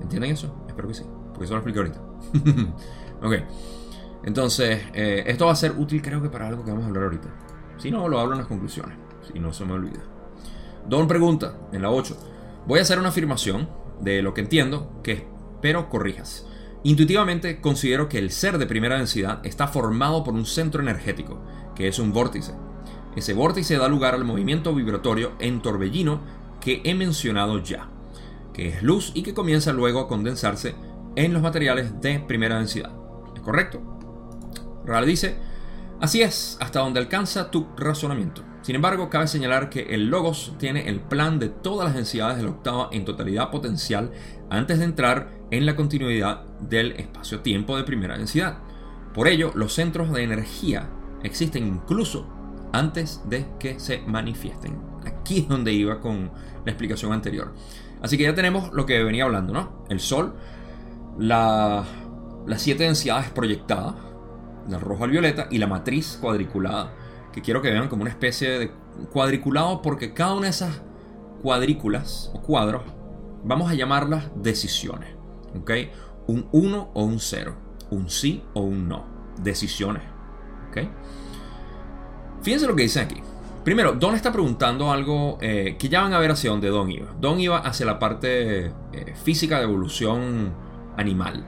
¿Entienden 0.00 0.30
eso? 0.30 0.64
Espero 0.66 0.88
que 0.88 0.94
sí, 0.94 1.04
porque 1.28 1.44
eso 1.44 1.54
lo 1.54 1.60
expliqué 1.60 1.78
ahorita. 1.78 2.00
Ok. 3.22 3.34
Entonces, 4.24 4.80
eh, 4.94 5.24
esto 5.26 5.44
va 5.44 5.52
a 5.52 5.56
ser 5.56 5.72
útil 5.72 6.00
creo 6.00 6.22
que 6.22 6.30
para 6.30 6.48
algo 6.48 6.64
que 6.64 6.70
vamos 6.70 6.84
a 6.84 6.88
hablar 6.88 7.04
ahorita. 7.04 7.28
Si 7.76 7.90
no, 7.90 8.08
lo 8.08 8.18
hablo 8.18 8.32
en 8.32 8.38
las 8.38 8.48
conclusiones. 8.48 8.96
Si 9.30 9.38
no 9.38 9.52
se 9.52 9.64
me 9.64 9.72
olvida. 9.72 10.00
Don 10.88 11.06
pregunta, 11.06 11.54
en 11.72 11.82
la 11.82 11.90
8. 11.90 12.16
Voy 12.66 12.78
a 12.78 12.82
hacer 12.82 12.98
una 12.98 13.08
afirmación 13.10 13.68
de 14.00 14.22
lo 14.22 14.34
que 14.34 14.40
entiendo, 14.40 15.00
que 15.02 15.12
espero 15.12 15.88
corrijas. 15.88 16.46
Intuitivamente 16.82 17.60
considero 17.60 18.08
que 18.08 18.18
el 18.18 18.30
ser 18.30 18.56
de 18.56 18.66
primera 18.66 18.96
densidad 18.96 19.44
está 19.44 19.68
formado 19.68 20.24
por 20.24 20.34
un 20.34 20.46
centro 20.46 20.80
energético, 20.80 21.38
que 21.74 21.88
es 21.88 21.98
un 21.98 22.12
vórtice. 22.12 22.54
Ese 23.16 23.34
vórtice 23.34 23.76
da 23.76 23.88
lugar 23.88 24.14
al 24.14 24.24
movimiento 24.24 24.74
vibratorio 24.74 25.32
en 25.40 25.60
torbellino 25.60 26.20
que 26.60 26.80
he 26.84 26.94
mencionado 26.94 27.58
ya, 27.58 27.88
que 28.60 28.68
es 28.68 28.82
luz 28.82 29.12
y 29.14 29.22
que 29.22 29.32
comienza 29.32 29.72
luego 29.72 30.00
a 30.00 30.06
condensarse 30.06 30.74
en 31.16 31.32
los 31.32 31.40
materiales 31.40 31.98
de 32.02 32.20
primera 32.20 32.58
densidad. 32.58 32.92
¿Es 33.34 33.40
correcto? 33.40 33.80
Ral 34.84 35.06
dice, 35.06 35.36
así 35.98 36.20
es, 36.20 36.58
hasta 36.60 36.80
donde 36.80 37.00
alcanza 37.00 37.50
tu 37.50 37.68
razonamiento. 37.78 38.44
Sin 38.60 38.74
embargo, 38.74 39.08
cabe 39.08 39.28
señalar 39.28 39.70
que 39.70 39.94
el 39.94 40.10
Logos 40.10 40.56
tiene 40.58 40.90
el 40.90 41.00
plan 41.00 41.38
de 41.38 41.48
todas 41.48 41.86
las 41.86 41.94
densidades 41.94 42.36
de 42.36 42.42
la 42.42 42.50
octava 42.50 42.90
en 42.92 43.06
totalidad 43.06 43.50
potencial 43.50 44.12
antes 44.50 44.78
de 44.78 44.84
entrar 44.84 45.30
en 45.50 45.64
la 45.64 45.74
continuidad 45.74 46.44
del 46.60 46.92
espacio-tiempo 46.92 47.78
de 47.78 47.84
primera 47.84 48.18
densidad. 48.18 48.58
Por 49.14 49.26
ello, 49.26 49.52
los 49.54 49.72
centros 49.72 50.12
de 50.12 50.22
energía 50.22 50.90
existen 51.22 51.66
incluso 51.66 52.26
antes 52.74 53.22
de 53.24 53.46
que 53.58 53.80
se 53.80 54.02
manifiesten. 54.02 54.78
Aquí 55.06 55.38
es 55.38 55.48
donde 55.48 55.72
iba 55.72 55.98
con 55.98 56.30
la 56.66 56.72
explicación 56.72 57.14
anterior. 57.14 57.54
Así 58.02 58.16
que 58.16 58.24
ya 58.24 58.34
tenemos 58.34 58.72
lo 58.72 58.86
que 58.86 59.02
venía 59.02 59.24
hablando, 59.24 59.52
¿no? 59.52 59.84
El 59.88 60.00
Sol, 60.00 60.34
las 61.18 61.86
siete 62.56 62.84
densidades 62.84 63.30
proyectadas, 63.30 63.94
la 64.68 64.78
rojo 64.78 65.04
al 65.04 65.10
violeta 65.10 65.48
y 65.50 65.58
la 65.58 65.66
matriz 65.66 66.18
cuadriculada, 66.20 66.94
que 67.32 67.42
quiero 67.42 67.60
que 67.62 67.70
vean 67.70 67.88
como 67.88 68.02
una 68.02 68.10
especie 68.10 68.58
de 68.58 68.72
cuadriculado 69.12 69.82
porque 69.82 70.14
cada 70.14 70.34
una 70.34 70.44
de 70.44 70.50
esas 70.50 70.82
cuadrículas 71.42 72.30
o 72.34 72.40
cuadros 72.40 72.82
vamos 73.44 73.70
a 73.70 73.74
llamarlas 73.74 74.30
decisiones. 74.34 75.10
¿Ok? 75.58 75.70
Un 76.26 76.48
1 76.52 76.90
o 76.94 77.04
un 77.04 77.18
0. 77.18 77.54
Un 77.90 78.08
sí 78.08 78.44
o 78.54 78.60
un 78.60 78.88
no. 78.88 79.04
Decisiones. 79.42 80.02
¿Ok? 80.68 80.78
Fíjense 82.42 82.66
lo 82.66 82.76
que 82.76 82.84
dice 82.84 83.00
aquí. 83.00 83.20
Primero, 83.64 83.92
Don 83.92 84.14
está 84.14 84.32
preguntando 84.32 84.90
algo 84.90 85.36
eh, 85.42 85.76
que 85.78 85.90
ya 85.90 86.00
van 86.00 86.14
a 86.14 86.18
ver 86.18 86.30
hacia 86.30 86.50
dónde 86.50 86.68
Don 86.68 86.90
iba. 86.90 87.08
Don 87.20 87.38
iba 87.40 87.58
hacia 87.58 87.84
la 87.84 87.98
parte 87.98 88.66
eh, 88.66 88.72
física 89.22 89.58
de 89.58 89.64
evolución 89.64 90.54
animal. 90.96 91.44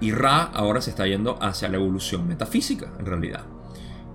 Y 0.00 0.12
Ra 0.12 0.44
ahora 0.44 0.80
se 0.80 0.90
está 0.90 1.06
yendo 1.06 1.38
hacia 1.42 1.68
la 1.68 1.76
evolución 1.76 2.26
metafísica, 2.26 2.92
en 2.98 3.04
realidad. 3.04 3.44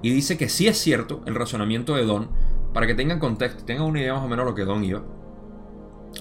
Y 0.01 0.09
dice 0.09 0.37
que 0.37 0.49
sí 0.49 0.67
es 0.67 0.79
cierto 0.79 1.21
el 1.27 1.35
razonamiento 1.35 1.95
de 1.95 2.05
Don, 2.05 2.29
para 2.73 2.87
que 2.87 2.95
tengan 2.95 3.19
contexto, 3.19 3.63
tengan 3.65 3.85
una 3.85 4.01
idea 4.01 4.13
más 4.13 4.23
o 4.23 4.27
menos 4.27 4.45
de 4.45 4.51
lo 4.51 4.55
que 4.55 4.65
Don 4.65 4.83
iba. 4.83 5.03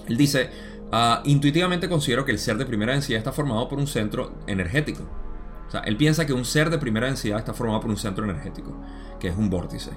Él 0.08 0.18
dice, 0.18 0.50
ah, 0.92 1.22
intuitivamente 1.24 1.88
considero 1.88 2.26
que 2.26 2.32
el 2.32 2.38
ser 2.38 2.58
de 2.58 2.66
primera 2.66 2.92
densidad 2.92 3.18
está 3.18 3.32
formado 3.32 3.68
por 3.68 3.78
un 3.78 3.86
centro 3.86 4.34
energético. 4.46 5.02
O 5.66 5.70
sea, 5.70 5.80
él 5.80 5.96
piensa 5.96 6.26
que 6.26 6.32
un 6.32 6.44
ser 6.44 6.70
de 6.70 6.78
primera 6.78 7.06
densidad 7.06 7.38
está 7.38 7.52
formado 7.52 7.80
por 7.80 7.90
un 7.90 7.96
centro 7.96 8.24
energético, 8.24 8.72
que 9.18 9.28
es 9.28 9.36
un 9.36 9.50
vórtice. 9.50 9.90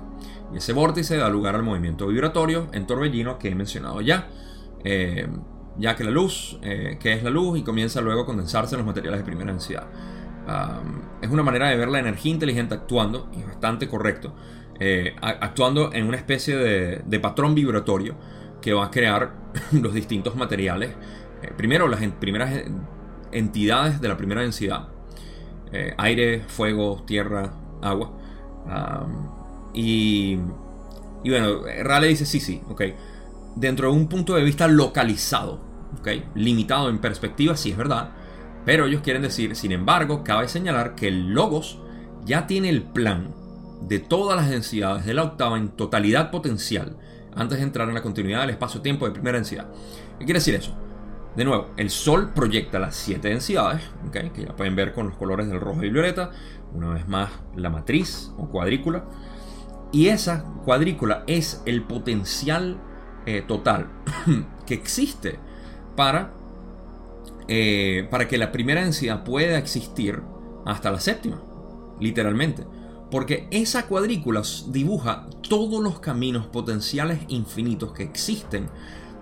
Y 0.54 0.58
ese 0.58 0.74
vórtice 0.74 1.18
da 1.18 1.30
lugar 1.30 1.56
al 1.56 1.64
movimiento 1.64 2.08
vibratorio 2.08 2.68
en 2.74 2.88
torbellino 2.88 3.38
que 3.38 3.50
he 3.50 3.56
mencionado 3.56 4.02
ya. 4.02 4.28
Eh, 4.84 5.28
ya 5.78 5.96
que 5.96 6.04
la 6.04 6.12
luz, 6.12 6.60
eh, 6.62 6.98
que 7.00 7.14
es 7.14 7.24
la 7.24 7.30
luz, 7.30 7.58
y 7.58 7.64
comienza 7.64 8.02
luego 8.02 8.22
a 8.22 8.26
condensarse 8.26 8.76
en 8.76 8.80
los 8.80 8.88
materiales 8.88 9.22
de 9.22 9.26
primera 9.26 9.52
densidad. 9.52 9.88
es 11.22 11.30
una 11.30 11.44
manera 11.44 11.70
de 11.70 11.78
ver 11.78 11.90
la 11.90 12.00
energía 12.00 12.32
inteligente 12.32 12.74
actuando, 12.74 13.30
y 13.34 13.40
es 13.40 13.46
bastante 13.46 13.88
correcto, 13.88 14.34
eh, 14.80 15.16
actuando 15.22 15.94
en 15.94 16.08
una 16.08 16.18
especie 16.18 16.56
de, 16.56 17.20
patrón 17.20 17.54
vibratorio 17.54 18.16
que 18.62 18.74
va 18.74 18.86
a 18.86 18.92
crear 18.92 19.34
los 19.72 19.94
distintos 19.94 20.36
materiales. 20.36 20.96
primero, 21.56 21.88
las 21.88 22.02
primeras 22.20 22.52
entidades 23.32 24.02
de 24.02 24.08
la 24.08 24.18
primera 24.18 24.42
densidad, 24.42 24.88
eh, 25.72 25.94
aire, 25.98 26.42
fuego, 26.48 27.04
tierra, 27.06 27.52
agua. 27.82 28.12
Y, 29.74 30.40
y 31.24 31.30
bueno, 31.30 31.62
Rale 31.84 32.08
dice 32.08 32.26
sí, 32.26 32.40
sí, 32.40 32.62
ok. 32.70 32.82
Dentro 33.56 33.92
de 33.92 33.98
un 33.98 34.08
punto 34.08 34.36
de 34.36 34.44
vista 34.44 34.68
localizado, 34.68 35.60
ok, 36.00 36.08
limitado 36.36 36.90
en 36.90 37.00
perspectiva, 37.00 37.58
sí 37.58 37.72
es 37.72 37.78
verdad. 37.78 38.12
Pero 38.66 38.86
ellos 38.86 39.02
quieren 39.02 39.22
decir, 39.22 39.56
sin 39.56 39.72
embargo, 39.72 40.24
cabe 40.24 40.48
señalar 40.48 40.96
que 40.96 41.08
el 41.08 41.34
Logos 41.34 41.80
ya 42.26 42.46
tiene 42.46 42.70
el 42.70 42.84
plan 42.84 43.34
de 43.82 44.00
todas 44.00 44.36
las 44.36 44.50
densidades 44.50 45.06
de 45.06 45.14
la 45.14 45.24
octava 45.24 45.58
en 45.58 45.70
totalidad 45.70 46.32
potencial 46.32 46.98
antes 47.36 47.58
de 47.58 47.64
entrar 47.64 47.88
en 47.88 47.96
la 47.96 48.02
continuidad 48.02 48.42
del 48.42 48.52
espacio-tiempo 48.52 49.06
de 49.06 49.12
primera 49.12 49.38
densidad. 49.38 49.68
¿Qué 50.20 50.26
quiere 50.26 50.40
decir 50.40 50.56
eso? 50.56 50.76
De 51.36 51.46
nuevo, 51.46 51.70
el 51.78 51.90
Sol 51.90 52.32
proyecta 52.34 52.80
las 52.80 52.96
siete 52.96 53.30
densidades, 53.30 53.82
que 54.12 54.46
ya 54.46 54.56
pueden 54.56 54.76
ver 54.76 54.94
con 54.94 55.08
los 55.08 55.16
colores 55.16 55.48
del 55.48 55.62
rojo 55.62 55.84
y 55.84 55.90
violeta. 55.90 56.32
Una 56.74 56.94
vez 56.94 57.08
más, 57.08 57.32
la 57.56 57.70
matriz 57.70 58.32
o 58.38 58.50
cuadrícula. 58.50 59.06
Y 59.92 60.08
esa 60.08 60.44
cuadrícula 60.66 61.24
es 61.28 61.62
el 61.66 61.84
potencial 61.84 62.80
eh, 63.26 63.44
total 63.48 63.90
que 64.66 64.74
existe 64.74 65.40
para, 65.96 66.34
eh, 67.48 68.08
para 68.10 68.28
que 68.28 68.38
la 68.38 68.52
primera 68.52 68.82
densidad 68.82 69.24
pueda 69.24 69.58
existir 69.58 70.22
hasta 70.66 70.92
la 70.92 71.00
séptima, 71.00 71.42
literalmente. 72.00 72.66
Porque 73.10 73.48
esa 73.50 73.88
cuadrícula 73.88 74.44
dibuja 74.68 75.28
todos 75.48 75.82
los 75.82 76.00
caminos 76.00 76.46
potenciales 76.46 77.20
infinitos 77.28 77.92
que 77.92 78.04
existen 78.04 78.70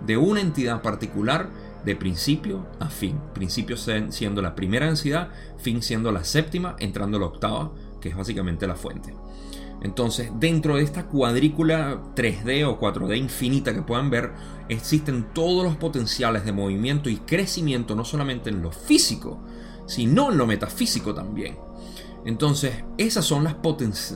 de 0.05 0.17
una 0.17 0.41
entidad 0.41 0.81
particular 0.81 1.49
de 1.85 1.95
principio 1.95 2.67
a 2.79 2.89
fin. 2.89 3.19
Principio 3.33 3.77
siendo 3.77 4.41
la 4.41 4.55
primera 4.55 4.87
densidad, 4.87 5.29
fin 5.57 5.81
siendo 5.81 6.11
la 6.11 6.25
séptima, 6.25 6.75
entrando 6.79 7.17
la 7.17 7.27
octava, 7.27 7.71
que 8.01 8.09
es 8.09 8.17
básicamente 8.17 8.67
la 8.67 8.75
fuente. 8.75 9.13
Entonces, 9.81 10.31
dentro 10.39 10.75
de 10.75 10.83
esta 10.83 11.05
cuadrícula 11.05 12.01
3D 12.15 12.65
o 12.65 12.79
4D 12.79 13.17
infinita 13.17 13.73
que 13.73 13.83
puedan 13.83 14.09
ver, 14.09 14.33
existen 14.69 15.27
todos 15.33 15.63
los 15.63 15.75
potenciales 15.75 16.45
de 16.45 16.51
movimiento 16.51 17.09
y 17.09 17.17
crecimiento, 17.17 17.95
no 17.95 18.03
solamente 18.03 18.49
en 18.49 18.61
lo 18.61 18.71
físico, 18.71 19.43
sino 19.85 20.31
en 20.31 20.37
lo 20.37 20.47
metafísico 20.47 21.13
también. 21.13 21.57
Entonces, 22.25 22.83
esas 22.97 23.23
son 23.23 23.43
las 23.43 23.55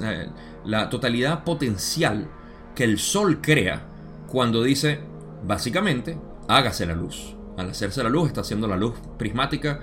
eh, 0.01 0.30
la 0.66 0.89
totalidad 0.89 1.43
potencial 1.43 2.30
que 2.76 2.84
el 2.84 2.97
Sol 2.97 3.39
crea 3.41 3.88
cuando 4.28 4.64
dice, 4.64 4.99
básicamente, 5.45 6.18
hágase 6.47 6.86
la 6.86 6.95
luz 6.95 7.36
al 7.57 7.70
hacerse 7.70 8.03
la 8.03 8.09
luz, 8.09 8.28
está 8.28 8.41
haciendo 8.41 8.68
la 8.68 8.78
luz 8.78 8.93
prismática, 9.18 9.80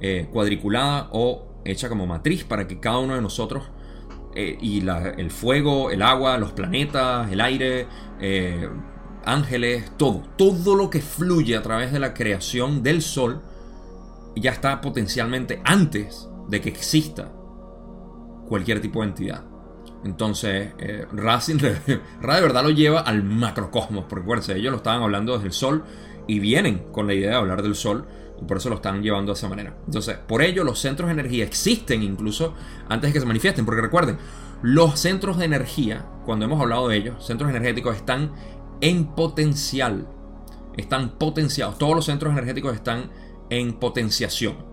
eh, 0.00 0.28
cuadriculada 0.32 1.08
o 1.12 1.60
hecha 1.64 1.88
como 1.88 2.06
matriz 2.06 2.44
para 2.44 2.66
que 2.66 2.80
cada 2.80 2.98
uno 2.98 3.14
de 3.14 3.22
nosotros 3.22 3.64
eh, 4.34 4.58
y 4.60 4.86
el 4.88 5.30
fuego, 5.30 5.90
el 5.90 6.02
agua, 6.02 6.38
los 6.38 6.52
planetas, 6.52 7.30
el 7.30 7.40
aire, 7.40 7.86
eh, 8.20 8.68
ángeles, 9.24 9.92
todo, 9.96 10.22
todo 10.36 10.74
lo 10.74 10.90
que 10.90 11.00
fluye 11.00 11.56
a 11.56 11.62
través 11.62 11.92
de 11.92 11.98
la 11.98 12.14
creación 12.14 12.82
del 12.82 13.02
sol 13.02 13.42
ya 14.34 14.50
está 14.50 14.80
potencialmente 14.80 15.60
antes 15.64 16.28
de 16.48 16.60
que 16.60 16.70
exista 16.70 17.30
cualquier 18.46 18.80
tipo 18.80 19.02
de 19.02 19.08
entidad. 19.08 19.44
Entonces, 20.04 20.72
Ra, 21.12 21.40
Ra, 22.20 22.36
de 22.36 22.42
verdad 22.42 22.64
lo 22.64 22.70
lleva 22.70 23.00
al 23.00 23.22
macrocosmos, 23.22 24.06
porque 24.08 24.22
acuérdense, 24.22 24.56
ellos 24.56 24.72
lo 24.72 24.78
estaban 24.78 25.02
hablando 25.02 25.34
desde 25.34 25.46
el 25.46 25.52
Sol 25.52 25.84
y 26.26 26.38
vienen 26.38 26.78
con 26.92 27.06
la 27.06 27.14
idea 27.14 27.30
de 27.30 27.36
hablar 27.36 27.62
del 27.62 27.74
sol 27.74 28.06
por 28.46 28.56
eso 28.56 28.68
lo 28.68 28.76
están 28.76 29.02
llevando 29.02 29.32
de 29.32 29.38
esa 29.38 29.48
manera. 29.48 29.76
Entonces, 29.86 30.16
por 30.16 30.42
ello 30.42 30.64
los 30.64 30.78
centros 30.78 31.08
de 31.08 31.12
energía 31.12 31.44
existen 31.44 32.02
incluso 32.02 32.54
antes 32.88 33.10
de 33.10 33.14
que 33.14 33.20
se 33.20 33.26
manifiesten, 33.26 33.64
porque 33.64 33.80
recuerden, 33.80 34.18
los 34.62 34.98
centros 34.98 35.38
de 35.38 35.44
energía, 35.44 36.06
cuando 36.24 36.44
hemos 36.44 36.60
hablado 36.60 36.88
de 36.88 36.96
ellos, 36.96 37.26
centros 37.26 37.50
energéticos 37.50 37.96
están 37.96 38.32
en 38.80 39.06
potencial, 39.14 40.08
están 40.76 41.18
potenciados, 41.18 41.78
todos 41.78 41.94
los 41.94 42.04
centros 42.04 42.32
energéticos 42.32 42.74
están 42.74 43.10
en 43.50 43.74
potenciación. 43.74 44.71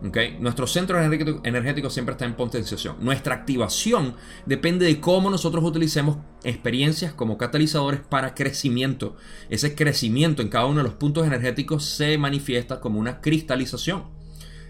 Nuestro 0.00 0.68
centro 0.68 1.02
energético, 1.02 1.90
siempre 1.90 2.12
está 2.12 2.24
en 2.24 2.34
potenciación. 2.34 2.96
Nuestra 3.00 3.34
activación 3.34 4.14
depende 4.46 4.86
de 4.86 5.00
cómo 5.00 5.28
nosotros 5.28 5.64
utilicemos 5.64 6.18
experiencias 6.44 7.12
como 7.12 7.36
catalizadores 7.36 8.00
para 8.00 8.34
crecimiento. 8.34 9.16
Ese 9.50 9.74
crecimiento 9.74 10.40
en 10.40 10.50
cada 10.50 10.66
uno 10.66 10.78
de 10.78 10.84
los 10.84 10.94
puntos 10.94 11.26
energéticos 11.26 11.84
se 11.84 12.16
manifiesta 12.16 12.80
como 12.80 13.00
una 13.00 13.20
cristalización. 13.20 14.04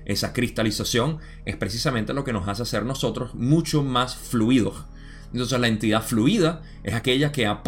Esa 0.07 0.33
cristalización 0.33 1.19
es 1.45 1.57
precisamente 1.57 2.15
lo 2.15 2.25
que 2.25 2.33
nos 2.33 2.49
hace 2.49 2.65
ser 2.65 2.87
nosotros 2.87 3.35
mucho 3.35 3.83
más 3.83 4.17
fluidos. 4.17 4.87
Entonces 5.33 5.61
la 5.61 5.69
entidad 5.69 6.03
fluida 6.03 6.63
es 6.83 6.95
aquella 6.95 7.33
que 7.33 7.47
ha, 7.47 7.61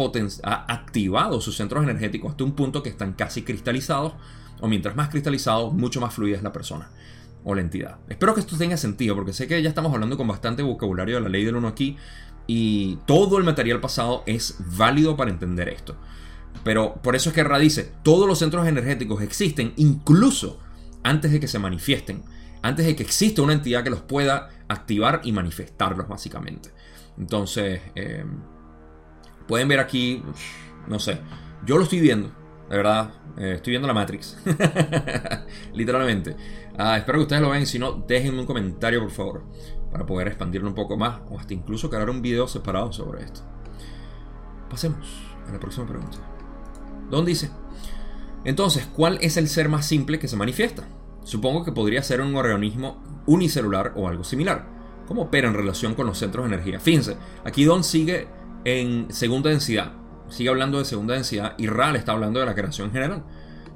ha 0.43 0.73
activado 0.73 1.41
sus 1.41 1.57
centros 1.57 1.83
energéticos 1.83 2.31
hasta 2.31 2.43
un 2.43 2.53
punto 2.53 2.81
que 2.81 2.89
están 2.89 3.13
casi 3.13 3.43
cristalizados, 3.43 4.13
o 4.59 4.67
mientras 4.67 4.95
más 4.95 5.09
cristalizados, 5.09 5.73
mucho 5.73 6.01
más 6.01 6.15
fluida 6.15 6.37
es 6.37 6.43
la 6.43 6.51
persona. 6.51 6.89
O 7.43 7.55
la 7.55 7.61
entidad. 7.61 7.99
Espero 8.09 8.33
que 8.33 8.41
esto 8.41 8.57
tenga 8.57 8.77
sentido, 8.77 9.15
porque 9.15 9.33
sé 9.33 9.47
que 9.47 9.61
ya 9.61 9.69
estamos 9.69 9.93
hablando 9.93 10.17
con 10.17 10.27
bastante 10.27 10.63
vocabulario 10.63 11.15
de 11.15 11.21
la 11.21 11.29
ley 11.29 11.43
del 11.43 11.55
uno 11.55 11.67
aquí, 11.67 11.97
y 12.47 12.97
todo 13.05 13.37
el 13.37 13.43
material 13.43 13.79
pasado 13.79 14.23
es 14.25 14.57
válido 14.77 15.15
para 15.15 15.31
entender 15.31 15.69
esto. 15.69 15.95
Pero 16.63 16.95
por 17.01 17.15
eso 17.15 17.29
es 17.29 17.35
que 17.35 17.43
Ra 17.43 17.57
dice, 17.59 17.91
todos 18.03 18.27
los 18.27 18.39
centros 18.39 18.67
energéticos 18.67 19.21
existen 19.21 19.73
incluso 19.77 20.59
antes 21.03 21.31
de 21.31 21.39
que 21.39 21.47
se 21.47 21.59
manifiesten, 21.59 22.23
antes 22.61 22.85
de 22.85 22.95
que 22.95 23.03
exista 23.03 23.41
una 23.41 23.53
entidad 23.53 23.83
que 23.83 23.89
los 23.89 24.01
pueda 24.01 24.49
activar 24.67 25.21
y 25.23 25.31
manifestarlos 25.31 26.07
básicamente. 26.07 26.71
Entonces, 27.17 27.81
eh, 27.95 28.25
pueden 29.47 29.67
ver 29.67 29.79
aquí, 29.79 30.23
no 30.87 30.99
sé, 30.99 31.19
yo 31.65 31.77
lo 31.77 31.83
estoy 31.83 31.99
viendo, 31.99 32.31
de 32.69 32.77
verdad, 32.77 33.11
eh, 33.37 33.53
estoy 33.55 33.71
viendo 33.71 33.87
la 33.87 33.93
Matrix. 33.93 34.37
Literalmente. 35.73 36.35
Ah, 36.77 36.97
espero 36.97 37.19
que 37.19 37.23
ustedes 37.23 37.41
lo 37.41 37.49
vean. 37.49 37.65
Si 37.65 37.79
no, 37.79 38.03
déjenme 38.07 38.39
un 38.39 38.45
comentario, 38.45 39.01
por 39.01 39.11
favor. 39.11 39.43
Para 39.91 40.05
poder 40.05 40.27
expandirlo 40.27 40.67
un 40.67 40.75
poco 40.75 40.97
más. 40.97 41.21
O 41.29 41.39
hasta 41.39 41.53
incluso 41.53 41.89
crear 41.89 42.09
un 42.09 42.21
video 42.21 42.47
separado 42.47 42.91
sobre 42.91 43.23
esto. 43.23 43.41
Pasemos 44.69 45.07
a 45.47 45.51
la 45.51 45.59
próxima 45.59 45.87
pregunta. 45.87 46.17
¿Dónde 47.09 47.29
dice? 47.29 47.49
Entonces, 48.45 48.85
¿cuál 48.85 49.17
es 49.21 49.37
el 49.37 49.47
ser 49.47 49.69
más 49.69 49.85
simple 49.85 50.17
que 50.17 50.27
se 50.27 50.37
manifiesta? 50.37 50.87
Supongo 51.23 51.63
que 51.63 51.71
podría 51.71 52.01
ser 52.01 52.21
un 52.21 52.35
organismo 52.35 53.03
unicelular 53.27 53.93
o 53.95 54.07
algo 54.07 54.23
similar. 54.23 54.67
¿Cómo 55.07 55.23
opera 55.23 55.47
en 55.47 55.53
relación 55.53 55.93
con 55.93 56.07
los 56.07 56.17
centros 56.17 56.47
de 56.47 56.55
energía? 56.55 56.79
Fíjense, 56.79 57.17
aquí 57.43 57.65
Don 57.65 57.83
sigue 57.83 58.27
en 58.63 59.11
segunda 59.11 59.49
densidad 59.49 60.01
sigue 60.31 60.49
hablando 60.49 60.79
de 60.79 60.85
segunda 60.85 61.13
densidad 61.13 61.53
y 61.57 61.67
Ra 61.67 61.91
le 61.91 61.99
está 61.99 62.13
hablando 62.13 62.39
de 62.39 62.45
la 62.45 62.55
creación 62.55 62.91
general. 62.91 63.23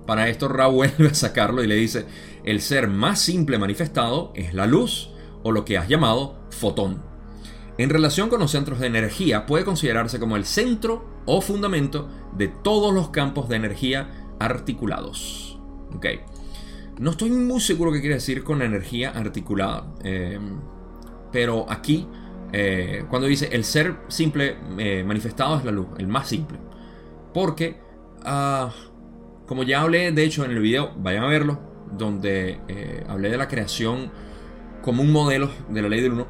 Para 0.08 0.30
esto 0.30 0.48
Ra 0.48 0.68
vuelve 0.68 1.08
a 1.10 1.14
sacarlo 1.14 1.64
y 1.64 1.68
le 1.68 1.76
dice, 1.76 2.06
el 2.46 2.62
ser 2.62 2.88
más 2.88 3.20
simple 3.20 3.58
manifestado 3.58 4.32
es 4.36 4.54
la 4.54 4.68
luz 4.68 5.10
o 5.44 5.52
lo 5.52 5.66
que 5.66 5.78
has 5.78 5.90
llamado 5.90 6.36
fotón. 6.52 7.04
En 7.78 7.90
relación 7.90 8.30
con 8.30 8.40
los 8.40 8.52
centros 8.52 8.80
de 8.80 8.88
energía 8.88 9.46
puede 9.46 9.66
considerarse 9.66 10.20
como 10.20 10.38
el 10.38 10.46
centro 10.46 11.06
o 11.26 11.42
fundamento 11.42 12.08
de 12.38 12.48
todos 12.48 12.94
los 12.94 13.10
campos 13.10 13.50
de 13.50 13.58
energía 13.58 14.10
articulados. 14.40 15.60
Okay. 15.96 16.20
No 17.00 17.12
estoy 17.12 17.32
muy 17.32 17.60
seguro 17.60 17.92
qué 17.92 18.00
quiere 18.00 18.16
decir 18.16 18.44
con 18.44 18.62
energía 18.62 19.10
articulada, 19.10 19.94
eh, 20.04 20.40
pero 21.32 21.66
aquí 21.70 22.08
eh, 22.54 23.04
cuando 23.10 23.28
dice 23.28 23.50
el 23.52 23.66
ser 23.66 23.98
simple 24.08 24.56
eh, 24.78 25.04
manifestado 25.04 25.58
es 25.58 25.66
la 25.66 25.72
luz, 25.72 25.88
el 25.98 26.08
más 26.08 26.30
simple. 26.30 26.58
Porque, 27.34 27.78
ah, 28.24 28.72
como 29.46 29.64
ya 29.64 29.82
hablé, 29.82 30.14
de 30.14 30.24
hecho, 30.24 30.46
en 30.46 30.52
el 30.52 30.60
video, 30.60 30.94
vayan 30.96 31.26
a 31.26 31.28
verlo, 31.28 31.75
donde 31.98 32.60
eh, 32.68 33.04
hablé 33.08 33.30
de 33.30 33.38
la 33.38 33.48
creación 33.48 34.12
como 34.82 35.02
un 35.02 35.12
modelo 35.12 35.50
de 35.70 35.82
la 35.82 35.90
ley 35.90 36.02
del 36.02 36.14
uno, 36.14 36.28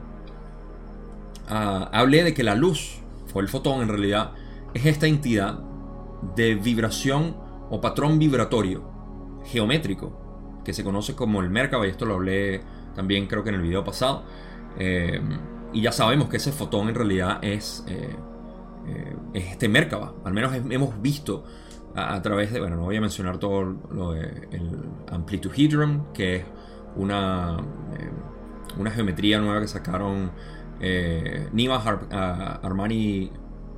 ah, 1.47 1.89
hablé 1.93 2.23
de 2.23 2.33
que 2.33 2.43
la 2.43 2.55
luz, 2.55 3.01
o 3.33 3.39
el 3.39 3.49
fotón 3.49 3.81
en 3.81 3.89
realidad, 3.89 4.31
es 4.73 4.85
esta 4.85 5.07
entidad 5.07 5.59
de 6.35 6.55
vibración 6.55 7.35
o 7.69 7.81
patrón 7.81 8.17
vibratorio 8.19 8.89
geométrico 9.45 10.61
que 10.63 10.73
se 10.73 10.83
conoce 10.83 11.15
como 11.15 11.41
el 11.41 11.49
Merkaba, 11.49 11.85
y 11.85 11.89
esto 11.89 12.05
lo 12.05 12.15
hablé 12.15 12.61
también 12.95 13.27
creo 13.27 13.43
que 13.43 13.49
en 13.49 13.55
el 13.55 13.61
video 13.61 13.83
pasado. 13.83 14.23
Y 15.75 15.81
ya 15.81 15.91
sabemos 15.91 16.29
que 16.29 16.37
ese 16.37 16.53
fotón 16.53 16.87
en 16.87 16.95
realidad 16.95 17.39
es, 17.41 17.83
eh, 17.89 18.15
eh, 18.87 19.15
este 19.33 19.67
Merkaba. 19.67 20.13
Al 20.23 20.33
menos 20.33 20.53
hemos 20.55 21.01
visto 21.01 21.43
a, 21.95 22.21
través 22.21 22.51
de, 22.51 22.59
bueno, 22.59 22.75
no 22.75 22.83
voy 22.83 22.97
a 22.97 23.01
mencionar 23.01 23.37
todo 23.37 23.63
lo 23.91 24.11
de 24.11 24.47
el 24.51 24.69
Amplitude 25.11 26.01
que 26.13 26.35
es 26.37 26.45
una, 26.95 27.57
eh, 27.97 28.09
una 28.77 28.91
geometría 28.91 29.39
nueva 29.39 29.61
que 29.61 29.67
sacaron 29.67 30.31
Nima 31.53 31.81
Armani, 32.61 33.31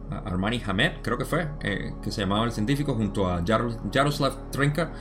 Armani 0.09 0.61
Hamed, 0.65 0.93
creo 1.03 1.18
que 1.18 1.26
fue, 1.26 1.47
que 1.59 2.11
se 2.11 2.22
llamaba 2.22 2.45
el 2.45 2.51
científico, 2.51 2.95
junto 2.95 3.30
a 3.30 3.43
Jaroslav 3.45 4.49
Trinka. 4.51 4.91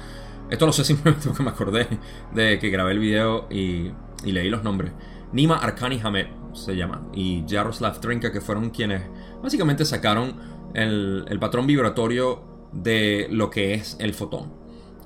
Esto 0.50 0.66
lo 0.66 0.72
sé 0.72 0.84
simplemente 0.92 1.26
porque 1.26 1.42
me 1.42 1.50
acordé 1.50 1.88
de 2.34 2.58
que 2.58 2.70
grabé 2.70 2.92
el 2.92 2.98
video 2.98 3.46
y, 3.50 3.92
y 4.24 4.32
leí 4.32 4.50
los 4.50 4.62
nombres. 4.62 4.92
Nima 5.32 5.56
Arkani 5.56 6.00
Hamed 6.02 6.26
se 6.56 6.76
llama, 6.76 7.02
y 7.12 7.44
Jaroslav 7.48 8.00
Trinka, 8.00 8.32
que 8.32 8.40
fueron 8.40 8.70
quienes 8.70 9.02
básicamente 9.42 9.84
sacaron 9.84 10.36
el, 10.74 11.38
patrón 11.40 11.66
vibratorio 11.66 12.42
de 12.82 13.28
lo 13.30 13.50
que 13.50 13.74
es 13.74 13.96
el 14.00 14.14
fotón. 14.14 14.52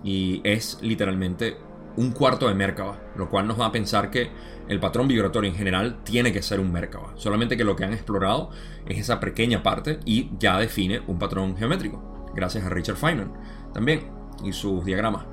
Y 0.02 0.40
es 0.44 0.78
literalmente 0.82 1.56
un 1.96 2.12
cuarto 2.12 2.48
de 2.48 2.54
Merkaba, 2.54 3.00
lo 3.16 3.28
cual 3.28 3.46
nos 3.46 3.60
va 3.60 3.66
a 3.66 3.72
pensar 3.72 4.10
que 4.10 4.30
el 4.68 4.80
patrón 4.80 5.08
vibratorio 5.08 5.50
en 5.50 5.56
general 5.56 6.02
tiene 6.04 6.32
que 6.32 6.42
ser 6.42 6.60
un 6.60 6.72
Merkaba. 6.72 7.12
Solamente 7.16 7.56
que 7.56 7.64
lo 7.64 7.76
que 7.76 7.84
han 7.84 7.92
explorado 7.92 8.50
es 8.86 8.98
esa 8.98 9.20
pequeña 9.20 9.62
parte 9.62 10.00
y 10.04 10.30
ya 10.38 10.58
define 10.58 11.00
un 11.06 11.18
patrón 11.18 11.56
geométrico, 11.56 12.30
gracias 12.34 12.64
a 12.64 12.70
Richard 12.70 12.96
Feynman 12.96 13.32
también 13.74 14.08
y 14.44 14.52
sus 14.52 14.84
diagramas 14.84 15.24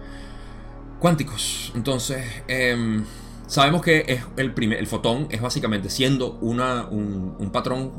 cuánticos. 1.00 1.72
Entonces, 1.76 2.26
eh, 2.48 3.04
Sabemos 3.48 3.82
que 3.82 4.04
es 4.08 4.26
el, 4.36 4.54
primer, 4.54 4.78
el 4.78 4.88
fotón 4.88 5.28
es 5.30 5.42
básicamente 5.42 5.90
siendo 5.90 6.34
una, 6.42 6.86
un, 6.90 7.50
patrón 7.54 7.94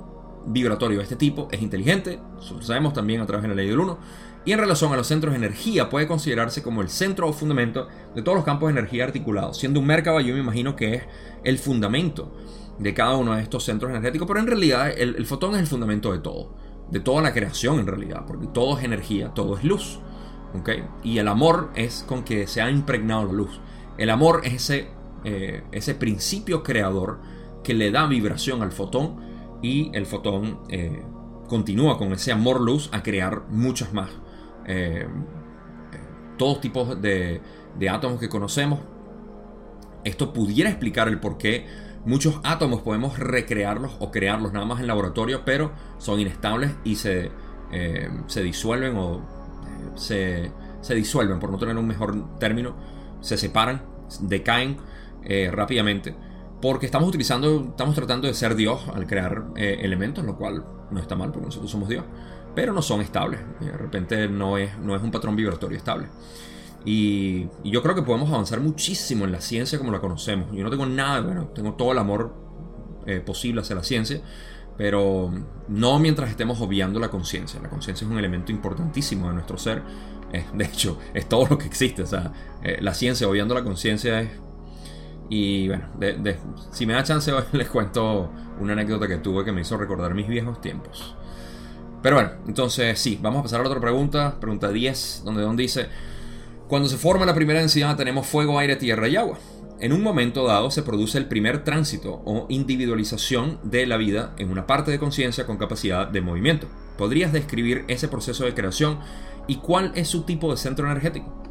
vibratorio 0.44 0.98
de 0.98 1.04
este 1.04 1.16
tipo, 1.16 1.48
es 1.50 1.62
inteligente, 1.62 2.20
sabemos 2.60 2.92
también 2.92 3.22
a 3.22 3.26
través 3.26 3.44
de 3.44 3.48
la 3.48 3.54
ley 3.54 3.66
del 3.66 3.80
1, 3.80 3.98
y 4.44 4.52
en 4.52 4.58
relación 4.58 4.92
a 4.92 4.96
los 4.96 5.06
centros 5.06 5.32
de 5.32 5.38
energía 5.38 5.90
puede 5.90 6.06
considerarse 6.06 6.62
como 6.62 6.80
el 6.82 6.88
centro 6.88 7.28
o 7.28 7.32
fundamento 7.32 7.88
de 8.14 8.22
todos 8.22 8.36
los 8.36 8.44
campos 8.44 8.68
de 8.68 8.78
energía 8.78 9.04
articulados. 9.04 9.58
Siendo 9.58 9.80
un 9.80 9.86
Merkaba 9.86 10.22
yo 10.22 10.34
me 10.34 10.40
imagino 10.40 10.76
que 10.76 10.94
es 10.94 11.02
el 11.44 11.58
fundamento 11.58 12.34
de 12.78 12.94
cada 12.94 13.16
uno 13.16 13.34
de 13.34 13.42
estos 13.42 13.64
centros 13.64 13.90
energéticos, 13.90 14.26
pero 14.26 14.40
en 14.40 14.46
realidad 14.46 14.90
el, 14.96 15.26
fotón 15.26 15.54
es 15.54 15.60
el 15.60 15.66
fundamento 15.66 16.12
de 16.12 16.20
todo, 16.20 16.54
de 16.90 17.00
toda 17.00 17.22
la 17.22 17.32
creación 17.32 17.80
en 17.80 17.86
realidad, 17.86 18.24
porque 18.26 18.46
todo 18.46 18.78
es 18.78 18.84
energía, 18.84 19.34
todo 19.34 19.56
es 19.56 19.64
luz. 19.64 19.98
¿okay? 20.54 20.84
Y 21.02 21.18
el 21.18 21.28
amor 21.28 21.70
es 21.74 22.04
con 22.06 22.24
que 22.24 22.46
se 22.46 22.62
ha 22.62 22.70
impregnado 22.70 23.26
la 23.26 23.32
luz. 23.32 23.60
El 23.98 24.10
amor 24.10 24.42
es 24.44 24.54
ese 24.54 24.98
eh, 25.24 25.64
ese 25.72 25.94
principio 25.94 26.62
creador 26.62 27.18
que 27.64 27.74
le 27.74 27.90
da 27.90 28.06
vibración 28.06 28.62
al 28.62 28.70
fotón 28.70 29.16
y 29.62 29.90
el 29.92 30.06
fotón 30.06 30.60
eh, 30.68 31.02
continúa 31.48 31.98
con 31.98 32.12
ese 32.12 32.30
amor 32.30 32.60
luz 32.60 32.88
a 32.92 33.02
crear 33.02 33.42
muchas 33.50 33.92
más. 33.92 34.10
Eh, 34.68 35.06
todos 36.36 36.60
tipos 36.60 37.00
de, 37.00 37.40
átomos 37.90 38.20
que 38.20 38.28
conocemos. 38.28 38.80
Esto 40.04 40.32
pudiera 40.32 40.70
explicar 40.70 41.08
el 41.08 41.18
por 41.18 41.38
qué 41.38 41.66
muchos 42.04 42.40
átomos 42.44 42.82
podemos 42.82 43.18
recrearlos 43.18 43.96
o 43.98 44.12
crearlos 44.12 44.52
nada 44.52 44.64
más 44.64 44.80
en 44.80 44.86
laboratorio, 44.86 45.42
pero 45.44 45.72
son 45.98 46.20
inestables 46.20 46.70
y 46.84 46.94
se, 46.94 47.32
se 48.26 48.42
disuelven 48.42 48.96
o 48.96 49.38
se, 49.96 50.52
se, 50.80 50.94
disuelven, 50.94 51.40
por 51.40 51.50
no 51.50 51.58
tener 51.58 51.76
un 51.76 51.86
mejor 51.86 52.38
término, 52.38 52.76
se 53.20 53.36
separan, 53.36 53.82
decaen 54.20 54.78
eh, 55.24 55.50
rápidamente. 55.52 56.14
Porque 56.60 56.86
estamos 56.86 57.08
utilizando, 57.08 57.66
estamos 57.70 57.94
tratando 57.94 58.26
de 58.26 58.34
ser 58.34 58.54
Dios 58.54 58.88
al 58.94 59.06
crear 59.06 59.46
eh, 59.56 59.78
elementos, 59.82 60.24
lo 60.24 60.36
cual 60.36 60.64
no 60.90 61.00
está 61.00 61.14
mal 61.14 61.30
porque 61.30 61.46
nosotros 61.46 61.70
somos 61.70 61.88
Dios. 61.88 62.04
Pero 62.58 62.72
no 62.72 62.82
son 62.82 63.00
estables. 63.02 63.38
De 63.60 63.70
repente 63.70 64.26
no 64.26 64.58
es, 64.58 64.76
no 64.80 64.96
es 64.96 65.00
un 65.00 65.12
patrón 65.12 65.36
vibratorio 65.36 65.78
estable. 65.78 66.08
Y, 66.84 67.46
yo 67.62 67.80
creo 67.84 67.94
que 67.94 68.02
podemos 68.02 68.28
avanzar 68.30 68.58
muchísimo 68.58 69.24
en 69.26 69.30
la 69.30 69.40
ciencia 69.40 69.78
como 69.78 69.92
la 69.92 70.00
conocemos. 70.00 70.50
Yo 70.52 70.64
no 70.64 70.70
tengo 70.70 70.84
nada, 70.84 71.20
bueno, 71.20 71.46
tengo 71.54 71.74
todo 71.74 71.92
el 71.92 71.98
amor 71.98 72.34
eh, 73.06 73.20
posible 73.20 73.60
hacia 73.60 73.76
la 73.76 73.84
ciencia, 73.84 74.22
pero 74.76 75.32
no 75.68 76.00
mientras 76.00 76.30
estemos 76.30 76.60
obviando 76.60 76.98
la 76.98 77.10
conciencia. 77.10 77.60
La 77.62 77.68
conciencia 77.68 78.04
es 78.04 78.10
un 78.10 78.18
elemento 78.18 78.50
importantísimo 78.50 79.28
de 79.28 79.34
nuestro 79.34 79.56
ser. 79.56 79.84
de 80.52 80.64
hecho, 80.64 80.98
es 81.14 81.28
todo 81.28 81.46
lo 81.48 81.58
que 81.58 81.66
existe. 81.66 82.02
O 82.02 82.08
sea, 82.08 82.32
la 82.80 82.92
ciencia 82.92 83.28
obviando 83.28 83.54
la 83.54 83.62
conciencia 83.62 84.20
es 84.20 84.30
y 85.28 85.68
bueno, 85.68 85.90
si 86.72 86.86
me 86.86 86.94
da 86.94 87.04
chance 87.04 87.32
les 87.52 87.68
cuento 87.68 88.32
una 88.58 88.72
anécdota 88.72 89.06
que 89.06 89.18
tuve 89.18 89.44
que 89.44 89.52
me 89.52 89.60
hizo 89.60 89.76
recordar 89.76 90.12
mis 90.12 90.26
viejos 90.26 90.60
tiempos. 90.60 91.14
Pero 92.02 92.16
bueno, 92.16 92.30
entonces 92.46 92.98
sí, 92.98 93.18
vamos 93.20 93.40
a 93.40 93.42
pasar 93.42 93.60
a 93.60 93.62
la 93.64 93.68
otra 93.68 93.80
pregunta, 93.80 94.36
pregunta 94.40 94.70
10, 94.70 95.22
donde 95.24 95.42
Don 95.42 95.56
dice, 95.56 95.88
cuando 96.68 96.88
se 96.88 96.96
forma 96.96 97.26
la 97.26 97.34
primera 97.34 97.60
densidad 97.60 97.96
tenemos 97.96 98.26
fuego, 98.26 98.58
aire, 98.58 98.76
tierra 98.76 99.08
y 99.08 99.16
agua. 99.16 99.38
En 99.80 99.92
un 99.92 100.02
momento 100.02 100.44
dado 100.46 100.70
se 100.70 100.82
produce 100.82 101.18
el 101.18 101.26
primer 101.26 101.62
tránsito 101.62 102.22
o 102.24 102.46
individualización 102.48 103.60
de 103.62 103.86
la 103.86 103.96
vida 103.96 104.34
en 104.36 104.50
una 104.50 104.66
parte 104.66 104.90
de 104.90 104.98
conciencia 104.98 105.46
con 105.46 105.56
capacidad 105.56 106.08
de 106.08 106.20
movimiento. 106.20 106.66
¿Podrías 106.96 107.32
describir 107.32 107.84
ese 107.86 108.08
proceso 108.08 108.44
de 108.44 108.54
creación 108.54 108.98
y 109.46 109.56
cuál 109.56 109.92
es 109.94 110.08
su 110.08 110.22
tipo 110.22 110.50
de 110.50 110.56
centro 110.56 110.86
energético? 110.86 111.42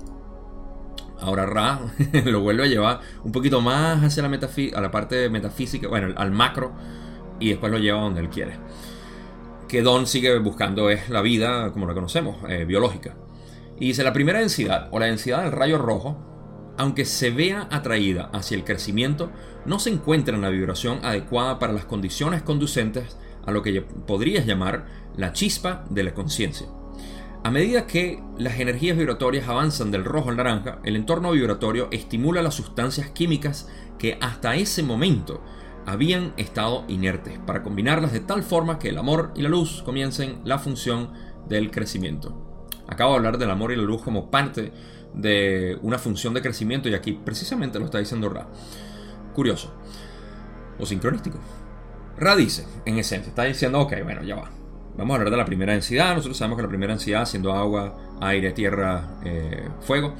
Ahora 1.19 1.45
Ra 1.45 1.79
lo 2.25 2.41
vuelve 2.41 2.63
a 2.63 2.67
llevar 2.67 2.99
un 3.23 3.31
poquito 3.31 3.61
más 3.61 4.03
hacia 4.03 4.23
la, 4.23 4.29
a 4.75 4.81
la 4.81 4.91
parte 4.91 5.29
metafísica, 5.29 5.87
bueno, 5.87 6.13
al 6.17 6.31
macro, 6.31 6.73
y 7.39 7.49
después 7.49 7.71
lo 7.71 7.79
lleva 7.79 8.01
donde 8.01 8.21
él 8.21 8.29
quiere. 8.29 8.57
Que 9.67 9.81
Don 9.81 10.07
sigue 10.07 10.37
buscando 10.39 10.89
es 10.89 11.09
la 11.09 11.21
vida 11.21 11.71
como 11.71 11.87
la 11.87 11.93
conocemos, 11.93 12.37
eh, 12.47 12.65
biológica. 12.65 13.15
Y 13.79 13.87
dice, 13.87 14.03
la 14.03 14.13
primera 14.13 14.39
densidad, 14.39 14.89
o 14.91 14.99
la 14.99 15.07
densidad 15.07 15.43
del 15.43 15.51
rayo 15.51 15.77
rojo, 15.77 16.17
aunque 16.77 17.05
se 17.05 17.31
vea 17.31 17.67
atraída 17.71 18.29
hacia 18.33 18.55
el 18.55 18.63
crecimiento, 18.63 19.31
no 19.65 19.79
se 19.79 19.89
encuentra 19.89 20.35
en 20.35 20.41
la 20.41 20.49
vibración 20.49 20.99
adecuada 21.03 21.59
para 21.59 21.73
las 21.73 21.85
condiciones 21.85 22.43
conducentes 22.43 23.17
a 23.45 23.51
lo 23.51 23.63
que 23.63 23.81
podrías 23.81 24.45
llamar 24.45 24.85
la 25.15 25.33
chispa 25.33 25.85
de 25.89 26.03
la 26.03 26.13
conciencia. 26.13 26.67
A 27.43 27.51
medida 27.51 27.87
que 27.87 28.21
las 28.37 28.59
energías 28.59 28.97
vibratorias 28.97 29.47
avanzan 29.47 29.89
del 29.89 30.03
rojo 30.03 30.29
al 30.29 30.37
naranja, 30.37 30.79
el 30.83 30.95
entorno 30.95 31.31
vibratorio 31.31 31.87
estimula 31.91 32.41
las 32.41 32.55
sustancias 32.55 33.09
químicas 33.11 33.69
que 33.97 34.17
hasta 34.21 34.55
ese 34.55 34.83
momento 34.83 35.41
habían 35.87 36.33
estado 36.35 36.83
inertes, 36.89 37.39
para 37.39 37.63
combinarlas 37.63 38.11
de 38.11 38.19
tal 38.19 38.43
forma 38.43 38.77
que 38.77 38.89
el 38.89 38.97
amor 38.97 39.31
y 39.35 39.41
la 39.41 39.47
luz 39.47 39.81
comiencen 39.83 40.41
la 40.43 40.59
función 40.59 41.13
del 41.47 41.71
crecimiento. 41.71 42.67
Acabo 42.89 43.11
de 43.11 43.17
hablar 43.17 43.37
del 43.37 43.49
amor 43.49 43.71
y 43.71 43.77
la 43.77 43.83
luz 43.83 44.01
como 44.01 44.29
parte 44.29 44.73
de 45.13 45.79
una 45.81 45.97
función 45.97 46.33
de 46.33 46.41
crecimiento 46.41 46.89
y 46.89 46.93
aquí 46.93 47.13
precisamente 47.13 47.79
lo 47.79 47.85
está 47.85 47.99
diciendo 47.99 48.27
Ra. 48.27 48.47
Curioso. 49.33 49.73
O 50.77 50.85
sincronístico. 50.85 51.39
Ra 52.17 52.35
dice, 52.35 52.67
en 52.85 52.97
esencia, 52.97 53.29
está 53.29 53.43
diciendo, 53.43 53.79
ok, 53.79 53.93
bueno, 54.03 54.23
ya 54.23 54.35
va. 54.35 54.51
Vamos 54.97 55.13
a 55.13 55.17
hablar 55.19 55.31
de 55.31 55.37
la 55.37 55.45
primera 55.45 55.71
densidad. 55.71 56.15
Nosotros 56.15 56.35
sabemos 56.35 56.57
que 56.57 56.63
la 56.63 56.69
primera 56.69 56.91
densidad, 56.91 57.25
siendo 57.25 57.53
agua, 57.53 57.95
aire, 58.19 58.51
tierra, 58.51 59.19
eh, 59.23 59.69
fuego, 59.79 60.15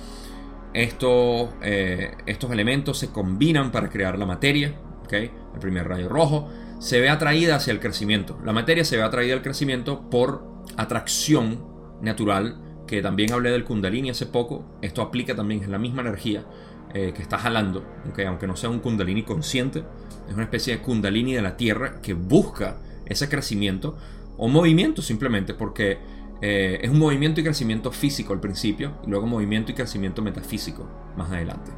estos, 0.74 1.50
eh, 1.62 2.16
estos 2.26 2.52
elementos 2.52 2.98
se 3.00 3.10
combinan 3.10 3.70
para 3.70 3.90
crear 3.90 4.18
la 4.18 4.26
materia. 4.26 4.74
¿okay? 5.04 5.32
El 5.58 5.62
primer 5.62 5.88
rayo 5.88 6.08
rojo 6.08 6.48
se 6.80 7.02
ve 7.02 7.10
atraída 7.10 7.56
hacia 7.56 7.72
el 7.72 7.80
crecimiento. 7.80 8.40
La 8.46 8.54
materia 8.54 8.86
se 8.86 8.96
ve 8.96 9.02
atraída 9.02 9.34
al 9.34 9.42
crecimiento 9.42 10.08
por 10.12 10.46
atracción 10.76 11.66
natural, 12.00 12.62
que 12.86 13.02
también 13.02 13.34
hablé 13.34 13.50
del 13.50 13.64
kundalini 13.64 14.12
hace 14.12 14.28
poco. 14.28 14.78
Esto 14.84 15.02
aplica 15.02 15.36
también, 15.36 15.64
es 15.64 15.68
la 15.68 15.80
misma 15.80 16.02
energía 16.02 16.46
eh, 16.94 17.12
que 17.16 17.24
está 17.24 17.40
jalando, 17.40 17.84
aunque 18.28 18.46
no 18.46 18.56
sea 18.56 18.70
un 18.70 18.80
kundalini 18.80 19.24
consciente, 19.24 19.84
es 20.28 20.36
una 20.36 20.44
especie 20.44 20.78
de 20.78 20.84
kundalini 20.84 21.34
de 21.34 21.42
la 21.42 21.58
tierra 21.58 22.02
que 22.02 22.14
busca 22.14 22.78
ese 23.08 23.28
crecimiento 23.28 23.98
o 24.38 24.48
movimiento 24.48 25.02
simplemente, 25.02 25.56
porque 25.56 25.98
eh, 26.40 26.80
es 26.84 26.92
un 26.92 27.00
movimiento 27.00 27.42
y 27.42 27.44
crecimiento 27.44 27.92
físico 27.92 28.32
al 28.32 28.40
principio, 28.40 28.94
y 29.08 29.10
luego 29.10 29.26
movimiento 29.26 29.72
y 29.72 29.76
crecimiento 29.76 30.22
metafísico 30.22 30.88
más 31.18 31.32
adelante, 31.32 31.72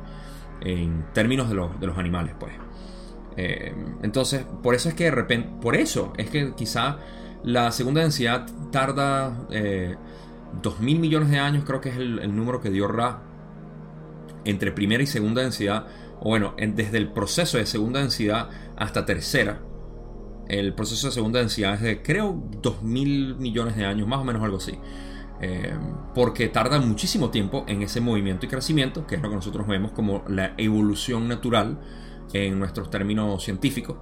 en 0.60 1.06
términos 1.14 1.48
de, 1.48 1.56
los, 1.56 1.80
de 1.80 1.88
los 1.88 1.98
animales, 1.98 2.36
pues. 2.38 2.52
Eh, 3.38 3.74
entonces, 4.04 4.46
por 4.64 4.76
eso 4.76 4.90
es 4.90 4.96
que 4.96 5.06
de 5.06 5.12
repente, 5.12 5.50
por 5.62 5.76
eso 5.76 6.14
es 6.18 6.30
que 6.30 6.54
quizá 6.56 6.98
la 7.44 7.72
segunda 7.72 8.02
densidad 8.02 8.48
tarda 8.72 9.48
eh, 9.52 9.96
2.000 10.62 11.00
millones 11.00 11.30
de 11.30 11.40
años, 11.40 11.64
creo 11.66 11.82
que 11.82 11.90
es 11.90 11.98
el, 11.98 12.36
número 12.36 12.60
que 12.60 12.70
dio 12.70 12.88
Ra, 12.88 13.22
entre 14.46 14.72
primera 14.72 15.04
y 15.04 15.08
segunda 15.08 15.42
densidad, 15.42 15.88
o 16.20 16.30
bueno, 16.30 16.54
desde 16.58 16.98
el 16.98 17.12
proceso 17.12 17.58
de 17.58 17.66
segunda 17.66 18.00
densidad 18.00 18.50
hasta 18.76 19.06
tercera, 19.06 19.62
el 20.50 20.74
proceso 20.74 21.08
de 21.08 21.14
segunda 21.14 21.40
densidad 21.40 21.76
es 21.76 21.82
de, 21.82 22.02
creo, 22.02 22.34
2.000 22.34 23.38
millones 23.38 23.76
de 23.76 23.86
años, 23.86 24.08
más 24.08 24.20
o 24.20 24.24
menos 24.24 24.44
algo 24.44 24.58
así. 24.58 24.78
Eh, 25.42 25.74
porque 26.14 26.50
tarda 26.50 26.80
muchísimo 26.80 27.30
tiempo 27.30 27.64
en 27.68 27.82
ese 27.82 28.02
movimiento 28.02 28.46
y 28.46 28.50
crecimiento, 28.50 29.08
que 29.08 29.16
es 29.16 29.22
lo 29.22 29.30
que 29.30 29.36
nosotros 29.36 29.68
vemos 29.68 29.92
como 29.92 30.24
la 30.28 30.54
evolución 30.58 31.28
natural 31.30 31.80
en 32.34 32.60
nuestros 32.60 32.90
términos 32.90 33.44
científicos. 33.44 33.98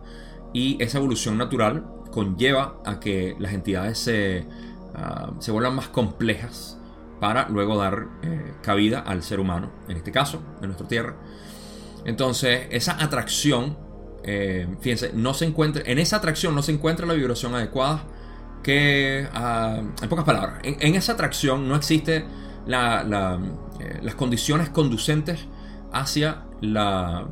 Y 0.54 0.82
esa 0.82 0.98
evolución 0.98 1.38
natural 1.38 1.86
conlleva 2.12 2.82
a 2.86 3.00
que 3.00 3.36
las 3.40 3.54
entidades 3.54 3.98
se, 3.98 4.48
ah, 4.96 5.32
se 5.40 5.52
vuelvan 5.52 5.76
más 5.76 5.90
complejas 5.90 6.80
para 7.20 7.50
luego 7.50 7.78
dar 7.78 8.08
eh, 8.22 8.54
cabida 8.62 9.00
al 9.00 9.24
ser 9.24 9.40
humano, 9.40 9.72
en 9.88 9.98
este 9.98 10.12
caso, 10.12 10.42
en 10.62 10.68
nuestra 10.68 10.88
Tierra. 10.88 11.16
Entonces, 12.06 12.68
esa 12.70 13.04
atracción 13.04 13.88
eh, 14.30 14.68
fíjense, 14.82 15.12
no 15.14 15.34
se 15.34 15.46
encuentra, 15.46 15.84
en 15.86 16.00
esa 16.00 16.18
atracción 16.18 16.54
no 16.54 16.62
se 16.62 16.74
encuentra 16.74 17.06
la 17.06 17.14
vibración 17.14 17.56
adecuada 17.56 18.04
que, 18.62 19.26
ah, 19.34 19.82
en 20.02 20.10
pocas 20.10 20.26
palabras, 20.26 20.60
en, 20.64 20.96
esa 20.96 21.14
atracción 21.14 21.70
no 21.70 21.78
existe 21.78 22.18
eh, 22.18 22.26
las 22.68 24.16
condiciones 24.16 24.70
conducentes 24.70 25.46
hacia 25.94 26.44
la, 26.62 27.28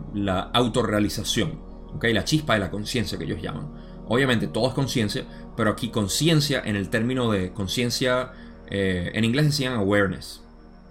autorrealización, 0.53 1.59
¿okay? 1.95 2.13
la 2.13 2.23
chispa 2.23 2.53
de 2.53 2.59
la 2.59 2.71
conciencia 2.71 3.17
que 3.17 3.25
ellos 3.25 3.41
llaman. 3.41 3.71
Obviamente 4.07 4.47
todo 4.47 4.67
es 4.67 4.73
conciencia, 4.73 5.25
pero 5.57 5.71
aquí 5.71 5.89
conciencia 5.89 6.61
en 6.63 6.75
el 6.75 6.89
término 6.89 7.31
de 7.31 7.53
conciencia, 7.53 8.31
eh, 8.69 9.11
en 9.13 9.23
inglés 9.23 9.45
decían 9.45 9.73
awareness. 9.73 10.43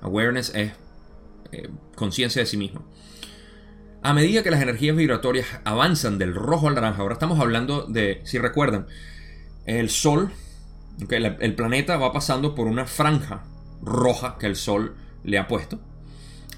Awareness 0.02 0.52
es 0.54 0.72
conciencia 1.94 2.40
de 2.42 2.46
sí 2.46 2.56
mismo. 2.56 2.84
A 4.02 4.12
medida 4.12 4.42
que 4.42 4.50
las 4.50 4.60
energías 4.60 4.96
vibratorias 4.96 5.46
avanzan 5.64 6.18
del 6.18 6.34
rojo 6.34 6.68
al 6.68 6.74
naranja, 6.74 7.00
ahora 7.00 7.14
estamos 7.14 7.40
hablando 7.40 7.86
de, 7.86 8.20
si 8.24 8.38
recuerdan, 8.38 8.86
el 9.64 9.88
Sol, 9.88 10.30
el, 11.08 11.54
planeta 11.54 11.96
va 11.96 12.12
pasando 12.12 12.54
por 12.54 12.66
una 12.66 12.86
franja 12.86 13.44
roja 13.82 14.36
que 14.38 14.46
el 14.46 14.56
Sol 14.56 14.94
le 15.22 15.38
ha 15.38 15.48
puesto 15.48 15.80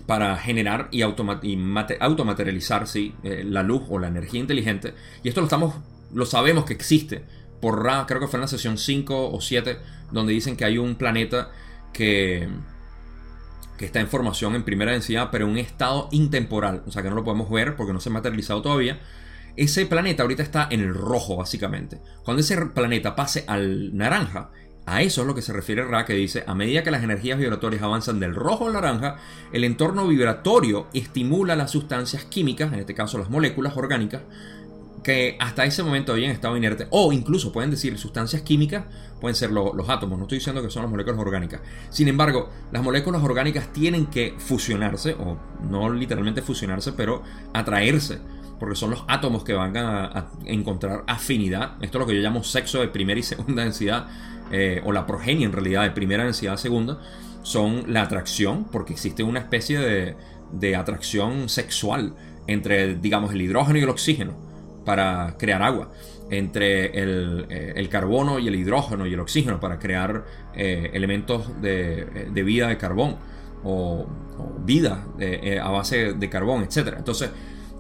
para 0.07 0.37
generar 0.37 0.89
y, 0.91 1.03
automaterializar 1.03 2.85
eh, 2.95 3.45
la 3.45 3.63
luz 3.63 3.83
o 3.89 3.99
la 3.99 4.09
energía 4.09 4.41
inteligente. 4.41 4.95
Y 5.23 5.29
esto 5.29 5.41
lo, 5.41 5.47
estamos, 5.47 5.75
lo 6.13 6.27
sabemos 6.27 6.65
que 6.65 6.75
existe 6.75 7.25
por 7.61 7.83
Ra, 7.83 8.05
creo 8.07 8.21
que 8.21 8.29
fue 8.29 8.39
en 8.39 8.43
la 8.43 8.49
sesión 8.49 8.79
5 8.79 9.31
o 9.33 9.41
7, 9.41 9.79
donde 10.13 10.33
dicen 10.33 10.57
que 10.57 10.65
hay 10.65 10.79
un 10.79 10.95
planeta 10.95 11.51
que 11.93 12.49
que 13.77 13.85
está 13.85 14.01
en 14.01 14.09
formación 14.09 14.55
en 14.55 14.65
primera 14.65 14.93
densidad, 14.93 15.29
pero 15.31 15.45
en 15.45 15.53
un 15.53 15.59
estado 15.59 16.09
intemporal, 16.11 16.83
o 16.87 16.91
sea 16.91 17.03
que 17.03 17.11
no 17.11 17.17
lo 17.17 17.25
podemos 17.25 17.51
ver 17.51 17.77
porque 17.77 17.93
no 17.93 18.01
se 18.01 18.09
ha 18.09 18.13
materializado 18.13 18.63
todavía. 18.63 19.01
Ese 19.57 19.87
planeta 19.87 20.23
ahorita 20.23 20.43
está 20.43 20.69
en 20.71 20.81
el 20.81 20.95
rojo, 20.95 21.37
básicamente. 21.37 22.01
Cuando 22.25 22.43
ese 22.43 22.57
planeta 22.67 23.17
pase 23.17 23.45
al 23.47 23.97
naranja, 23.97 24.51
a 24.87 25.03
eso 25.03 25.23
es 25.23 25.27
lo 25.27 25.35
que 25.35 25.43
se 25.43 25.53
refiere 25.53 25.85
Ra, 25.85 26.05
que 26.05 26.15
dice, 26.15 26.45
a 26.47 26.55
medida 26.55 26.85
que 26.85 26.93
las 26.93 27.03
energías 27.03 27.39
vibratorias 27.39 27.83
avanzan 27.83 28.21
del 28.21 28.35
rojo 28.37 28.69
al 28.69 28.75
naranja, 28.75 29.17
el 29.53 29.65
entorno 29.65 30.07
vibratorio 30.07 30.87
estimula 30.95 31.57
las 31.57 31.73
sustancias 31.73 32.25
químicas, 32.25 32.73
en 32.73 32.79
este 32.79 32.95
caso 32.95 33.19
las 33.19 33.29
moléculas 33.29 33.77
orgánicas, 33.77 34.23
que 35.03 35.37
hasta 35.41 35.65
ese 35.65 35.83
momento 35.83 36.13
habían 36.13 36.31
estado 36.31 36.57
inertes, 36.57 36.87
o 36.91 37.13
incluso 37.13 37.53
pueden 37.53 37.71
decir 37.71 37.99
sustancias 37.99 38.43
químicas, 38.43 38.85
pueden 39.21 39.35
ser 39.35 39.51
los 39.51 39.89
átomos, 39.89 40.19
no 40.19 40.25
estoy 40.25 40.39
diciendo 40.39 40.63
que 40.63 40.71
son 40.71 40.83
las 40.83 40.91
moléculas 40.91 41.19
orgánicas. 41.19 41.61
Sin 41.91 42.09
embargo, 42.09 42.51
las 42.73 42.83
moléculas 42.83 43.23
orgánicas 43.23 43.73
tienen 43.73 44.07
que 44.07 44.35
fusionarse, 44.39 45.15
o 45.15 45.37
no 45.69 45.93
literalmente 45.93 46.43
fusionarse, 46.43 46.93
pero 46.93 47.23
atraerse, 47.53 48.19
porque 48.59 48.77
son 48.77 48.91
los 48.91 49.05
átomos 49.09 49.45
que 49.45 49.53
van 49.53 49.77
a, 49.77 50.31
encontrar 50.45 51.05
afinidad. 51.07 51.73
Esto 51.81 51.99
es 51.99 52.01
lo 52.01 52.07
que 52.07 52.17
yo 52.17 52.23
llamo 52.23 52.43
sexo 52.43 52.81
de 52.81 52.89
primera 52.89 53.19
y 53.19 53.23
segunda 53.23 53.63
densidad, 53.63 54.09
eh, 54.51 54.81
o 54.85 54.93
la 54.93 55.07
progenia 55.07 55.47
en 55.47 55.53
realidad 55.53 55.83
de 55.83 55.91
primera 55.91 56.25
densidad 56.25 56.55
a 56.55 56.59
segunda, 56.59 57.01
son 57.43 57.85
la 57.93 58.03
atracción, 58.03 58.65
porque 58.65 58.93
existe 58.93 59.23
una 59.23 59.41
especie 59.41 59.79
de, 59.79 60.17
de 60.53 60.77
atracción 60.77 61.49
sexual 61.49 62.15
entre, 62.47 62.97
digamos, 62.97 63.33
el 63.33 63.43
hidrógeno 63.43 63.79
y 63.79 63.83
el 63.83 63.89
oxígeno 63.89 64.35
para 64.85 65.37
crear 65.37 65.63
agua, 65.63 65.91
entre 66.31 66.87
eh, 66.87 67.73
el, 67.77 67.89
carbono 67.89 68.39
y 68.39 68.49
el 68.49 68.55
hidrógeno 68.55 69.07
y 69.07 69.15
el 69.15 69.21
oxígeno 69.21 69.61
para 69.61 69.79
crear 69.79 70.25
eh, 70.55 70.91
elementos 70.93 71.61
de, 71.61 72.31
vida 72.33 72.69
de 72.69 72.79
carbón 72.79 73.17
o, 73.65 74.07
vida 74.65 75.07
eh, 75.19 75.59
a 75.63 75.71
base 75.71 76.13
de 76.13 76.29
carbón, 76.29 76.63
etc. 76.63 76.95
Entonces, 76.97 77.31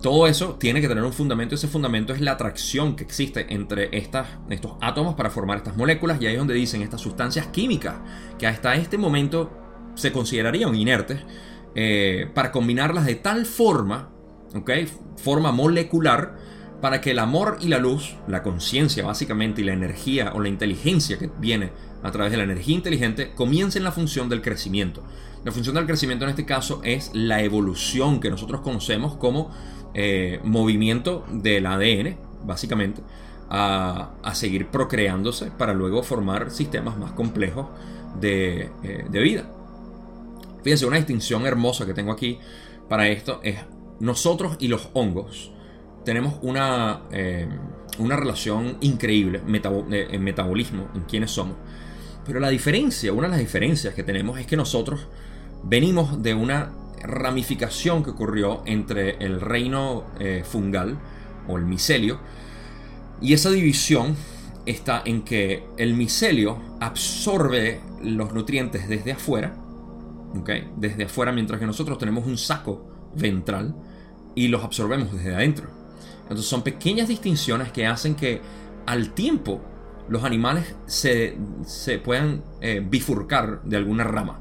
todo 0.02 0.26
eso 0.26 0.56
tiene 0.60 0.80
que 0.80 0.88
tener 0.88 1.02
un 1.02 1.12
fundamento 1.12 1.54
ese 1.54 1.68
fundamento 1.68 2.12
es 2.12 2.20
la 2.20 2.32
atracción 2.32 2.96
que 2.96 3.04
existe 3.04 3.46
entre 3.54 3.96
estas, 3.96 4.28
estos 4.50 4.72
átomos 4.80 5.14
para 5.14 5.30
formar 5.30 5.58
estas 5.58 5.76
moléculas 5.76 6.20
y 6.20 6.26
ahí 6.26 6.34
es 6.34 6.38
donde 6.38 6.54
dicen 6.54 6.82
estas 6.82 7.00
sustancias 7.00 7.46
químicas 7.46 7.96
que 8.38 8.46
hasta 8.46 8.74
este 8.74 8.98
momento 8.98 9.50
se 9.94 10.12
considerarían 10.12 10.74
inertes 10.74 11.20
para 12.34 12.52
combinarlas 12.52 13.04
de 13.04 13.16
tal 13.16 13.44
forma, 13.44 14.08
¿ok? 14.54 14.70
Forma 15.16 15.52
molecular 15.52 16.36
para 16.80 17.00
que 17.00 17.10
el 17.10 17.18
amor 17.18 17.58
y 17.60 17.68
la 17.68 17.78
luz, 17.78 18.16
la 18.28 18.42
conciencia 18.42 19.04
básicamente 19.04 19.60
y 19.60 19.64
la 19.64 19.72
energía 19.72 20.32
o 20.34 20.40
la 20.40 20.48
inteligencia 20.48 21.18
que 21.18 21.30
viene 21.38 21.72
a 22.02 22.10
través 22.12 22.30
de 22.30 22.38
la 22.38 22.44
energía 22.44 22.76
inteligente, 22.76 23.32
comiencen 23.34 23.84
la 23.84 23.92
función 23.92 24.28
del 24.28 24.42
crecimiento. 24.42 25.02
La 25.44 25.52
función 25.52 25.74
del 25.74 25.86
crecimiento 25.86 26.24
en 26.24 26.30
este 26.30 26.46
caso 26.46 26.80
es 26.82 27.10
la 27.12 27.42
evolución 27.42 28.20
que 28.20 28.30
nosotros 28.30 28.60
conocemos 28.62 29.16
como 29.16 29.50
eh, 29.98 30.40
movimiento 30.44 31.24
del 31.30 31.64
ADN, 31.64 32.18
básicamente, 32.44 33.00
a, 33.48 34.10
seguir 34.34 34.66
procreándose 34.66 35.50
para 35.50 35.72
luego 35.72 36.02
formar 36.02 36.50
sistemas 36.50 36.98
más 36.98 37.12
complejos 37.12 37.68
de, 38.20 38.70
eh, 38.82 39.06
de 39.08 39.20
vida. 39.20 39.50
Fíjense, 40.62 40.84
una 40.84 40.98
distinción 40.98 41.46
hermosa 41.46 41.86
que 41.86 41.94
tengo 41.94 42.12
aquí 42.12 42.38
para 42.90 43.08
esto 43.08 43.40
es 43.42 43.56
nosotros 43.98 44.56
y 44.60 44.68
los 44.68 44.90
hongos 44.92 45.50
tenemos 46.04 46.34
una, 46.42 47.04
eh, 47.10 47.48
una 47.98 48.16
relación 48.16 48.76
increíble 48.82 49.40
en 49.46 50.22
metabolismo, 50.22 50.88
en 50.94 51.04
quiénes 51.04 51.30
somos. 51.30 51.56
Pero 52.26 52.38
la 52.38 52.50
diferencia, 52.50 53.14
una 53.14 53.28
de 53.28 53.30
las 53.30 53.38
diferencias 53.40 53.94
que 53.94 54.02
tenemos 54.02 54.38
es 54.38 54.46
que 54.46 54.58
nosotros 54.58 55.08
venimos 55.64 56.22
de 56.22 56.34
una 56.34 56.70
ramificación 57.06 58.02
que 58.02 58.10
ocurrió 58.10 58.62
entre 58.66 59.16
el 59.24 59.40
reino 59.40 60.04
eh, 60.18 60.42
fungal 60.44 60.98
o 61.48 61.56
el 61.56 61.64
micelio 61.64 62.20
y 63.20 63.32
esa 63.32 63.50
división 63.50 64.14
está 64.66 65.02
en 65.04 65.22
que 65.22 65.64
el 65.78 65.94
micelio 65.94 66.58
absorbe 66.80 67.80
los 68.02 68.32
nutrientes 68.34 68.88
desde 68.88 69.12
afuera, 69.12 69.56
¿okay? 70.38 70.70
desde 70.76 71.04
afuera, 71.04 71.32
mientras 71.32 71.58
que 71.58 71.66
nosotros 71.66 71.98
tenemos 71.98 72.26
un 72.26 72.36
saco 72.36 73.10
ventral 73.14 73.74
y 74.34 74.48
los 74.48 74.62
absorbemos 74.62 75.12
desde 75.12 75.34
adentro. 75.34 75.68
Entonces 76.22 76.46
son 76.46 76.62
pequeñas 76.62 77.08
distinciones 77.08 77.72
que 77.72 77.86
hacen 77.86 78.16
que 78.16 78.42
al 78.84 79.14
tiempo 79.14 79.62
los 80.08 80.24
animales 80.24 80.74
se, 80.86 81.38
puedan 82.04 82.42
eh, 82.60 82.84
bifurcar 82.86 83.62
de 83.62 83.76
alguna 83.76 84.04
rama. 84.04 84.40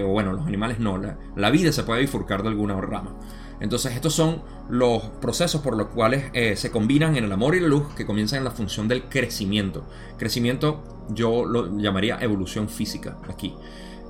O 0.00 0.08
bueno, 0.08 0.32
los 0.32 0.46
animales 0.46 0.78
no, 0.78 0.98
la, 0.98 1.50
vida 1.50 1.72
se 1.72 1.82
puede 1.82 2.00
bifurcar 2.00 2.42
de 2.42 2.48
alguna 2.48 2.80
rama. 2.80 3.14
Entonces 3.60 3.94
estos 3.94 4.14
son 4.14 4.42
los 4.68 5.02
procesos 5.20 5.60
por 5.60 5.76
los 5.76 5.88
cuales 5.88 6.24
eh, 6.32 6.56
se 6.56 6.70
combinan 6.70 7.16
en 7.16 7.24
el 7.24 7.32
amor 7.32 7.54
y 7.54 7.60
la 7.60 7.68
luz 7.68 7.94
que 7.94 8.06
comienzan 8.06 8.38
en 8.38 8.44
la 8.44 8.50
función 8.50 8.88
del 8.88 9.04
crecimiento. 9.04 9.84
Crecimiento 10.18 11.06
yo 11.10 11.44
lo 11.44 11.78
llamaría 11.78 12.18
evolución 12.20 12.68
física 12.68 13.18
aquí. 13.28 13.54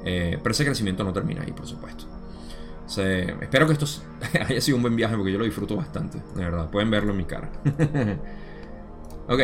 Eh, 0.04 0.38
pero 0.42 0.52
ese 0.52 0.64
crecimiento 0.64 1.04
no 1.04 1.12
termina 1.12 1.42
ahí, 1.42 1.52
por 1.52 1.66
supuesto. 1.66 2.06
espero 2.96 3.66
que 3.66 3.72
esto 3.72 3.86
haya 4.48 4.60
sido 4.60 4.76
un 4.76 4.82
buen 4.82 4.96
viaje 4.96 5.16
porque 5.16 5.32
yo 5.32 5.38
lo 5.38 5.44
disfruto 5.44 5.76
bastante, 5.76 6.18
de 6.34 6.44
verdad. 6.44 6.70
Pueden 6.70 6.90
verlo 6.90 7.10
en 7.10 7.16
mi 7.16 7.24
cara. 7.24 7.50
ok. 9.28 9.40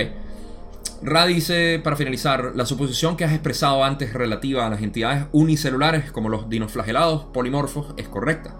Ra 1.00 1.26
dice, 1.26 1.80
para 1.82 1.94
finalizar, 1.94 2.52
la 2.56 2.66
suposición 2.66 3.16
que 3.16 3.24
has 3.24 3.32
expresado 3.32 3.84
antes 3.84 4.12
relativa 4.12 4.66
a 4.66 4.70
las 4.70 4.82
entidades 4.82 5.26
unicelulares 5.30 6.10
como 6.10 6.28
los 6.28 6.48
dinoflagelados 6.48 7.26
polimorfos 7.26 7.94
es 7.96 8.08
correcta. 8.08 8.56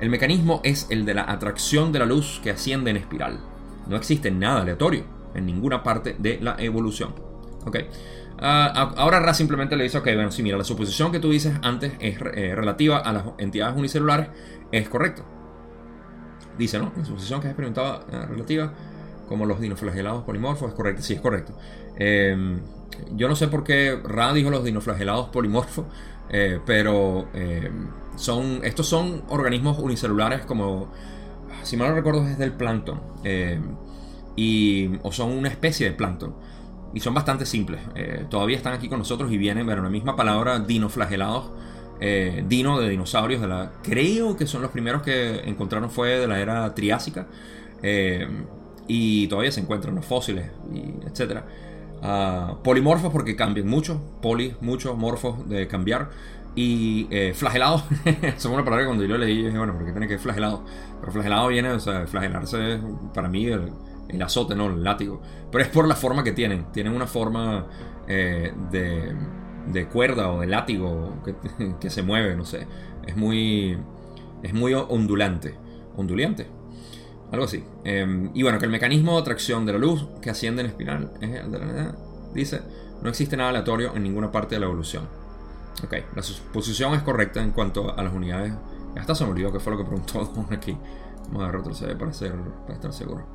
El 0.00 0.08
mecanismo 0.08 0.60
es 0.62 0.86
el 0.90 1.04
de 1.04 1.14
la 1.14 1.30
atracción 1.30 1.92
de 1.92 1.98
la 1.98 2.06
luz 2.06 2.40
que 2.42 2.50
asciende 2.50 2.90
en 2.90 2.98
espiral. 2.98 3.40
No 3.88 3.96
existe 3.96 4.30
nada 4.30 4.62
aleatorio 4.62 5.04
en 5.34 5.44
ninguna 5.46 5.82
parte 5.82 6.14
de 6.18 6.38
la 6.40 6.54
evolución. 6.58 7.14
¿Ok? 7.64 7.78
Ah, 8.38 8.92
ahora 8.96 9.20
Ra 9.20 9.34
simplemente 9.34 9.76
le 9.76 9.84
dice, 9.84 9.98
ok, 9.98 10.04
bueno, 10.14 10.30
sí, 10.30 10.42
mira, 10.42 10.56
la 10.56 10.64
suposición 10.64 11.10
que 11.10 11.18
tú 11.18 11.30
dices 11.30 11.54
antes 11.62 11.92
es 12.00 12.16
eh, 12.34 12.54
relativa 12.54 12.98
a 12.98 13.12
las 13.12 13.24
entidades 13.38 13.76
unicelulares, 13.76 14.28
es 14.70 14.88
correcto. 14.88 15.24
Dice, 16.58 16.78
¿no? 16.78 16.92
La 16.96 17.04
suposición 17.04 17.40
que 17.40 17.48
has 17.48 17.52
experimentado 17.52 18.04
eh, 18.12 18.26
relativa 18.26 18.72
como 19.32 19.46
los 19.46 19.60
dinoflagelados 19.60 20.24
polimorfos, 20.24 20.68
es 20.68 20.74
correcto, 20.74 21.00
sí, 21.00 21.14
es 21.14 21.20
correcto. 21.22 21.54
Em, 21.96 22.60
yo 23.16 23.28
no 23.28 23.34
sé 23.34 23.48
por 23.48 23.64
qué 23.64 23.98
Ra 24.04 24.34
dijo 24.34 24.50
los 24.50 24.62
dinoflagelados 24.62 25.30
polimorfos, 25.30 25.86
eh, 26.28 26.60
pero 26.66 27.28
em, 27.32 27.88
son, 28.16 28.60
estos 28.62 28.86
son 28.86 29.22
organismos 29.30 29.78
unicelulares 29.78 30.44
como, 30.44 30.92
si 31.62 31.78
mal 31.78 31.88
no 31.88 31.94
recuerdo, 31.94 32.28
es 32.28 32.36
del 32.36 32.52
plancton, 32.52 33.00
em, 33.24 33.74
y, 34.36 34.98
o 35.02 35.10
son 35.12 35.32
una 35.32 35.48
especie 35.48 35.88
de 35.88 35.96
plancton. 35.96 36.34
Y 36.92 37.00
son 37.00 37.14
bastante 37.14 37.46
simples. 37.46 37.80
Eh, 37.94 38.26
todavía 38.28 38.58
están 38.58 38.74
aquí 38.74 38.90
con 38.90 38.98
nosotros 38.98 39.32
y 39.32 39.38
vienen, 39.38 39.64
bueno, 39.64 39.82
la 39.82 39.88
misma 39.88 40.14
palabra 40.14 40.58
dinoflagelados. 40.58 41.50
Eh, 42.00 42.44
dino 42.46 42.80
de 42.80 42.90
dinosaurios 42.90 43.40
de 43.40 43.46
la 43.46 43.70
creo 43.82 44.36
que 44.36 44.46
son 44.46 44.60
los 44.60 44.72
primeros 44.72 45.02
que 45.02 45.48
encontraron 45.48 45.88
fue 45.88 46.18
de 46.18 46.26
la 46.26 46.40
era 46.40 46.74
triásica 46.74 47.28
y 48.88 49.26
todavía 49.28 49.52
se 49.52 49.60
encuentran 49.60 49.94
los 49.94 50.04
fósiles, 50.04 50.50
y 50.72 51.06
etcétera. 51.06 51.44
Ah, 52.02 52.56
polimorfos 52.64 53.12
porque 53.12 53.36
cambian 53.36 53.68
mucho, 53.68 54.00
poli, 54.20 54.56
muchos, 54.60 54.96
morfos 54.96 55.48
de 55.48 55.68
cambiar. 55.68 56.10
Y 56.54 57.06
eh, 57.10 57.32
flagelados, 57.34 57.84
son 58.36 58.52
una 58.52 58.64
palabra 58.64 58.84
que 58.84 58.88
cuando 58.88 59.04
yo 59.04 59.16
leí 59.16 59.44
dije, 59.44 59.56
bueno, 59.56 59.74
¿por 59.74 59.86
qué 59.86 59.92
tiene 59.92 60.06
que 60.06 60.14
ser 60.14 60.22
flagelado? 60.22 60.64
Pero 61.00 61.12
flagelado 61.12 61.48
viene, 61.48 61.70
o 61.70 61.80
sea, 61.80 62.06
flagelarse 62.06 62.74
es 62.74 62.80
para 63.14 63.28
mí 63.28 63.46
el, 63.46 64.20
azote, 64.20 64.54
¿no? 64.54 64.66
El 64.66 64.82
látigo. 64.82 65.22
Pero 65.50 65.64
es 65.64 65.70
por 65.70 65.88
la 65.88 65.94
forma 65.94 66.24
que 66.24 66.32
tienen. 66.32 66.66
Tienen 66.72 66.92
una 66.92 67.06
forma 67.06 67.66
eh, 68.06 68.52
de, 68.70 69.14
de, 69.72 69.86
cuerda 69.86 70.30
o 70.30 70.40
de 70.40 70.46
látigo 70.48 71.14
que, 71.24 71.34
que, 71.80 71.88
se 71.88 72.02
mueve, 72.02 72.36
no 72.36 72.44
sé. 72.44 72.66
Es 73.06 73.16
muy, 73.16 73.78
es 74.42 74.52
muy 74.52 74.74
ondulante. 74.74 75.54
Ondulante, 75.96 76.48
algo 77.32 77.46
así. 77.46 77.64
Em, 77.84 78.30
y 78.34 78.42
bueno, 78.42 78.58
que 78.58 78.66
el 78.66 78.70
mecanismo 78.70 79.14
de 79.14 79.22
atracción 79.22 79.66
de 79.66 79.72
la 79.72 79.78
luz 79.78 80.06
que 80.20 80.30
asciende 80.30 80.62
en 80.62 80.68
espiral 80.68 81.10
es 81.20 81.30
el 81.30 81.50
de 81.50 81.58
la 81.58 81.94
Dice, 82.34 82.62
no 83.02 83.08
existe 83.08 83.36
nada 83.36 83.50
aleatorio 83.50 83.94
en 83.94 84.02
ninguna 84.02 84.30
parte 84.30 84.54
de 84.54 84.60
la 84.60 84.66
evolución. 84.66 85.08
Ok, 85.84 85.94
la 86.14 86.22
suposición 86.22 86.94
es 86.94 87.02
correcta 87.02 87.42
en 87.42 87.50
cuanto 87.50 87.96
a 87.96 88.02
las 88.02 88.12
unidades. 88.12 88.52
Hasta 88.96 89.14
se 89.14 89.24
me 89.24 89.30
olvidó 89.30 89.52
que 89.52 89.60
fue 89.60 89.72
lo 89.72 89.78
que 89.78 89.84
preguntó 89.84 90.46
aquí. 90.50 90.76
Vamos 91.28 91.48
a 91.48 91.52
retroceder 91.52 91.96
para, 91.98 92.12
para 92.12 92.74
estar 92.74 92.92
seguro. 92.92 93.26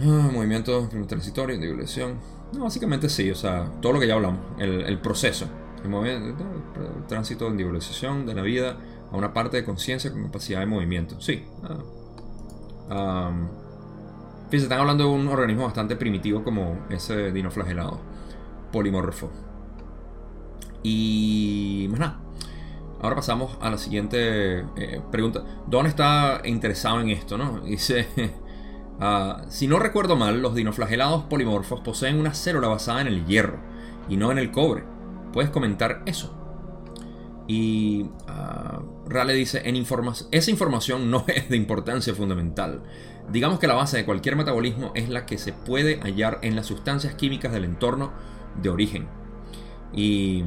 Ah, 0.00 0.30
movimiento 0.32 0.88
transitorio, 1.06 1.54
individualización. 1.54 2.18
No, 2.52 2.64
básicamente 2.64 3.08
sí, 3.08 3.30
o 3.30 3.34
sea, 3.34 3.70
todo 3.80 3.94
lo 3.94 4.00
que 4.00 4.06
ya 4.06 4.14
hablamos. 4.14 4.40
El, 4.58 4.98
proceso. 5.00 5.46
El, 5.82 5.90
movimiento, 5.90 6.44
el 6.76 7.06
tránsito 7.06 7.46
de 7.46 7.52
individualización 7.52 8.26
de 8.26 8.34
la 8.34 8.42
vida 8.42 8.76
a 9.10 9.16
una 9.16 9.32
parte 9.32 9.56
de 9.56 9.64
conciencia 9.64 10.12
con 10.12 10.22
capacidad 10.24 10.60
de 10.60 10.66
movimiento. 10.66 11.20
Sí, 11.20 11.44
ah, 11.64 11.78
Um, 12.90 13.48
fíjense, 14.46 14.64
están 14.64 14.80
hablando 14.80 15.04
de 15.04 15.10
un 15.10 15.28
organismo 15.28 15.64
bastante 15.64 15.96
primitivo 15.96 16.42
como 16.42 16.78
ese 16.90 17.32
dinoflagelado, 17.32 18.00
polimorfo. 18.72 19.30
Y 20.82 21.86
más 21.90 22.00
nada. 22.00 22.20
Ahora 23.00 23.16
pasamos 23.16 23.56
a 23.60 23.70
la 23.70 23.78
siguiente 23.78 24.60
eh, 24.76 25.00
pregunta. 25.10 25.44
Don 25.66 25.86
está 25.86 26.42
interesado 26.44 27.00
en 27.00 27.10
esto, 27.10 27.38
¿no? 27.38 27.60
Dice, 27.64 28.08
uh, 29.00 29.48
si 29.48 29.66
no 29.68 29.78
recuerdo 29.78 30.16
mal, 30.16 30.40
los 30.40 30.54
dinoflagelados 30.54 31.24
polimorfos 31.24 31.80
poseen 31.80 32.18
una 32.18 32.34
célula 32.34 32.68
basada 32.68 33.00
en 33.00 33.06
el 33.06 33.26
hierro 33.26 33.58
y 34.08 34.16
no 34.16 34.32
en 34.32 34.38
el 34.38 34.50
cobre. 34.50 34.84
¿Puedes 35.32 35.50
comentar 35.50 36.02
eso? 36.06 36.37
Y 37.48 38.02
uh, 38.02 39.08
Rale 39.08 39.32
dice, 39.32 39.62
en 39.64 39.74
esa 40.30 40.50
información 40.50 41.10
no 41.10 41.24
es 41.26 41.48
de 41.48 41.56
importancia 41.56 42.14
fundamental. 42.14 42.82
Digamos 43.32 43.58
que 43.58 43.66
la 43.66 43.74
base 43.74 43.96
de 43.96 44.04
cualquier 44.04 44.36
metabolismo 44.36 44.92
es 44.94 45.08
la 45.08 45.26
que 45.26 45.38
se 45.38 45.54
puede 45.54 45.98
hallar 46.00 46.38
en 46.42 46.54
las 46.54 46.66
sustancias 46.66 47.14
químicas 47.14 47.52
del 47.52 47.64
entorno 47.64 48.12
de 48.62 48.68
origen. 48.68 49.08
Y 49.94 50.44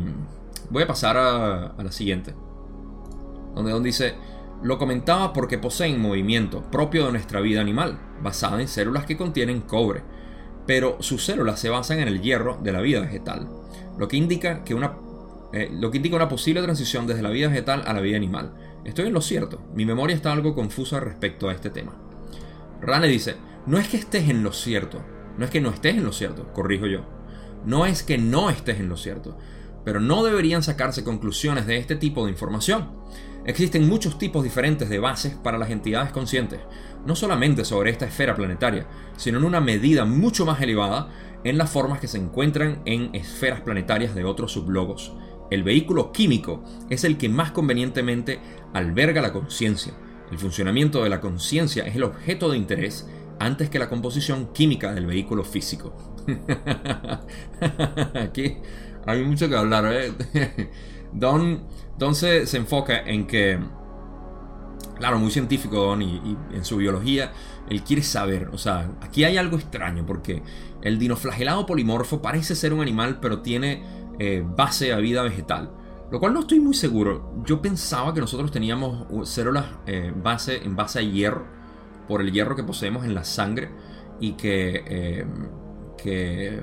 voy 0.69 0.83
a 0.83 0.87
pasar 0.87 1.17
a, 1.17 1.73
la 1.77 1.91
siguiente. 1.91 2.35
Donde 3.55 3.71
Don 3.71 3.83
dice, 3.83 4.13
lo 4.61 4.77
comentaba 4.77 5.33
porque 5.33 5.57
poseen 5.57 5.99
movimiento 5.99 6.61
propio 6.69 7.07
de 7.07 7.13
nuestra 7.13 7.41
vida 7.41 7.61
animal, 7.61 7.99
basada 8.21 8.61
en 8.61 8.67
células 8.67 9.07
que 9.07 9.17
contienen 9.17 9.61
cobre, 9.61 10.03
pero 10.67 10.97
sus 11.01 11.25
células 11.25 11.59
se 11.59 11.69
basan 11.69 11.99
en 11.99 12.07
el 12.07 12.21
hierro 12.21 12.59
de 12.61 12.71
la 12.71 12.81
vida 12.81 13.01
vegetal, 13.01 13.49
lo 13.97 14.07
que 14.07 14.17
indica 14.17 14.63
que 14.63 14.75
una 14.75 14.97
eh, 15.53 15.69
lo 15.71 15.91
que 15.91 15.97
indica 15.97 16.15
una 16.15 16.29
posible 16.29 16.61
transición 16.61 17.07
desde 17.07 17.21
la 17.21 17.29
vida 17.29 17.49
vegetal 17.49 17.83
a 17.85 17.93
la 17.93 18.01
vida 18.01 18.15
animal. 18.15 18.53
Estoy 18.85 19.07
en 19.07 19.13
lo 19.13 19.21
cierto, 19.21 19.61
mi 19.73 19.85
memoria 19.85 20.15
está 20.15 20.31
algo 20.31 20.55
confusa 20.55 20.99
respecto 20.99 21.49
a 21.49 21.53
este 21.53 21.69
tema. 21.69 21.93
Rane 22.81 23.07
dice, 23.07 23.35
no 23.65 23.77
es 23.77 23.87
que 23.89 23.97
estés 23.97 24.29
en 24.29 24.43
lo 24.43 24.53
cierto, 24.53 25.03
no 25.37 25.45
es 25.45 25.51
que 25.51 25.61
no 25.61 25.69
estés 25.69 25.95
en 25.95 26.03
lo 26.03 26.13
cierto, 26.13 26.51
corrijo 26.53 26.87
yo. 26.87 27.05
No 27.65 27.85
es 27.85 28.01
que 28.01 28.17
no 28.17 28.49
estés 28.49 28.79
en 28.79 28.89
lo 28.89 28.97
cierto, 28.97 29.37
pero 29.83 29.99
no 29.99 30.23
deberían 30.23 30.63
sacarse 30.63 31.03
conclusiones 31.03 31.67
de 31.67 31.77
este 31.77 31.95
tipo 31.95 32.25
de 32.25 32.31
información. 32.31 32.89
Existen 33.45 33.87
muchos 33.87 34.17
tipos 34.17 34.43
diferentes 34.43 34.89
de 34.89 34.99
bases 34.99 35.33
para 35.33 35.57
las 35.57 35.69
entidades 35.69 36.11
conscientes, 36.11 36.59
no 37.05 37.15
solamente 37.15 37.65
sobre 37.65 37.91
esta 37.91 38.05
esfera 38.05 38.35
planetaria, 38.35 38.87
sino 39.17 39.37
en 39.37 39.45
una 39.45 39.59
medida 39.59 40.05
mucho 40.05 40.45
más 40.45 40.61
elevada 40.61 41.09
en 41.43 41.57
las 41.57 41.69
formas 41.69 41.99
que 41.99 42.07
se 42.07 42.19
encuentran 42.19 42.81
en 42.85 43.13
esferas 43.15 43.61
planetarias 43.61 44.13
de 44.15 44.23
otros 44.23 44.51
sublogos 44.51 45.13
el 45.51 45.63
vehículo 45.63 46.11
químico 46.11 46.63
es 46.89 47.03
el 47.03 47.17
que 47.17 47.29
más 47.29 47.51
convenientemente 47.51 48.39
alberga 48.73 49.21
la 49.21 49.33
conciencia. 49.33 49.93
El 50.31 50.39
funcionamiento 50.39 51.03
de 51.03 51.09
la 51.09 51.19
conciencia 51.19 51.85
es 51.85 51.95
el 51.95 52.03
objeto 52.03 52.49
de 52.49 52.57
interés 52.57 53.07
antes 53.37 53.69
que 53.69 53.77
la 53.77 53.89
composición 53.89 54.53
química 54.53 54.93
del 54.93 55.05
vehículo 55.05 55.43
físico. 55.43 55.93
Aquí 58.15 58.57
hay 59.05 59.23
mucho 59.23 59.49
que 59.49 59.55
hablar. 59.55 59.91
¿eh? 59.93 60.69
Don, 61.11 61.63
Don 61.97 62.15
se, 62.15 62.43
enfoca 62.55 62.99
en 62.99 63.27
que, 63.27 63.59
claro, 64.97 65.19
muy 65.19 65.31
científico 65.31 65.75
Don 65.77 66.01
y, 66.01 66.37
en 66.53 66.63
su 66.63 66.77
biología, 66.77 67.33
él 67.69 67.83
quiere 67.83 68.03
saber, 68.03 68.49
o 68.53 68.57
sea, 68.57 68.89
aquí 69.01 69.25
hay 69.25 69.35
algo 69.35 69.57
extraño 69.57 70.05
porque 70.05 70.41
el 70.81 70.97
dinoflagelado 70.97 71.65
polimorfo 71.65 72.21
parece 72.21 72.55
ser 72.55 72.73
un 72.73 72.81
animal 72.81 73.19
pero 73.21 73.41
tiene 73.41 73.83
eh, 74.19 74.43
base 74.45 74.93
a 74.93 74.97
vida 74.97 75.23
vegetal. 75.23 75.71
Lo 76.11 76.19
cual 76.19 76.33
no 76.33 76.41
estoy 76.41 76.59
muy 76.59 76.73
seguro. 76.73 77.33
Yo 77.45 77.61
pensaba 77.61 78.13
que 78.13 78.19
nosotros 78.19 78.51
teníamos 78.51 79.29
células 79.29 79.65
eh, 79.85 80.11
en 80.13 80.23
base 80.75 80.99
a 80.99 81.01
hierro, 81.01 81.47
por 82.07 82.21
el 82.21 82.31
hierro 82.31 82.55
que 82.55 82.63
poseemos 82.63 83.05
en 83.05 83.15
la 83.15 83.23
sangre, 83.23 83.69
y 84.19 84.33
que, 84.33 84.83
eh, 84.85 85.25
que 85.97 86.61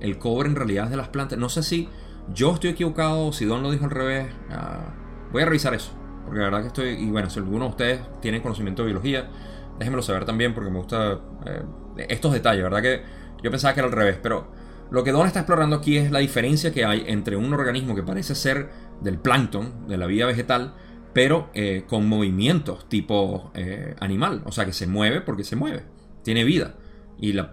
el 0.00 0.18
cobre 0.18 0.48
en 0.48 0.56
realidad 0.56 0.84
es 0.84 0.90
de 0.90 0.96
las 0.96 1.08
plantas. 1.08 1.38
No 1.38 1.48
sé 1.48 1.62
si 1.62 1.88
yo 2.32 2.54
estoy 2.54 2.70
equivocado, 2.70 3.32
si 3.32 3.44
Don 3.44 3.62
lo 3.62 3.70
dijo 3.70 3.84
al 3.84 3.90
revés. 3.90 4.28
Ah, 4.50 4.94
voy 5.32 5.42
a 5.42 5.46
revisar 5.46 5.74
eso. 5.74 5.92
porque 6.24 6.40
la 6.40 6.46
verdad 6.46 6.62
que 6.62 6.66
estoy, 6.68 6.88
y 6.90 7.10
bueno, 7.10 7.30
si 7.30 7.38
alguno 7.38 7.66
de 7.66 7.70
ustedes 7.70 8.00
tiene 8.20 8.42
conocimiento 8.42 8.82
de 8.82 8.86
biología, 8.86 9.30
déjenmelo 9.78 10.02
saber 10.02 10.24
también 10.24 10.54
porque 10.54 10.70
me 10.70 10.78
gusta 10.78 11.20
eh, 11.44 12.06
estos 12.08 12.32
detalles, 12.32 12.64
¿verdad? 12.64 12.82
Que 12.82 13.02
yo 13.42 13.50
pensaba 13.50 13.74
que 13.74 13.80
era 13.80 13.88
al 13.88 13.92
revés, 13.92 14.18
pero 14.20 14.50
lo 14.90 15.04
que 15.04 15.12
Don 15.12 15.26
está 15.26 15.40
explorando 15.40 15.76
aquí 15.76 15.96
es 15.96 16.10
la 16.10 16.20
diferencia 16.20 16.72
que 16.72 16.84
hay 16.84 17.04
entre 17.06 17.36
un 17.36 17.52
organismo 17.52 17.94
que 17.94 18.02
parece 18.02 18.34
ser 18.34 18.70
del 19.00 19.18
plancton, 19.18 19.88
de 19.88 19.96
la 19.96 20.06
vida 20.06 20.26
vegetal, 20.26 20.74
pero 21.12 21.50
eh, 21.54 21.84
con 21.88 22.08
movimientos 22.08 22.88
tipo 22.88 23.50
eh, 23.54 23.94
animal, 24.00 24.42
o 24.44 24.52
sea 24.52 24.64
que 24.64 24.72
se 24.72 24.86
mueve 24.86 25.20
porque 25.22 25.44
se 25.44 25.56
mueve, 25.56 25.82
tiene 26.22 26.44
vida. 26.44 26.74
Y 27.18 27.30
el, 27.30 27.46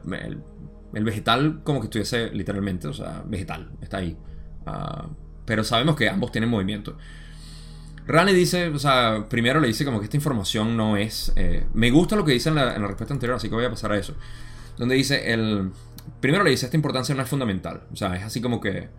vegetal 0.91 1.61
como 1.63 1.79
que 1.79 1.86
estuviese 1.86 2.29
literalmente, 2.31 2.88
o 2.88 2.93
sea, 2.93 3.23
vegetal, 3.25 3.71
está 3.81 3.97
ahí. 3.97 4.17
Ah, 4.65 5.07
pero 5.45 5.63
sabemos 5.63 5.95
que 5.95 6.09
ambos 6.09 6.31
tienen 6.31 6.49
movimiento. 6.49 6.97
Rane 8.05 8.34
dice, 8.34 8.67
o 8.67 8.79
sea, 8.79 9.27
primero 9.29 9.59
le 9.59 9.67
dice 9.67 9.86
como 9.86 9.99
que 9.99 10.05
esta 10.05 10.17
información 10.17 10.75
no 10.75 10.97
es... 10.97 11.31
Eh, 11.36 11.65
me 11.73 11.89
gusta 11.89 12.15
lo 12.15 12.25
que 12.25 12.34
dice 12.34 12.49
en 12.49 12.55
la, 12.55 12.73
respuesta 12.73 13.13
anterior, 13.13 13.38
así 13.38 13.47
que 13.47 13.55
voy 13.55 13.65
a 13.65 13.69
pasar 13.69 13.93
a 13.93 13.97
eso. 13.97 14.15
Donde 14.77 14.95
dice, 14.95 15.31
el... 15.31 15.71
Primero 16.20 16.43
le 16.43 16.51
dice, 16.51 16.66
esta 16.66 16.78
importancia 16.78 17.16
no 17.16 17.22
es 17.22 17.30
fundamental. 17.30 17.84
O 17.91 17.95
sea, 17.95 18.16
es 18.16 18.24
así 18.24 18.41
como 18.41 18.60
que... 18.60 18.89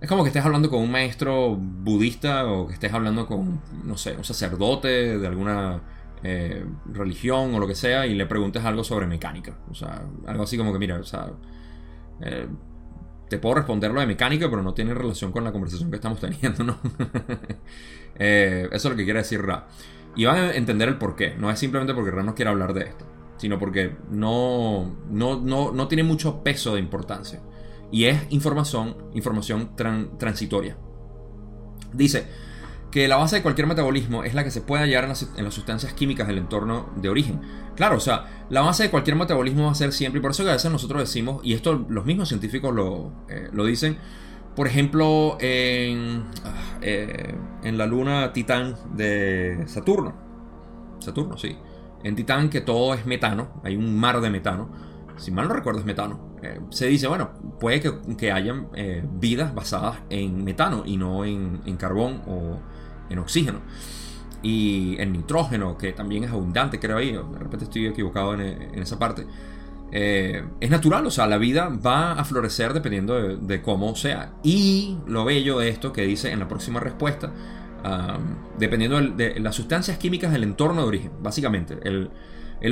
Es 0.00 0.08
como 0.08 0.22
que 0.22 0.28
estés 0.28 0.44
hablando 0.44 0.68
con 0.68 0.82
un 0.82 0.90
maestro 0.90 1.56
budista 1.56 2.46
o 2.46 2.66
que 2.66 2.74
estés 2.74 2.92
hablando 2.92 3.26
con, 3.26 3.62
no 3.84 3.96
sé, 3.96 4.14
un 4.16 4.24
sacerdote 4.24 5.18
de 5.18 5.26
alguna 5.26 5.80
eh, 6.22 6.66
religión 6.92 7.54
o 7.54 7.58
lo 7.58 7.66
que 7.66 7.74
sea 7.74 8.06
y 8.06 8.14
le 8.14 8.26
preguntes 8.26 8.64
algo 8.64 8.84
sobre 8.84 9.06
mecánica. 9.06 9.56
O 9.70 9.74
sea, 9.74 10.04
algo 10.26 10.42
así 10.42 10.58
como 10.58 10.72
que, 10.72 10.78
mira, 10.78 10.96
o 10.96 11.04
sea... 11.04 11.30
Eh, 12.20 12.46
te 13.28 13.38
puedo 13.38 13.56
responder 13.56 13.90
lo 13.90 14.00
de 14.00 14.06
mecánica, 14.06 14.48
pero 14.50 14.62
no 14.62 14.74
tiene 14.74 14.94
relación 14.94 15.32
con 15.32 15.44
la 15.44 15.52
conversación 15.52 15.90
que 15.90 15.96
estamos 15.96 16.20
teniendo, 16.20 16.64
¿no? 16.64 16.78
Eh, 18.16 18.68
eso 18.70 18.86
es 18.86 18.92
lo 18.92 18.96
que 18.96 19.02
quiere 19.02 19.18
decir 19.18 19.42
Ra. 19.42 19.66
Y 20.14 20.24
van 20.24 20.36
a 20.36 20.54
entender 20.54 20.88
el 20.88 20.98
por 20.98 21.16
qué. 21.16 21.34
No 21.36 21.50
es 21.50 21.58
simplemente 21.58 21.94
porque 21.94 22.12
Ra 22.12 22.22
no 22.22 22.36
quiere 22.36 22.48
hablar 22.48 22.72
de 22.72 22.84
esto, 22.84 23.04
sino 23.36 23.58
porque 23.58 23.96
no, 24.10 24.96
no, 25.10 25.40
no, 25.40 25.88
tiene 25.88 26.02
mucho 26.02 26.42
peso 26.42 26.74
de 26.74 26.80
importancia. 26.80 27.42
Y 27.90 28.04
es 28.04 28.22
información, 28.30 28.96
información 29.14 29.76
transitoria. 29.76 30.76
Dice 31.92 32.26
que 32.90 33.08
la 33.08 33.16
base 33.16 33.36
de 33.36 33.42
cualquier 33.42 33.66
metabolismo 33.66 34.22
es 34.24 34.34
la 34.34 34.44
que 34.44 34.50
se 34.50 34.60
puede 34.60 34.84
hallar 34.84 35.04
en 35.04 35.10
las, 35.10 35.28
en 35.36 35.44
las, 35.44 35.54
sustancias 35.54 35.92
químicas 35.94 36.28
del 36.28 36.38
entorno 36.38 36.90
de 36.96 37.08
origen. 37.08 37.40
Claro, 37.74 37.96
o 37.96 38.00
sea, 38.00 38.46
la 38.50 38.60
base 38.60 38.84
de 38.84 38.90
cualquier 38.90 39.16
metabolismo 39.16 39.64
va 39.64 39.72
a 39.72 39.74
ser 39.74 39.92
siempre, 39.92 40.20
y 40.20 40.22
por 40.22 40.30
eso 40.30 40.44
que 40.44 40.50
a 40.50 40.52
veces 40.54 40.70
nosotros 40.70 41.00
decimos, 41.00 41.40
y 41.42 41.54
esto 41.54 41.84
los 41.88 42.04
mismos 42.04 42.28
científicos 42.28 42.72
lo, 42.72 43.12
eh, 43.28 43.48
lo 43.52 43.64
dicen, 43.64 43.98
por 44.54 44.68
ejemplo, 44.68 45.36
en, 45.40 46.24
ah, 46.44 46.78
eh, 46.82 47.34
en 47.64 47.78
la 47.78 47.86
luna 47.86 48.32
Titán 48.32 48.76
de 48.94 49.64
Saturno. 49.66 50.14
Saturno, 51.00 51.36
sí. 51.36 51.56
En 52.04 52.14
Titán 52.14 52.50
que 52.50 52.60
todo 52.60 52.94
es 52.94 53.06
metano, 53.06 53.60
hay 53.64 53.76
un 53.76 53.98
mar 53.98 54.20
de 54.20 54.30
metano. 54.30 54.70
Si 55.16 55.30
mal 55.30 55.48
no 55.48 55.54
recuerdo 55.54 55.80
es 55.80 55.86
metano. 55.86 56.36
Eh, 56.42 56.60
se 56.70 56.86
dice, 56.86 57.08
bueno, 57.08 57.30
puede 57.58 57.80
que, 57.80 57.92
que 58.16 58.30
hayan 58.30 58.68
eh, 58.74 59.02
vidas 59.14 59.54
basadas 59.54 59.98
en 60.10 60.44
metano 60.44 60.84
y 60.86 60.96
no 60.96 61.24
en, 61.24 61.62
en, 61.64 61.76
carbón 61.76 62.22
o 62.26 62.60
en 63.10 63.18
oxígeno. 63.18 63.60
Y 64.42 64.96
en 65.00 65.12
nitrógeno, 65.12 65.78
que 65.78 65.92
también 65.92 66.24
es 66.24 66.30
abundante, 66.30 66.78
creo 66.78 66.98
ahí. 66.98 67.12
De 67.12 67.38
repente 67.38 67.64
estoy 67.64 67.86
equivocado 67.86 68.34
en, 68.34 68.40
en 68.40 68.82
esa 68.82 68.98
parte. 68.98 69.26
Eh, 69.96 70.42
es 70.60 70.70
natural, 70.70 71.06
o 71.06 71.10
sea, 71.10 71.28
la 71.28 71.38
vida 71.38 71.68
va 71.68 72.14
a 72.14 72.24
florecer 72.24 72.72
dependiendo 72.72 73.36
de, 73.36 73.62
cómo 73.62 73.94
sea. 73.94 74.32
Y 74.42 74.98
lo 75.06 75.24
bello 75.24 75.60
de 75.60 75.68
esto 75.68 75.92
que 75.92 76.02
dice 76.02 76.32
en 76.32 76.40
la 76.40 76.48
próxima 76.48 76.80
respuesta, 76.80 77.32
dependiendo 78.58 79.00
de, 79.00 79.38
las 79.40 79.54
sustancias 79.54 79.98
químicas 79.98 80.32
del 80.32 80.42
entorno 80.42 80.82
de 80.82 80.88
origen, 80.88 81.12
básicamente. 81.22 81.78
El, 81.82 82.10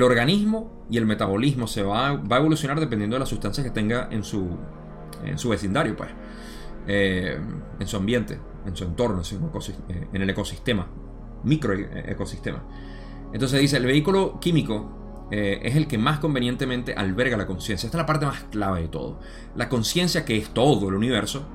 organismo 0.02 0.86
y 0.90 0.96
el 0.96 1.04
metabolismo 1.04 1.66
se 1.66 1.82
va, 1.82 2.12
va, 2.12 2.36
a 2.36 2.38
evolucionar 2.38 2.80
dependiendo 2.80 3.16
de 3.16 3.20
las 3.20 3.28
sustancias 3.28 3.64
que 3.64 3.70
tenga 3.70 4.08
en 4.10 4.24
su, 4.24 4.56
en 5.24 5.38
su 5.38 5.50
vecindario, 5.50 5.94
pues. 5.96 6.08
Eh, 6.86 7.38
en 7.78 7.86
su 7.86 7.96
ambiente, 7.96 8.38
en 8.66 8.74
su 8.74 8.84
entorno, 8.84 9.22
eh, 9.22 10.08
en 10.12 10.22
el 10.22 10.30
ecosistema, 10.30 10.88
microecosistema. 11.44 12.64
Entonces 13.32 13.60
dice, 13.60 13.76
el 13.76 13.86
vehículo 13.86 14.40
químico 14.40 15.28
eh, 15.30 15.60
es 15.62 15.76
el 15.76 15.86
que 15.86 15.96
más 15.96 16.18
convenientemente 16.18 16.94
alberga 16.94 17.36
la 17.36 17.46
conciencia. 17.46 17.86
Esta 17.86 17.98
es 17.98 18.02
la 18.02 18.06
parte 18.06 18.26
más 18.26 18.44
clave 18.50 18.82
de 18.82 18.88
todo. 18.88 19.20
La 19.54 19.68
conciencia, 19.68 20.24
que 20.24 20.36
es 20.36 20.50
todo 20.50 20.88
el 20.88 20.94
universo, 20.94 21.46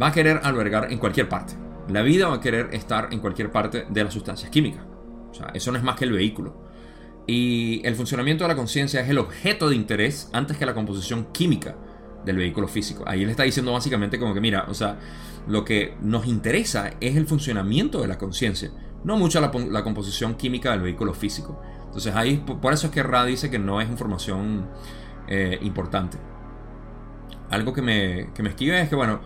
va 0.00 0.08
a 0.08 0.12
querer 0.12 0.40
albergar 0.44 0.92
en 0.92 0.98
cualquier 0.98 1.28
parte. 1.28 1.54
La 1.88 2.02
vida 2.02 2.28
va 2.28 2.36
a 2.36 2.40
querer 2.40 2.70
estar 2.72 3.08
en 3.12 3.20
cualquier 3.20 3.50
parte 3.50 3.86
de 3.88 4.04
las 4.04 4.12
sustancias 4.12 4.50
químicas. 4.50 4.82
O 5.30 5.34
sea, 5.34 5.50
eso 5.54 5.72
no 5.72 5.78
es 5.78 5.84
más 5.84 5.96
que 5.96 6.04
el 6.04 6.12
vehículo. 6.12 6.68
Y 7.26 7.86
el 7.86 7.94
funcionamiento 7.94 8.44
de 8.44 8.48
la 8.48 8.56
conciencia 8.56 9.00
es 9.00 9.08
el 9.08 9.18
objeto 9.18 9.68
de 9.68 9.76
interés 9.76 10.30
antes 10.32 10.56
que 10.56 10.64
la 10.64 10.74
composición 10.74 11.26
química 11.32 11.76
del 12.24 12.36
vehículo 12.36 12.68
físico. 12.68 13.04
Ahí 13.06 13.22
él 13.22 13.30
está 13.30 13.42
diciendo 13.42 13.72
básicamente 13.72 14.18
como 14.18 14.34
que, 14.34 14.40
mira, 14.40 14.66
o 14.68 14.74
sea, 14.74 14.98
lo 15.46 15.64
que 15.64 15.94
nos 16.00 16.26
interesa 16.26 16.92
es 17.00 17.16
el 17.16 17.26
funcionamiento 17.26 18.00
de 18.00 18.08
la 18.08 18.18
conciencia, 18.18 18.70
no 19.04 19.16
mucho 19.16 19.40
la 19.40 19.82
composición 19.84 20.34
química 20.34 20.72
del 20.72 20.80
vehículo 20.80 21.14
físico. 21.14 21.60
Entonces 21.84 22.14
ahí, 22.14 22.36
por 22.36 22.72
eso 22.72 22.86
es 22.88 22.92
que 22.92 23.02
Ra 23.02 23.24
dice 23.24 23.50
que 23.50 23.58
no 23.58 23.80
es 23.80 23.88
información 23.88 24.68
eh, 25.26 25.58
importante. 25.62 26.18
Algo 27.50 27.72
que 27.72 27.82
me, 27.82 28.30
que 28.34 28.42
me 28.42 28.50
esquive 28.50 28.80
es 28.80 28.88
que, 28.88 28.96
bueno, 28.96 29.20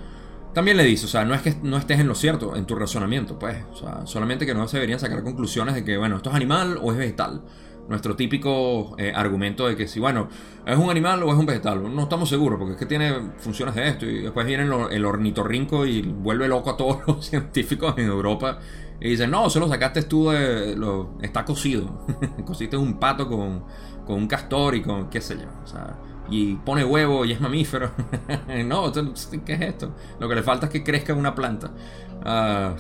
también 0.55 0.77
le 0.77 0.85
dice, 0.85 1.07
o 1.07 1.09
sea, 1.09 1.25
no 1.25 1.35
es 1.35 1.43
que 1.43 1.55
no 1.63 1.77
estés 1.77 1.99
en 2.01 2.09
lo 2.09 2.15
cierto 2.15 2.57
en 2.57 2.67
tu 2.67 2.75
razonamiento, 2.75 3.39
pues, 3.39 3.57
o 3.73 3.77
sea, 3.77 4.07
solamente 4.07 4.47
que 4.47 4.55
no 4.55 4.67
se 4.69 4.77
deberían 4.77 5.01
sacar 5.01 5.23
conclusiones 5.23 5.75
de 5.75 5.85
que, 5.85 5.97
bueno, 5.97 6.17
esto 6.17 6.31
es 6.31 6.37
animal 6.37 6.79
o 6.83 6.93
es 6.93 6.99
vegetal. 6.99 7.43
Nuestro 7.89 8.15
típico 8.15 8.95
eh, 8.97 9.13
argumento 9.15 9.67
de 9.67 9.77
que 9.77 9.89
si, 9.89 9.99
bueno, 9.99 10.29
es 10.65 10.77
un 10.77 10.89
animal 10.89 11.23
o 11.25 11.33
es 11.33 11.39
un 11.39 11.47
vegetal, 11.47 11.95
no 11.95 12.03
estamos 12.03 12.29
seguros, 12.29 12.59
porque 12.59 12.75
es 12.75 12.79
que 12.79 12.87
tiene 12.87 13.33
funciones 13.39 13.75
de 13.75 13.89
esto, 13.89 14.07
y 14.07 14.21
después 14.21 14.47
viene 14.47 14.63
el 14.63 15.05
ornitorrinco 15.05 15.85
y 15.85 16.03
vuelve 16.03 16.47
loco 16.49 16.71
a 16.71 16.77
todos 16.77 16.99
los 17.07 17.27
científicos 17.27 17.95
en 17.97 18.07
Europa 18.07 18.59
y 19.05 19.09
dice, 19.11 19.27
no, 19.27 19.51
solo 19.51 19.69
sacaste 19.69 20.03
tú 20.03 20.31
de... 20.31 20.77
Lo, 20.77 21.19
está 21.21 21.45
cocido. 21.45 22.07
Cosiste 22.47 22.77
un 22.77 23.01
pato 23.01 23.29
con, 23.29 23.65
con 24.07 24.17
un 24.17 24.29
castor 24.29 24.77
y 24.77 24.83
con 24.83 25.11
qué 25.11 25.21
sé 25.21 25.37
yo. 25.37 25.49
O 25.65 25.67
sea, 25.67 25.99
y 26.31 26.55
pone 26.55 26.85
huevo 26.85 27.25
y 27.25 27.33
es 27.33 27.41
mamífero. 27.41 27.91
no, 28.67 28.93
¿qué 29.45 29.53
es 29.53 29.61
esto? 29.61 29.95
Lo 30.19 30.29
que 30.29 30.35
le 30.35 30.43
falta 30.43 30.67
es 30.67 30.73
que 30.73 30.83
crezca 30.83 31.15
una 31.15 31.35
planta. 31.35 31.71
Ah, 32.25 32.75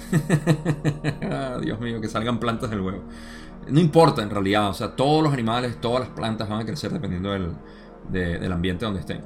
Dios 1.62 1.80
mío, 1.80 2.00
que 2.00 2.08
salgan 2.08 2.38
plantas 2.38 2.70
del 2.70 2.80
huevo. 2.80 3.02
No 3.68 3.80
importa 3.80 4.22
en 4.22 4.30
realidad, 4.30 4.70
o 4.70 4.74
sea, 4.74 4.96
todos 4.96 5.22
los 5.22 5.32
animales, 5.32 5.80
todas 5.80 6.00
las 6.00 6.08
plantas 6.10 6.48
van 6.48 6.60
a 6.60 6.64
crecer 6.64 6.92
dependiendo 6.92 7.30
del, 7.30 7.52
del 8.10 8.52
ambiente 8.52 8.84
donde 8.84 9.00
estén. 9.00 9.22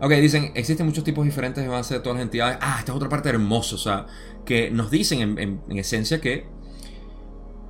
Ok, 0.00 0.10
dicen, 0.12 0.52
existen 0.54 0.84
muchos 0.84 1.04
tipos 1.04 1.24
diferentes 1.24 1.64
de 1.64 1.70
base 1.70 1.94
de 1.94 2.00
todas 2.00 2.16
las 2.16 2.24
entidades. 2.24 2.58
Ah, 2.60 2.76
esta 2.78 2.92
es 2.92 2.96
otra 2.96 3.08
parte 3.08 3.30
hermosa, 3.30 3.76
o 3.76 3.78
sea, 3.78 4.06
que 4.44 4.70
nos 4.70 4.90
dicen 4.90 5.38
en, 5.38 5.78
esencia 5.78 6.20
que 6.20 6.46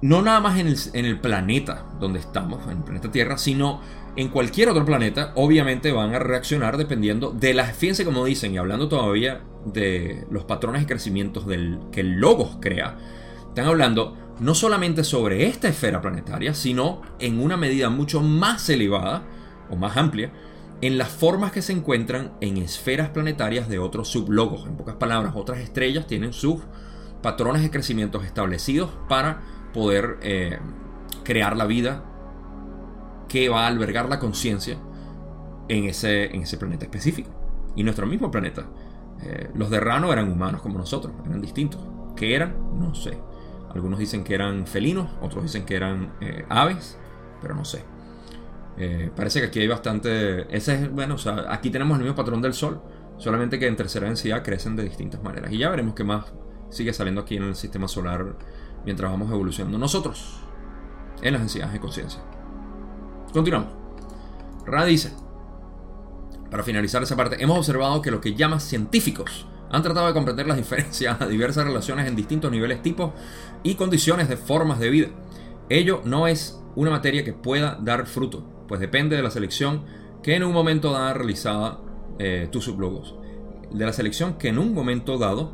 no 0.03 0.23
nada 0.23 0.41
más 0.41 0.59
en 0.59 0.67
el, 0.67 0.77
en 0.93 1.05
el, 1.05 1.21
planeta 1.21 1.87
donde 2.01 2.19
estamos, 2.19 2.65
en 2.65 2.79
el 2.79 2.85
planeta 2.85 3.13
Tierra, 3.13 3.39
sino 3.39 3.81
en 4.17 4.29
cualquier 4.29 4.71
otro 4.71 4.85
planeta, 4.85 5.33
obviamente 5.35 5.93
van 5.93 6.15
a 6.15 6.19
reaccionar 6.19 6.79
dependiendo 6.79 7.31
de 7.31 7.53
la, 7.53 7.65
fíjense 7.67 8.05
como 8.05 8.25
dicen, 8.25 8.55
y 8.55 8.59
hablando 8.59 8.89
todavía 8.89 9.43
de 9.67 10.27
los 10.31 10.45
patrones 10.45 10.83
de 10.83 10.87
crecimiento 10.87 11.45
que 11.47 12.01
el 12.01 12.13
Logos 12.13 12.57
crea, 12.61 12.97
están 13.49 13.67
hablando 13.67 14.17
no 14.41 14.55
solamente 14.55 15.05
sobre 15.05 15.47
esta 15.47 15.69
esfera 15.69 16.01
planetaria, 16.01 16.55
sino 16.55 17.03
en 17.19 17.41
una 17.41 17.57
medida 17.57 17.91
mucho 17.91 18.21
más 18.21 18.69
elevada 18.69 19.23
o 19.71 19.77
más 19.77 19.97
amplia, 19.97 20.33
en 20.83 20.99
las 20.99 21.09
formas 21.09 21.53
que 21.53 21.63
se 21.63 21.73
encuentran 21.73 22.33
en 22.41 22.59
esferas 22.59 23.11
planetarias 23.11 23.69
de 23.69 23.79
otros 23.79 24.09
sublogos. 24.09 24.67
En 24.67 24.77
pocas 24.77 24.97
palabras, 24.97 25.33
otras 25.35 25.59
estrellas 25.59 26.07
tienen 26.07 26.33
sus 26.33 26.61
patrones 27.23 27.63
de 27.63 27.71
crecimiento 27.71 28.23
establecidos 28.23 28.91
para 29.09 29.41
poder 29.73 30.19
eh, 30.23 30.59
crear 31.25 31.57
la 31.57 31.65
vida 31.65 32.05
que 33.29 33.49
va 33.49 33.65
a 33.65 33.67
albergar 33.67 34.09
la 34.09 34.19
conciencia 34.19 34.79
en 35.69 35.85
ese, 35.85 36.27
en 36.27 36.43
ese 36.43 36.59
planeta 36.59 36.85
específico. 36.85 37.31
Y 37.75 37.83
nuestro 37.83 38.07
mismo 38.07 38.31
planeta. 38.31 38.67
Eh, 39.23 39.51
los 39.55 39.71
de 39.71 39.81
Rano 39.81 40.13
eran 40.13 40.31
humanos 40.31 40.63
como 40.63 40.79
nosotros, 40.79 41.13
eran 41.25 41.41
distintos. 41.41 41.81
¿Qué 42.15 42.35
eran? 42.35 42.55
No 42.79 42.95
sé. 42.95 43.19
Algunos 43.75 43.99
dicen 43.99 44.25
que 44.25 44.35
eran 44.35 44.67
felinos, 44.67 45.11
otros 45.21 45.43
dicen 45.43 45.65
que 45.65 45.77
eran 45.77 46.15
eh, 46.21 46.45
aves, 46.49 46.99
pero 47.43 47.55
no 47.55 47.65
sé. 47.65 47.85
Eh, 48.79 49.11
parece 49.15 49.41
que 49.41 49.47
aquí 49.47 49.61
hay 49.61 49.69
bastante. 49.69 50.55
Ese 50.55 50.75
es, 50.75 50.93
bueno, 50.93 51.15
o 51.15 51.19
sea, 51.19 51.47
aquí 51.49 51.71
tenemos 51.71 51.97
el 51.99 52.05
mismo 52.05 52.17
patrón 52.17 52.41
del 52.41 52.55
Sol, 52.55 52.81
solamente 53.17 53.59
que 53.59 53.67
en 53.67 53.77
tercera 53.77 54.07
densidad 54.07 54.43
crecen 54.43 54.77
de 54.77 54.85
distintas 54.85 55.23
maneras. 55.23 55.53
Y 55.53 55.59
ya 55.59 55.71
veremos 55.71 55.95
qué 55.95 56.05
más 56.05 56.33
sigue 56.71 56.93
saliendo 56.93 57.23
aquí 57.23 57.37
en 57.37 57.45
el 57.45 57.55
sistema 57.55 57.89
solar 57.89 58.37
mientras 58.85 59.11
vamos 59.11 59.31
evolucionando 59.31 59.79
nosotros 59.79 60.41
en 61.23 61.33
las 61.33 61.43
densidades 61.43 61.73
de 61.73 61.81
conciencia. 61.81 62.36
Continuamos. 63.37 63.69
Ra 64.65 64.87
dice, 64.87 65.13
para 66.51 66.63
finalizar 66.63 67.03
esa 67.03 67.17
parte, 67.17 67.37
hemos 67.39 67.59
observado 67.59 68.01
que 68.01 68.11
lo 68.11 68.19
que 68.19 68.35
llaman 68.35 68.61
científicos 68.61 69.47
Han 69.71 69.83
tratado 69.83 70.07
de 70.07 70.15
comprender 70.15 70.47
las 70.47 70.57
diferencias 70.57 71.21
a 71.21 71.27
diversas 71.27 71.67
relaciones 71.67 72.09
en 72.09 72.17
distintos 72.17 72.51
niveles, 72.51 72.81
tipos 72.81 73.13
y 73.63 73.75
condiciones 73.75 74.31
de 74.31 74.39
formas 74.39 74.79
de 74.79 74.89
vida. 74.89 75.09
Ello 75.69 76.01
no 76.07 76.29
es 76.29 76.59
una 76.77 76.91
materia 76.91 77.25
que 77.25 77.35
pueda 77.35 77.77
dar 77.79 78.07
fruto, 78.07 78.43
pues 78.69 78.81
depende 78.81 79.17
de 79.17 79.23
la 79.23 79.31
selección 79.31 79.85
que 80.23 80.35
en 80.35 80.43
un 80.43 80.55
momento 80.55 80.93
dado 80.93 81.13
realizada 81.13 81.81
eh, 82.19 82.49
tu 82.51 82.63
sublogos. 82.63 83.17
De 83.71 83.85
la 83.85 83.93
selección 83.93 84.39
que 84.39 84.49
en 84.49 84.59
un 84.59 84.73
momento 84.73 85.19
dado 85.19 85.53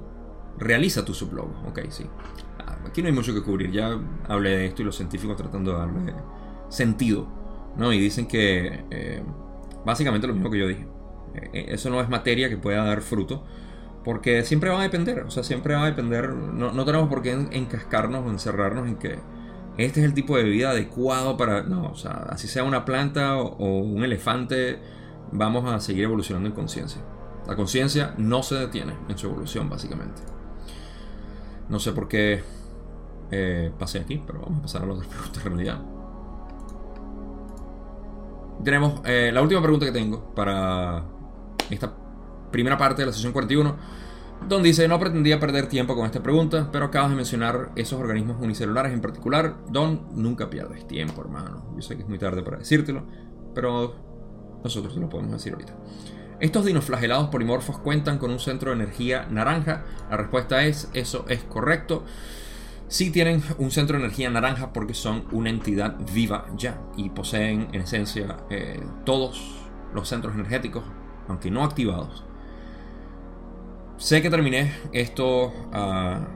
realiza 0.57 1.05
tu 1.05 1.14
sublogos. 1.14 1.57
Ok, 1.66 1.80
sí. 1.89 2.07
Ah, 2.61 2.78
aquí 2.87 3.03
no 3.03 3.09
hay 3.09 3.14
mucho 3.14 3.35
que 3.35 3.43
cubrir, 3.43 3.72
ya 3.72 3.99
hablé 4.28 4.51
de 4.51 4.66
esto 4.66 4.83
y 4.83 4.85
los 4.85 4.95
científicos 4.95 5.37
tratando 5.37 5.72
de 5.72 5.78
darle 5.78 6.14
sentido. 6.68 7.41
¿No? 7.77 7.93
Y 7.93 7.99
dicen 7.99 8.27
que 8.27 8.85
eh, 8.91 9.23
básicamente 9.85 10.27
lo 10.27 10.35
mismo 10.35 10.51
que 10.51 10.59
yo 10.59 10.68
dije. 10.68 10.87
Eh, 11.35 11.66
eso 11.68 11.91
no 11.91 12.01
es 12.01 12.09
materia 12.09 12.49
que 12.49 12.57
pueda 12.57 12.85
dar 12.85 13.03
fruto. 13.03 13.45
Porque 14.05 14.43
siempre 14.43 14.70
va 14.70 14.81
a 14.81 14.83
depender, 14.83 15.20
o 15.20 15.31
sea, 15.31 15.45
siempre 15.45 15.75
va 15.75 15.85
a 15.85 15.87
depender, 15.87 16.31
no, 16.31 16.85
tenemos 16.85 17.09
por 17.09 17.23
qué 17.23 17.33
encascarnos 17.53 18.27
o 18.27 18.31
encerrarnos 18.31 18.89
en 18.89 18.97
que 18.97 19.20
este 19.79 20.01
es 20.01 20.07
el 20.07 20.12
tipo 20.12 20.37
de 20.37 20.43
vida 20.43 20.70
adecuado 20.70 21.37
para... 21.37 21.62
No, 21.62 21.87
o 21.87 21.95
sea, 21.95 22.27
así 22.29 22.49
sea 22.49 22.64
una 22.64 22.85
planta 22.85 23.37
o, 23.37 23.79
un 23.79 24.03
elefante, 24.03 24.81
vamos 25.31 25.73
a 25.73 25.79
seguir 25.79 26.05
evolucionando 26.05 26.49
en 26.49 26.55
conciencia. 26.55 27.01
La 27.47 27.55
conciencia 27.55 28.14
no 28.18 28.43
se 28.43 28.57
detiene 28.57 28.95
en 29.09 29.16
su 29.16 29.29
evolución, 29.29 29.70
básicamente. 29.70 30.20
No 31.68 31.79
sé 31.79 31.93
por 31.93 32.09
qué 32.09 32.43
eh, 33.31 33.70
pasé 33.79 34.01
aquí, 34.01 34.20
pero 34.27 34.41
vamos 34.41 34.59
a 34.59 34.62
pasar 34.62 34.83
a 34.83 34.87
las 34.87 34.97
otras 34.97 35.12
preguntas 35.12 35.47
en 35.47 35.53
realidad. 35.53 36.01
Tenemos 38.65 39.01
eh, 39.05 39.31
la 39.33 39.43
última 39.43 39.61
pregunta 39.61 39.87
que 39.87 39.93
tengo 39.93 40.35
para 40.35 41.05
esta 41.71 41.93
primera 42.51 42.77
parte 42.77 43.03
de 43.03 43.07
la 43.07 43.13
sesión 43.13 43.33
41 43.33 43.77
Don 44.49 44.63
dice, 44.63 44.89
no 44.89 44.99
pretendía 44.99 45.39
perder 45.39 45.69
tiempo 45.69 45.95
con 45.95 46.07
esta 46.07 46.23
pregunta, 46.23 46.69
pero 46.73 46.87
acabas 46.87 47.11
de 47.11 47.17
mencionar 47.17 47.71
esos 47.77 48.01
organismos 48.01 48.39
unicelulares 48.41 48.93
en 48.93 49.01
particular. 49.01 49.57
Don, 49.69 50.09
nunca 50.15 50.51
pierdes 50.51 50.87
tiempo, 50.87 51.23
hermano. 51.23 51.73
Yo 51.77 51.83
sé 51.83 51.97
que 51.97 52.03
es 52.03 52.09
muy 52.09 52.19
tarde 52.19 52.43
para 52.43 52.59
decírtelo, 52.59 53.05
pero 53.55 53.95
nosotros 54.65 54.97
lo 54.97 55.09
podemos 55.09 55.33
decir 55.33 55.53
ahorita. 55.53 55.75
¿Estos 56.41 56.65
dinoflagelados 56.65 57.29
polimorfos 57.29 57.79
cuentan 57.79 58.19
con 58.19 58.33
un 58.33 58.41
centro 58.41 58.71
de 58.71 58.77
energía 58.77 59.27
naranja? 59.31 59.85
La 60.11 60.17
respuesta 60.17 60.65
es, 60.65 60.91
eso 60.93 61.25
es 61.29 61.45
correcto. 61.45 62.05
Sí 62.93 63.11
tienen 63.11 63.43
un 63.57 63.70
centro 63.70 63.97
de 63.97 64.05
energía 64.05 64.28
naranja 64.28 64.74
porque 64.74 64.93
son 64.93 65.24
una 65.32 65.49
entidad 65.49 65.97
viva 66.12 66.45
ya 66.59 66.78
y 66.95 67.09
poseen 67.09 67.68
en 67.72 67.80
esencia 67.80 68.36
eh, 68.51 68.84
todos 69.07 69.70
los 69.95 70.07
centros 70.07 70.34
energéticos, 70.34 70.84
aunque 71.26 71.51
no 71.51 71.64
activados, 71.64 72.26
Sé 74.03 74.20
que 74.20 74.30
terminé 74.30 74.72
esto 74.93 75.53
ah, 75.72 76.26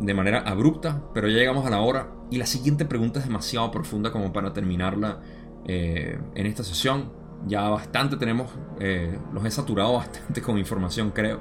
de 0.00 0.12
manera 0.12 0.40
abrupta, 0.40 1.04
pero 1.14 1.28
ya 1.28 1.36
llegamos 1.36 1.64
a 1.64 1.70
la 1.70 1.80
hora 1.80 2.08
y 2.32 2.36
la 2.36 2.46
siguiente 2.46 2.84
pregunta 2.84 3.20
es 3.20 3.26
demasiado 3.26 3.70
profunda 3.70 4.10
como 4.10 4.32
para 4.32 4.52
terminarla 4.52 5.20
eh, 5.64 6.18
en 6.34 6.46
esta 6.46 6.64
sesión. 6.64 7.12
Ya 7.46 7.68
bastante 7.68 8.16
tenemos, 8.16 8.50
eh, 8.80 9.16
los 9.32 9.44
he 9.44 9.52
saturado 9.52 9.92
bastante 9.98 10.42
con 10.42 10.58
información 10.58 11.12
creo. 11.12 11.40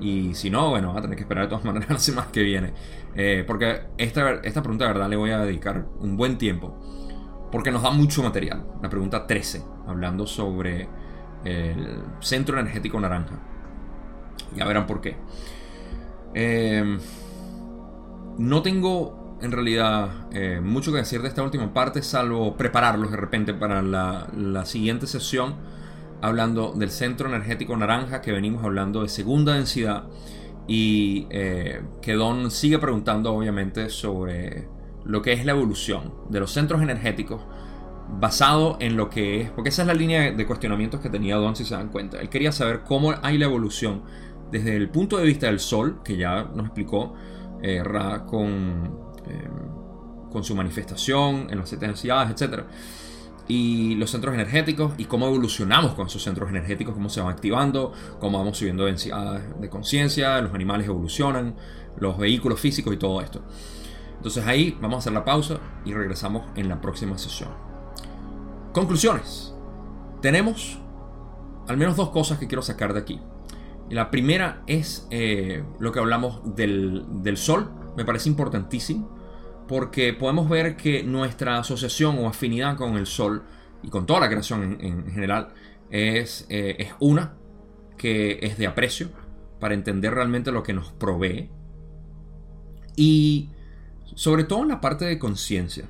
Y 0.00 0.34
si 0.34 0.50
no, 0.50 0.70
bueno, 0.70 0.92
va 0.92 0.98
a 0.98 1.02
tener 1.02 1.16
que 1.16 1.22
esperar 1.22 1.44
de 1.44 1.50
todas 1.50 1.64
maneras 1.64 1.90
la 1.90 1.98
semana 1.98 2.28
que 2.32 2.42
viene. 2.42 2.72
Eh, 3.14 3.44
porque 3.46 3.82
esta, 3.98 4.34
esta 4.42 4.62
pregunta 4.62 4.86
de 4.86 4.92
verdad 4.92 5.08
le 5.08 5.16
voy 5.16 5.30
a 5.30 5.38
dedicar 5.38 5.86
un 6.00 6.16
buen 6.16 6.38
tiempo. 6.38 6.78
Porque 7.50 7.70
nos 7.70 7.82
da 7.82 7.90
mucho 7.90 8.22
material. 8.22 8.66
La 8.82 8.88
pregunta 8.88 9.26
13, 9.26 9.62
hablando 9.86 10.26
sobre 10.26 10.88
el 11.44 12.02
centro 12.20 12.58
energético 12.58 12.98
naranja. 13.00 13.38
Ya 14.54 14.64
verán 14.64 14.86
por 14.86 15.00
qué. 15.00 15.16
Em, 16.34 16.98
no 18.38 18.62
tengo 18.62 19.38
en 19.42 19.50
realidad 19.50 20.08
eh, 20.32 20.60
mucho 20.62 20.92
que 20.92 20.98
decir 20.98 21.20
de 21.20 21.28
esta 21.28 21.42
última 21.42 21.74
parte, 21.74 22.00
salvo 22.02 22.56
prepararlos 22.56 23.10
de 23.10 23.16
repente 23.16 23.52
para 23.52 23.82
la, 23.82 24.64
siguiente 24.64 25.06
sesión, 25.06 25.56
hablando 26.22 26.72
del 26.72 26.90
centro 26.90 27.28
energético 27.28 27.76
naranja, 27.76 28.20
que 28.20 28.32
venimos 28.32 28.64
hablando 28.64 29.02
de 29.02 29.08
segunda 29.08 29.54
densidad, 29.54 30.04
y 30.66 31.26
eh, 31.30 31.82
que 32.00 32.14
Don 32.14 32.50
sigue 32.50 32.78
preguntando 32.78 33.34
obviamente 33.34 33.90
sobre 33.90 34.68
lo 35.04 35.20
que 35.20 35.32
es 35.32 35.44
la 35.44 35.52
evolución 35.52 36.14
de 36.30 36.40
los 36.40 36.52
centros 36.52 36.80
energéticos 36.80 37.42
basado 38.20 38.76
en 38.80 38.96
lo 38.96 39.10
que 39.10 39.40
es, 39.40 39.50
porque 39.50 39.70
esa 39.70 39.82
es 39.82 39.88
la 39.88 39.94
línea 39.94 40.30
de 40.32 40.46
cuestionamientos 40.46 41.00
que 41.00 41.08
tenía 41.08 41.36
Don, 41.36 41.56
si 41.56 41.64
se 41.64 41.74
dan 41.74 41.88
cuenta. 41.88 42.20
Él 42.20 42.28
quería 42.28 42.52
saber 42.52 42.82
cómo 42.82 43.14
hay 43.22 43.38
la 43.38 43.46
evolución 43.46 44.02
desde 44.50 44.76
el 44.76 44.88
punto 44.90 45.16
de 45.16 45.24
vista 45.24 45.46
del 45.46 45.60
Sol, 45.60 46.00
que 46.04 46.16
ya 46.16 46.44
nos 46.54 46.66
explicó 46.66 47.14
eh, 47.62 47.82
Ra 47.82 48.24
con, 48.26 48.98
em, 49.26 50.30
con 50.30 50.44
su 50.44 50.54
manifestación 50.54 51.46
en 51.50 51.58
las 51.58 51.68
siete 51.68 51.86
densidades, 51.86 52.40
etc. 52.40 52.64
Y 53.48 53.96
los 53.96 54.10
centros 54.10 54.34
energéticos 54.34 54.92
y 54.98 55.06
cómo 55.06 55.26
evolucionamos 55.26 55.94
con 55.94 56.06
esos 56.06 56.22
centros 56.22 56.48
energéticos, 56.48 56.94
cómo 56.94 57.08
se 57.08 57.20
van 57.20 57.32
activando, 57.32 57.92
cómo 58.20 58.38
vamos 58.38 58.58
subiendo 58.58 58.84
de 58.84 59.68
conciencia, 59.68 60.40
los 60.40 60.54
animales 60.54 60.86
evolucionan, 60.86 61.56
los 61.98 62.16
vehículos 62.18 62.60
físicos 62.60 62.94
y 62.94 62.96
todo 62.96 63.20
esto. 63.20 63.42
Entonces 64.16 64.46
ahí 64.46 64.78
vamos 64.80 64.96
a 64.96 64.98
hacer 65.00 65.12
la 65.12 65.24
pausa 65.24 65.58
y 65.84 65.92
regresamos 65.92 66.44
en 66.54 66.68
la 66.68 66.80
próxima 66.80 67.18
sesión. 67.18 67.50
Conclusiones. 68.72 69.52
Tenemos 70.20 70.78
al 71.68 71.76
menos 71.76 71.96
dos 71.96 72.10
cosas 72.10 72.38
que 72.38 72.46
quiero 72.46 72.62
sacar 72.62 72.92
de 72.92 73.00
aquí. 73.00 73.20
La 73.90 74.10
primera 74.10 74.62
es 74.66 75.06
eh, 75.10 75.64
lo 75.78 75.92
que 75.92 75.98
hablamos 75.98 76.40
del, 76.56 77.36
Sol, 77.36 77.70
me 77.96 78.04
parece 78.04 78.28
importantísimo, 78.28 79.10
porque 79.72 80.12
podemos 80.12 80.50
ver 80.50 80.76
que 80.76 81.02
nuestra 81.02 81.56
asociación 81.56 82.18
o 82.18 82.28
afinidad 82.28 82.76
con 82.76 82.98
el 82.98 83.06
Sol 83.06 83.42
y 83.82 83.88
con 83.88 84.04
toda 84.04 84.20
la 84.20 84.28
creación 84.28 84.76
en, 84.82 85.10
general 85.10 85.48
es, 85.88 86.44
eh, 86.50 86.76
es 86.78 86.92
una 87.00 87.36
que 87.96 88.38
es 88.42 88.58
de 88.58 88.66
aprecio 88.66 89.08
para 89.60 89.72
entender 89.72 90.12
realmente 90.12 90.52
lo 90.52 90.62
que 90.62 90.74
nos 90.74 90.92
provee 90.92 91.48
y 92.96 93.48
sobre 94.14 94.44
todo 94.44 94.60
en 94.60 94.68
la 94.68 94.82
parte 94.82 95.06
de 95.06 95.18
conciencia. 95.18 95.88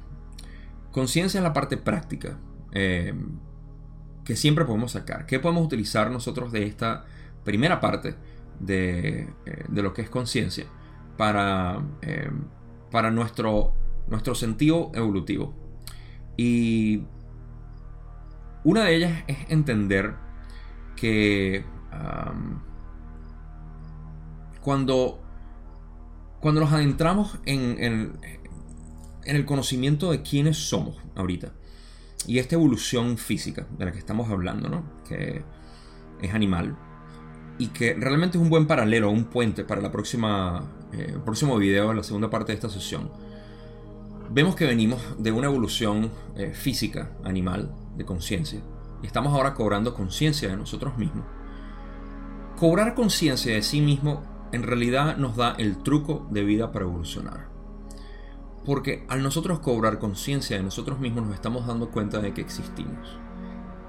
Conciencia 0.93 1.39
es 1.39 1.43
la 1.43 1.53
parte 1.53 1.77
práctica 1.77 2.39
eh, 2.71 3.13
que 4.25 4.37
siempre 4.37 4.65
podemos 4.65 4.93
sacar. 4.93 5.27
¿Qué 5.27 5.41
podemos 5.41 5.67
utilizar 5.67 6.09
nosotros 6.09 6.53
de 6.53 6.67
esta 6.67 7.05
primera 7.43 7.81
parte 7.81 8.15
de, 8.61 9.23
eh, 9.45 9.65
lo 9.73 9.93
que 9.93 10.03
es 10.03 10.09
conciencia 10.09 10.67
para, 11.17 11.83
para 12.93 13.11
nuestro, 13.11 13.73
nuestro 14.07 14.37
sentido 14.37 14.93
evolutivo. 14.95 15.55
Y 16.37 17.03
una 18.63 18.85
de 18.85 18.97
ellas 18.97 19.25
es 19.27 19.39
entender 19.49 20.15
que 20.95 21.65
cuando, 24.61 25.21
cuando 26.41 26.61
nos 26.61 26.73
adentramos 26.73 27.41
en, 27.45 27.83
en, 27.83 28.13
el 29.25 29.45
conocimiento 29.45 30.11
de 30.11 30.23
quiénes 30.23 30.57
somos 30.57 30.97
ahorita 31.15 31.53
y 32.27 32.39
esta 32.39 32.55
evolución 32.55 33.19
física 33.19 33.67
de 33.79 33.85
la 33.85 33.93
que 33.93 33.99
estamos 33.99 34.31
hablando, 34.31 34.69
¿no? 34.69 34.85
que 35.09 35.43
es 36.21 36.35
animal, 36.35 36.77
y 37.59 37.69
que 37.69 37.95
realmente 37.95 38.39
es 38.39 38.43
un 38.43 38.51
buen 38.51 38.67
paralelo, 38.67 39.11
un 39.11 39.25
puente 39.25 39.65
para 39.65 39.81
la 39.81 39.91
próxima, 39.91 40.65
eh, 40.93 41.17
próximo 41.25 41.57
video, 41.59 41.93
la 41.93 42.03
segunda 42.03 42.31
parte 42.31 42.53
de 42.53 42.57
esta 42.57 42.69
sesión. 42.69 43.11
Vemos 44.31 44.57
que 44.57 44.67
venimos 44.67 45.01
de 45.19 45.33
una 45.33 45.47
evolución 45.47 46.11
eh, 46.37 46.53
física, 46.55 47.13
animal, 47.25 47.75
de 47.97 48.05
conciencia, 48.05 48.61
y 49.03 49.07
estamos 49.07 49.35
ahora 49.35 49.55
cobrando 49.55 49.95
conciencia 49.95 50.49
de 50.49 50.57
nosotros 50.57 50.97
mismos. 50.97 51.25
Cobrar 52.59 52.95
conciencia 52.95 53.55
de 53.55 53.63
sí 53.63 53.81
mismo 53.81 54.23
en 54.53 54.63
realidad 54.63 55.17
nos 55.17 55.37
da 55.37 55.55
el 55.59 55.83
truco 55.83 56.27
de 56.31 56.45
vida 56.45 56.73
para 56.73 56.85
evolucionar. 56.85 57.49
Porque 58.65 59.05
al 59.09 59.23
nosotros 59.23 59.59
cobrar 59.59 59.99
conciencia 59.99 60.57
de 60.57 60.63
nosotros 60.63 61.01
mismos 61.01 61.27
nos 61.27 61.35
estamos 61.35 61.67
dando 61.67 61.91
cuenta 61.91 62.21
de 62.21 62.33
que 62.33 62.41
existimos. 62.41 63.19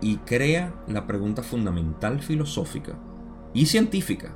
Y 0.01 0.17
crea 0.17 0.73
la 0.87 1.05
pregunta 1.05 1.43
fundamental 1.43 2.21
filosófica 2.21 2.97
y 3.53 3.65
científica, 3.65 4.35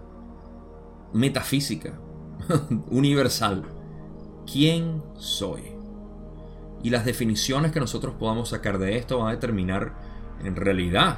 metafísica, 1.14 2.00
universal. 2.90 3.64
¿Quién 4.52 5.04
soy? 5.16 5.64
Y 6.84 6.90
las 6.90 7.06
definiciones 7.06 7.72
que 7.72 7.80
nosotros 7.80 8.16
podamos 8.18 8.50
sacar 8.50 8.78
de 8.78 8.98
esto 8.98 9.20
van 9.20 9.30
a 9.30 9.32
determinar 9.32 9.94
en 10.44 10.56
realidad 10.56 11.18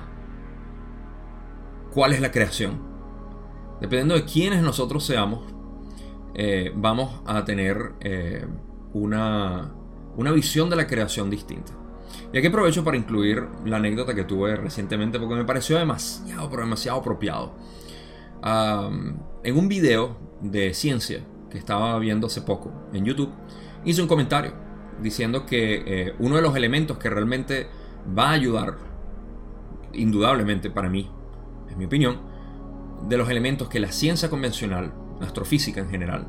cuál 1.93 2.14
es 2.14 2.22
la 2.22 2.32
creación. 2.32 2.80
Dependiendo 3.82 4.16
de 4.16 4.26
quiénes 4.26 4.62
nosotros 4.62 5.06
seamos, 5.06 5.41
eh, 6.34 6.72
vamos 6.76 7.22
a 7.26 7.43
tener 7.45 7.93
eh, 8.02 8.45
una, 8.93 9.74
una 10.16 10.32
visión 10.32 10.70
de 10.70 10.76
la 10.76 10.88
creación 10.88 11.30
distinta. 11.30 11.74
Y 12.34 12.38
aquí 12.38 12.47
aprovecho 12.47 12.84
para 12.84 12.97
incluir 12.97 13.47
la 13.66 13.78
anécdota 13.78 14.14
que 14.14 14.24
tuve 14.24 14.56
recientemente 14.56 15.20
porque 15.20 15.36
me 15.36 15.45
pareció 15.45 15.78
demasiado, 15.78 16.50
pero 16.50 16.64
demasiado 16.64 17.00
apropiado. 17.00 17.54
En 18.43 19.57
un 19.57 19.67
video 19.67 20.17
de 20.41 20.73
ciencia 20.73 21.21
que 21.49 21.57
estaba 21.57 21.97
viendo 21.99 22.27
hace 22.27 22.41
poco 22.41 22.71
en 22.93 23.05
YouTube, 23.05 23.31
hice 23.85 24.01
un 24.01 24.07
comentario 24.07 24.53
diciendo 25.01 25.45
que 25.45 25.83
eh, 25.85 26.13
uno 26.19 26.35
de 26.35 26.41
los 26.41 26.55
elementos 26.55 26.97
que 26.97 27.09
realmente 27.09 27.67
va 28.17 28.29
a 28.29 28.31
ayudar, 28.31 28.77
indudablemente 29.93 30.69
para 30.69 30.89
mí, 30.89 31.09
en 31.69 31.77
mi 31.77 31.85
opinión, 31.85 32.21
de 33.07 33.17
los 33.17 33.29
elementos 33.29 33.69
que 33.69 33.79
la 33.79 33.91
ciencia 33.91 34.29
convencional, 34.29 34.93
la 35.19 35.27
astrofísica 35.27 35.79
en 35.79 35.89
general, 35.89 36.27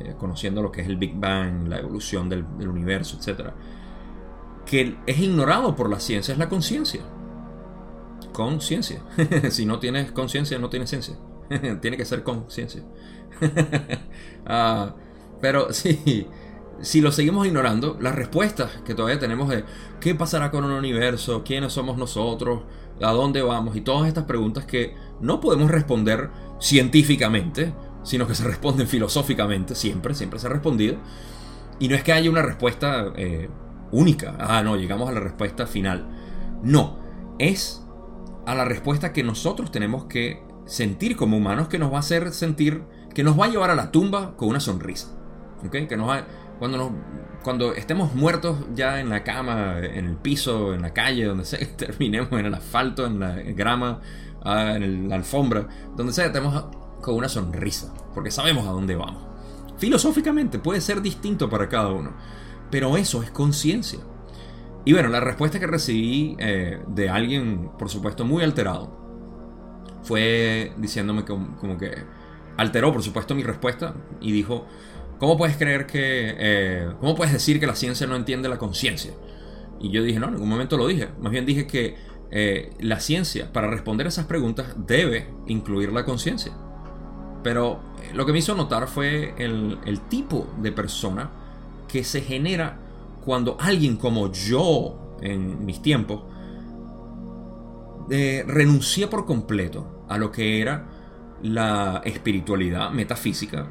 eh, 0.00 0.14
conociendo 0.18 0.62
lo 0.62 0.70
que 0.70 0.82
es 0.82 0.88
el 0.88 0.96
Big 0.96 1.14
Bang, 1.18 1.68
la 1.68 1.78
evolución 1.78 2.28
del, 2.28 2.46
del 2.58 2.68
universo, 2.68 3.18
etc., 3.18 3.50
que 4.64 4.96
es 5.06 5.18
ignorado 5.18 5.74
por 5.74 5.90
la 5.90 5.98
ciencia, 5.98 6.32
es 6.32 6.38
la 6.38 6.48
conciencia. 6.48 7.02
Conciencia. 8.32 9.02
si 9.50 9.66
no 9.66 9.80
tienes 9.80 10.12
conciencia, 10.12 10.58
no 10.58 10.70
tienes 10.70 10.88
ciencia. 10.88 11.16
Tiene 11.80 11.96
que 11.96 12.04
ser 12.04 12.22
conciencia. 12.22 12.82
Ah, 14.44 14.96
pero 15.40 15.72
sí, 15.72 16.26
si 16.80 17.00
lo 17.00 17.12
seguimos 17.12 17.46
ignorando, 17.46 17.96
las 18.00 18.14
respuestas 18.14 18.70
que 18.84 18.94
todavía 18.94 19.20
tenemos 19.20 19.48
de 19.48 19.64
qué 20.00 20.16
pasará 20.16 20.50
con 20.50 20.64
un 20.64 20.72
universo, 20.72 21.44
quiénes 21.44 21.72
somos 21.72 21.96
nosotros, 21.96 22.62
a 23.00 23.12
dónde 23.12 23.40
vamos 23.42 23.76
y 23.76 23.80
todas 23.80 24.08
estas 24.08 24.24
preguntas 24.24 24.64
que 24.64 24.96
no 25.20 25.40
podemos 25.40 25.70
responder 25.70 26.30
científicamente, 26.60 27.72
sino 28.02 28.26
que 28.26 28.34
se 28.34 28.44
responden 28.44 28.88
filosóficamente, 28.88 29.76
siempre, 29.76 30.14
siempre 30.14 30.40
se 30.40 30.48
ha 30.48 30.50
respondido. 30.50 30.96
Y 31.78 31.88
no 31.88 31.94
es 31.94 32.02
que 32.02 32.12
haya 32.12 32.30
una 32.30 32.42
respuesta 32.42 33.12
eh, 33.16 33.48
única, 33.92 34.36
ah, 34.40 34.62
no, 34.62 34.76
llegamos 34.76 35.08
a 35.08 35.12
la 35.12 35.20
respuesta 35.20 35.66
final. 35.66 36.08
No, 36.62 36.98
es 37.38 37.84
a 38.44 38.54
la 38.54 38.64
respuesta 38.64 39.12
que 39.12 39.22
nosotros 39.22 39.70
tenemos 39.70 40.04
que 40.06 40.42
sentir 40.66 41.16
como 41.16 41.36
humanos, 41.36 41.68
que 41.68 41.78
nos 41.78 41.92
va 41.92 41.96
a 41.96 42.00
hacer 42.00 42.32
sentir, 42.32 42.82
que 43.14 43.22
nos 43.22 43.38
va 43.38 43.46
a 43.46 43.48
llevar 43.48 43.70
a 43.70 43.74
la 43.74 43.90
tumba 43.90 44.36
con 44.36 44.48
una 44.48 44.60
sonrisa. 44.60 45.08
¿okay? 45.66 45.86
Que 45.86 45.96
nos 45.96 46.08
va, 46.08 46.26
cuando, 46.58 46.92
cuando 47.42 47.74
estemos 47.74 48.14
muertos 48.14 48.56
ya 48.74 49.00
en 49.00 49.08
la 49.08 49.24
cama, 49.24 49.78
en 49.78 50.06
el 50.06 50.16
piso, 50.16 50.74
en 50.74 50.82
la 50.82 50.92
calle, 50.92 51.24
donde 51.24 51.44
sea 51.44 51.60
terminemos, 51.76 52.32
en 52.32 52.46
el 52.46 52.54
asfalto, 52.54 53.06
en 53.06 53.20
la 53.20 53.34
grama, 53.34 54.00
ah, 54.44 54.74
en 54.76 55.08
la 55.08 55.16
alfombra, 55.16 55.66
donde 55.96 56.12
sea, 56.12 56.26
estemos 56.26 56.64
con 57.00 57.16
una 57.16 57.28
sonrisa, 57.28 57.92
porque 58.14 58.30
sabemos 58.30 58.66
a 58.66 58.70
dónde 58.70 58.94
vamos. 58.96 59.24
Filosóficamente 59.78 60.58
puede 60.60 60.80
ser 60.80 61.02
distinto 61.02 61.50
para 61.50 61.68
cada 61.68 61.88
uno, 61.88 62.12
pero 62.70 62.96
eso 62.96 63.22
es 63.22 63.30
conciencia. 63.30 63.98
Y 64.84 64.92
bueno, 64.92 65.08
la 65.08 65.20
respuesta 65.20 65.60
que 65.60 65.66
recibí 65.66 66.36
eh, 66.38 66.80
de 66.88 67.08
alguien, 67.08 67.70
por 67.78 67.88
supuesto, 67.88 68.24
muy 68.24 68.42
alterado, 68.42 69.01
fue 70.02 70.72
diciéndome 70.76 71.24
como 71.24 71.78
que 71.78 71.92
alteró, 72.56 72.92
por 72.92 73.02
supuesto, 73.02 73.34
mi 73.34 73.42
respuesta 73.42 73.94
y 74.20 74.32
dijo, 74.32 74.66
¿Cómo 75.22 75.36
puedes 75.36 75.56
creer 75.56 75.86
que... 75.86 76.34
Eh, 76.36 76.90
¿Cómo 76.98 77.14
puedes 77.14 77.32
decir 77.32 77.60
que 77.60 77.66
la 77.68 77.76
ciencia 77.76 78.08
no 78.08 78.16
entiende 78.16 78.48
la 78.48 78.58
conciencia? 78.58 79.12
Y 79.78 79.90
yo 79.90 80.02
dije, 80.02 80.18
no, 80.18 80.26
en 80.26 80.32
ningún 80.32 80.48
momento 80.48 80.76
lo 80.76 80.88
dije. 80.88 81.10
Más 81.20 81.30
bien 81.30 81.46
dije 81.46 81.68
que 81.68 81.94
eh, 82.32 82.72
la 82.80 82.98
ciencia, 82.98 83.52
para 83.52 83.70
responder 83.70 84.06
a 84.06 84.08
esas 84.08 84.26
preguntas, 84.26 84.74
debe 84.76 85.28
incluir 85.46 85.92
la 85.92 86.04
conciencia. 86.04 86.50
Pero 87.44 87.80
eh, 88.02 88.10
lo 88.14 88.26
que 88.26 88.32
me 88.32 88.40
hizo 88.40 88.56
notar 88.56 88.88
fue 88.88 89.32
el, 89.38 89.78
tipo 90.08 90.52
de 90.60 90.72
persona 90.72 91.30
que 91.86 92.02
se 92.02 92.22
genera 92.22 92.80
cuando 93.24 93.56
alguien 93.60 93.98
como 93.98 94.32
yo, 94.32 95.16
en 95.20 95.64
mis 95.64 95.82
tiempos, 95.82 96.22
eh, 98.14 98.44
renuncié 98.46 99.06
por 99.06 99.24
completo 99.24 100.04
a 100.06 100.18
lo 100.18 100.30
que 100.30 100.60
era 100.60 100.86
la 101.42 102.02
espiritualidad 102.04 102.90
metafísica 102.90 103.66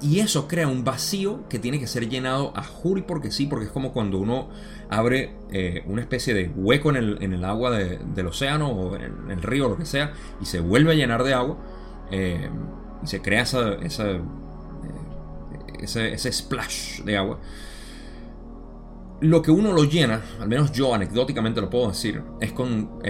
y 0.00 0.18
eso 0.18 0.48
crea 0.48 0.66
un 0.66 0.82
vacío 0.82 1.48
que 1.48 1.60
tiene 1.60 1.78
que 1.78 1.86
ser 1.86 2.08
llenado 2.08 2.52
a 2.56 2.64
juri 2.64 3.02
porque 3.02 3.30
sí, 3.30 3.46
porque 3.46 3.66
es 3.66 3.70
como 3.70 3.92
cuando 3.92 4.18
uno 4.18 4.48
abre 4.90 5.36
eh, 5.50 5.84
una 5.86 6.00
especie 6.00 6.34
de 6.34 6.50
hueco 6.54 6.90
en 6.90 6.96
el, 7.32 7.44
agua 7.44 7.70
del 7.70 8.26
océano 8.26 8.70
o 8.70 8.96
en 8.96 9.30
el, 9.30 9.40
río 9.40 9.66
o 9.66 9.68
lo 9.68 9.76
que 9.76 9.86
sea 9.86 10.12
y 10.40 10.46
se 10.46 10.58
vuelve 10.58 10.92
a 10.92 10.94
llenar 10.96 11.22
de 11.22 11.34
agua 11.34 11.58
eh, 12.10 12.50
y 13.04 13.06
se 13.06 13.22
crea 13.22 13.42
esa, 13.42 13.74
esa 13.74 14.10
eh, 14.10 14.22
ese, 15.80 16.12
ese, 16.12 16.32
splash 16.32 17.02
de 17.02 17.16
agua. 17.16 17.38
Lo 19.20 19.42
que 19.42 19.50
uno 19.50 19.72
lo 19.72 19.84
llena, 19.84 20.22
al 20.40 20.48
menos 20.48 20.70
yo 20.70 20.94
anecdóticamente 20.94 21.60
lo 21.60 21.68
puedo 21.68 21.88
decir, 21.88 22.22
es 22.40 22.52
con 22.52 23.00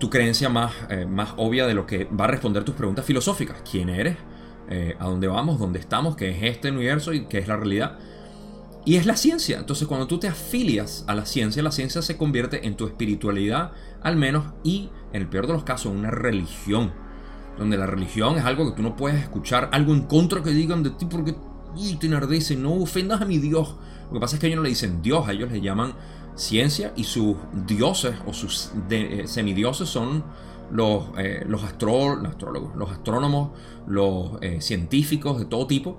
tu 0.00 0.10
creencia 0.10 0.48
más, 0.48 0.72
más 1.08 1.34
obvia 1.36 1.68
de 1.68 1.74
lo 1.74 1.86
que 1.86 2.06
va 2.06 2.24
a 2.24 2.28
responder 2.28 2.64
tus 2.64 2.74
preguntas 2.74 3.04
filosóficas. 3.04 3.62
¿Quién 3.70 3.88
eres? 3.88 4.16
Eh, 4.74 4.96
a 4.98 5.06
dónde 5.06 5.26
vamos, 5.26 5.58
dónde 5.58 5.78
estamos, 5.78 6.16
qué 6.16 6.30
es 6.30 6.42
este 6.42 6.70
universo 6.70 7.12
y 7.12 7.26
qué 7.26 7.38
es 7.38 7.46
la 7.46 7.56
realidad. 7.56 7.98
Y 8.84 8.96
es 8.96 9.06
la 9.06 9.16
ciencia. 9.16 9.58
Entonces 9.58 9.86
cuando 9.86 10.06
tú 10.06 10.18
te 10.18 10.28
afilias 10.28 11.04
a 11.06 11.14
la 11.14 11.26
ciencia, 11.26 11.62
la 11.62 11.72
ciencia 11.72 12.00
se 12.00 12.16
convierte 12.16 12.66
en 12.66 12.76
tu 12.76 12.86
espiritualidad 12.86 13.72
al 14.02 14.16
menos 14.16 14.46
y 14.64 14.88
en 15.12 15.22
el 15.22 15.28
peor 15.28 15.46
de 15.46 15.52
los 15.52 15.64
casos 15.64 15.92
en 15.92 15.98
una 15.98 16.10
religión. 16.10 16.92
Donde 17.58 17.76
la 17.76 17.86
religión 17.86 18.38
es 18.38 18.44
algo 18.44 18.70
que 18.70 18.76
tú 18.76 18.82
no 18.82 18.96
puedes 18.96 19.20
escuchar, 19.20 19.68
algo 19.72 19.92
en 19.92 20.02
contra 20.02 20.42
que 20.42 20.50
digan 20.50 20.82
de 20.82 20.90
ti 20.90 21.04
porque 21.04 21.34
te 22.00 22.06
enardece, 22.06 22.56
no 22.56 22.74
ofendas 22.74 23.20
a 23.20 23.26
mi 23.26 23.38
Dios. 23.38 23.76
Lo 24.12 24.18
que 24.18 24.20
pasa 24.20 24.36
es 24.36 24.40
que 24.40 24.48
ellos 24.48 24.58
no 24.58 24.62
le 24.62 24.68
dicen 24.68 25.00
Dios, 25.00 25.26
a 25.26 25.32
ellos 25.32 25.50
le 25.50 25.62
llaman 25.62 25.94
ciencia 26.34 26.92
y 26.96 27.04
sus 27.04 27.36
dioses 27.66 28.14
o 28.26 28.34
sus 28.34 28.70
eh, 28.90 29.22
semidioses 29.24 29.88
son 29.88 30.22
los, 30.70 31.04
eh, 31.16 31.42
los, 31.48 31.64
astrólogos, 31.64 32.76
los 32.76 32.90
astrónomos, 32.90 33.52
los 33.86 34.32
eh, 34.42 34.60
científicos 34.60 35.38
de 35.38 35.46
todo 35.46 35.66
tipo, 35.66 35.96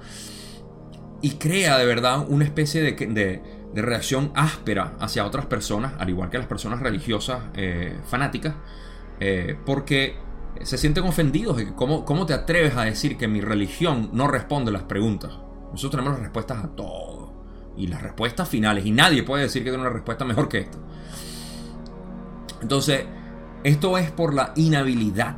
y 1.23 1.31
crea 1.31 1.79
de 1.79 1.87
verdad 1.87 2.23
una 2.29 2.45
especie 2.45 2.83
de, 2.83 2.91
de, 2.93 3.81
reacción 3.81 4.31
áspera 4.35 4.95
hacia 4.99 5.25
otras 5.25 5.47
personas, 5.47 5.93
al 5.97 6.07
igual 6.07 6.29
que 6.29 6.37
las 6.37 6.45
personas 6.45 6.81
religiosas 6.81 7.39
fanáticas, 8.05 8.53
porque 9.65 10.15
se 10.61 10.77
sienten 10.77 11.05
ofendidos 11.05 11.57
de 11.57 11.73
¿cómo, 11.73 12.05
¿cómo 12.05 12.27
te 12.27 12.33
atreves 12.35 12.77
a 12.77 12.83
decir 12.83 13.17
que 13.17 13.27
mi 13.27 13.41
religión 13.41 14.11
no 14.13 14.27
responde 14.27 14.71
las 14.71 14.83
preguntas? 14.83 15.31
Nosotros 15.71 15.91
tenemos 15.91 16.13
las 16.13 16.21
respuestas 16.21 16.63
a 16.63 16.67
todo. 16.67 17.22
Y 17.75 17.87
las 17.87 18.01
respuestas 18.01 18.47
finales. 18.49 18.85
Y 18.85 18.91
nadie 18.91 19.23
puede 19.23 19.43
decir 19.43 19.63
que 19.63 19.69
tiene 19.69 19.83
una 19.83 19.93
respuesta 19.93 20.25
mejor 20.25 20.49
que 20.49 20.59
esta. 20.59 20.77
Entonces, 22.61 23.05
esto 23.63 23.97
es 23.97 24.11
por 24.11 24.33
la 24.33 24.53
inhabilidad. 24.55 25.37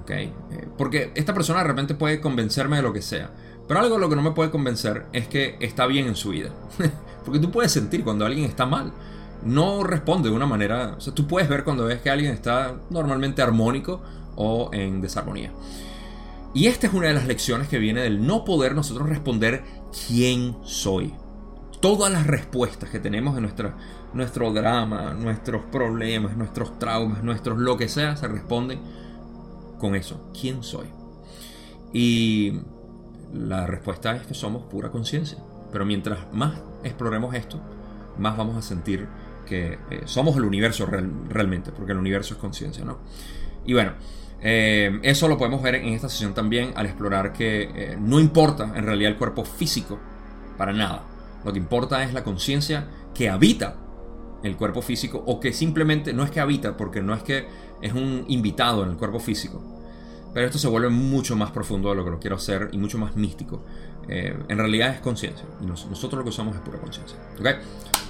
¿ok? 0.00 0.10
Eh, 0.10 0.32
porque 0.76 1.12
esta 1.14 1.34
persona 1.34 1.60
de 1.60 1.68
repente 1.68 1.94
puede 1.94 2.20
convencerme 2.20 2.76
de 2.76 2.82
lo 2.82 2.92
que 2.92 3.02
sea. 3.02 3.30
Pero 3.68 3.80
algo 3.80 3.94
de 3.94 4.00
lo 4.00 4.08
que 4.08 4.16
no 4.16 4.22
me 4.22 4.32
puede 4.32 4.50
convencer 4.50 5.06
es 5.12 5.28
que 5.28 5.56
está 5.60 5.86
bien 5.86 6.06
en 6.06 6.16
su 6.16 6.30
vida. 6.30 6.50
Porque 7.24 7.38
tú 7.38 7.50
puedes 7.50 7.70
sentir 7.70 8.02
cuando 8.02 8.26
alguien 8.26 8.44
está 8.44 8.66
mal. 8.66 8.92
No 9.44 9.84
responde 9.84 10.28
de 10.28 10.34
una 10.34 10.46
manera... 10.46 10.94
O 10.96 11.00
sea, 11.00 11.14
tú 11.14 11.26
puedes 11.26 11.48
ver 11.48 11.64
cuando 11.64 11.84
ves 11.84 12.00
que 12.00 12.10
alguien 12.10 12.32
está 12.32 12.76
normalmente 12.90 13.42
armónico 13.42 14.02
o 14.34 14.70
en 14.72 15.00
desarmonía. 15.00 15.52
Y 16.54 16.66
esta 16.66 16.86
es 16.86 16.92
una 16.92 17.08
de 17.08 17.14
las 17.14 17.26
lecciones 17.26 17.68
que 17.68 17.78
viene 17.78 18.02
del 18.02 18.26
no 18.26 18.44
poder 18.44 18.74
nosotros 18.74 19.08
responder 19.08 19.64
quién 20.06 20.56
soy 20.64 21.14
todas 21.82 22.10
las 22.12 22.26
respuestas 22.26 22.88
que 22.88 23.00
tenemos 23.00 23.36
en 23.36 23.42
nuestra, 23.42 23.76
nuestro 24.14 24.52
drama, 24.52 25.14
nuestros 25.14 25.64
problemas, 25.64 26.36
nuestros 26.36 26.78
traumas, 26.78 27.24
nuestros 27.24 27.58
lo 27.58 27.76
que 27.76 27.88
sea, 27.88 28.16
se 28.16 28.28
responden 28.28 28.80
con 29.78 29.96
eso. 29.96 30.30
¿Quién 30.40 30.62
soy? 30.62 30.86
Y 31.92 32.60
la 33.34 33.66
respuesta 33.66 34.14
es 34.14 34.26
que 34.26 34.32
somos 34.32 34.62
pura 34.62 34.90
conciencia. 34.90 35.38
Pero 35.72 35.84
mientras 35.84 36.32
más 36.32 36.54
exploremos 36.84 37.34
esto, 37.34 37.60
más 38.16 38.36
vamos 38.36 38.56
a 38.56 38.62
sentir 38.62 39.08
que 39.44 39.78
eh, 39.90 40.02
somos 40.04 40.36
el 40.36 40.44
universo 40.44 40.86
realmente, 40.86 41.72
porque 41.72 41.92
el 41.92 41.98
universo 41.98 42.34
es 42.34 42.40
conciencia, 42.40 42.84
¿no? 42.84 42.98
Y 43.64 43.72
bueno, 43.72 43.94
eh, 44.40 45.00
eso 45.02 45.26
lo 45.26 45.36
podemos 45.36 45.60
ver 45.62 45.74
en 45.76 45.88
esta 45.88 46.08
sesión 46.08 46.32
también 46.32 46.72
al 46.76 46.86
explorar 46.86 47.32
que 47.32 47.62
eh, 47.74 47.96
no 47.98 48.20
importa 48.20 48.72
en 48.76 48.86
realidad 48.86 49.10
el 49.10 49.18
cuerpo 49.18 49.44
físico 49.44 49.98
para 50.56 50.72
nada. 50.72 51.11
Lo 51.44 51.52
que 51.52 51.58
importa 51.58 52.02
es 52.04 52.12
la 52.12 52.24
conciencia 52.24 52.88
que 53.14 53.28
habita 53.28 53.76
el 54.42 54.56
cuerpo 54.56 54.82
físico 54.82 55.22
o 55.26 55.40
que 55.40 55.52
simplemente 55.52 56.12
no 56.12 56.24
es 56.24 56.30
que 56.30 56.40
habita, 56.40 56.76
porque 56.76 57.02
no 57.02 57.14
es 57.14 57.22
que 57.22 57.46
es 57.80 57.92
un 57.92 58.24
invitado 58.28 58.82
en 58.82 58.90
el 58.90 58.96
cuerpo 58.96 59.18
físico. 59.18 59.62
Pero 60.34 60.46
esto 60.46 60.58
se 60.58 60.68
vuelve 60.68 60.88
mucho 60.88 61.36
más 61.36 61.50
profundo 61.50 61.90
de 61.90 61.96
lo 61.96 62.04
que 62.04 62.10
lo 62.10 62.18
quiero 62.18 62.36
hacer 62.36 62.70
y 62.72 62.78
mucho 62.78 62.98
más 62.98 63.16
místico. 63.16 63.62
Eh, 64.08 64.36
en 64.48 64.58
realidad 64.58 64.94
es 64.94 65.00
conciencia. 65.00 65.44
Y 65.60 65.66
nosotros 65.66 66.14
lo 66.14 66.22
que 66.22 66.30
usamos 66.30 66.56
es 66.56 66.62
pura 66.62 66.78
conciencia. 66.78 67.18
¿Okay? 67.38 67.56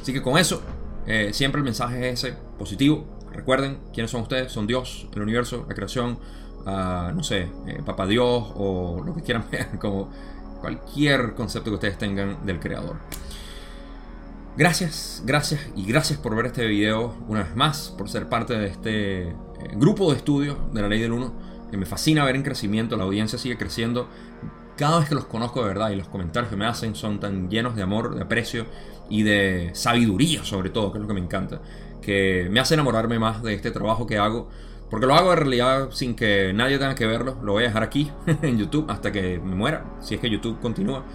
Así 0.00 0.12
que 0.12 0.22
con 0.22 0.38
eso, 0.38 0.62
eh, 1.06 1.30
siempre 1.32 1.58
el 1.58 1.64
mensaje 1.64 2.10
es 2.10 2.24
ese, 2.24 2.36
positivo. 2.58 3.04
Recuerden 3.32 3.78
quiénes 3.92 4.10
son 4.10 4.22
ustedes. 4.22 4.52
Son 4.52 4.66
Dios, 4.66 5.08
el 5.14 5.22
universo, 5.22 5.66
la 5.68 5.74
creación, 5.74 6.18
uh, 6.64 7.12
no 7.12 7.24
sé, 7.24 7.48
eh, 7.66 7.82
Papá 7.84 8.06
Dios 8.06 8.52
o 8.54 9.02
lo 9.04 9.14
que 9.14 9.22
quieran 9.22 9.46
ver 9.50 9.78
como 9.80 10.10
cualquier 10.62 11.34
concepto 11.34 11.70
que 11.70 11.74
ustedes 11.74 11.98
tengan 11.98 12.46
del 12.46 12.58
creador. 12.58 12.96
Gracias, 14.56 15.22
gracias 15.26 15.60
y 15.76 15.84
gracias 15.86 16.18
por 16.18 16.36
ver 16.36 16.46
este 16.46 16.66
video 16.66 17.16
una 17.26 17.42
vez 17.42 17.56
más, 17.56 17.92
por 17.96 18.08
ser 18.08 18.28
parte 18.28 18.54
de 18.54 18.66
este 18.66 19.28
eh, 19.28 19.34
grupo 19.74 20.10
de 20.10 20.18
estudio 20.18 20.58
de 20.72 20.82
la 20.82 20.88
ley 20.88 21.00
del 21.00 21.12
1. 21.12 21.32
que 21.70 21.76
me 21.78 21.86
fascina 21.86 22.22
ver 22.24 22.36
en 22.36 22.42
crecimiento, 22.42 22.96
la 22.96 23.04
audiencia 23.04 23.38
sigue 23.38 23.56
creciendo. 23.56 24.08
Cada 24.76 24.98
vez 24.98 25.08
que 25.08 25.14
los 25.14 25.24
conozco 25.24 25.62
de 25.62 25.68
verdad 25.68 25.90
y 25.90 25.96
los 25.96 26.06
comentarios 26.08 26.50
que 26.50 26.56
me 26.56 26.66
hacen 26.66 26.94
son 26.94 27.18
tan 27.18 27.48
llenos 27.48 27.74
de 27.76 27.82
amor, 27.82 28.14
de 28.14 28.22
aprecio 28.22 28.66
y 29.08 29.22
de 29.22 29.70
sabiduría 29.72 30.44
sobre 30.44 30.70
todo, 30.70 30.92
que 30.92 30.98
es 30.98 31.02
lo 31.02 31.08
que 31.08 31.14
me 31.14 31.20
encanta, 31.20 31.60
que 32.02 32.48
me 32.50 32.60
hace 32.60 32.74
enamorarme 32.74 33.18
más 33.18 33.42
de 33.42 33.54
este 33.54 33.70
trabajo 33.70 34.06
que 34.06 34.18
hago. 34.18 34.50
Porque 34.92 35.06
lo 35.06 35.14
hago 35.14 35.32
en 35.32 35.38
realidad 35.38 35.88
sin 35.90 36.14
que 36.14 36.52
nadie 36.52 36.78
tenga 36.78 36.94
que 36.94 37.06
verlo. 37.06 37.38
Lo 37.42 37.52
voy 37.52 37.64
a 37.64 37.68
dejar 37.68 37.82
aquí 37.82 38.12
en 38.42 38.58
YouTube 38.58 38.84
hasta 38.90 39.10
que 39.10 39.40
me 39.40 39.54
muera, 39.54 39.86
si 40.02 40.16
es 40.16 40.20
que 40.20 40.28
YouTube 40.28 40.60
continúa. 40.60 41.06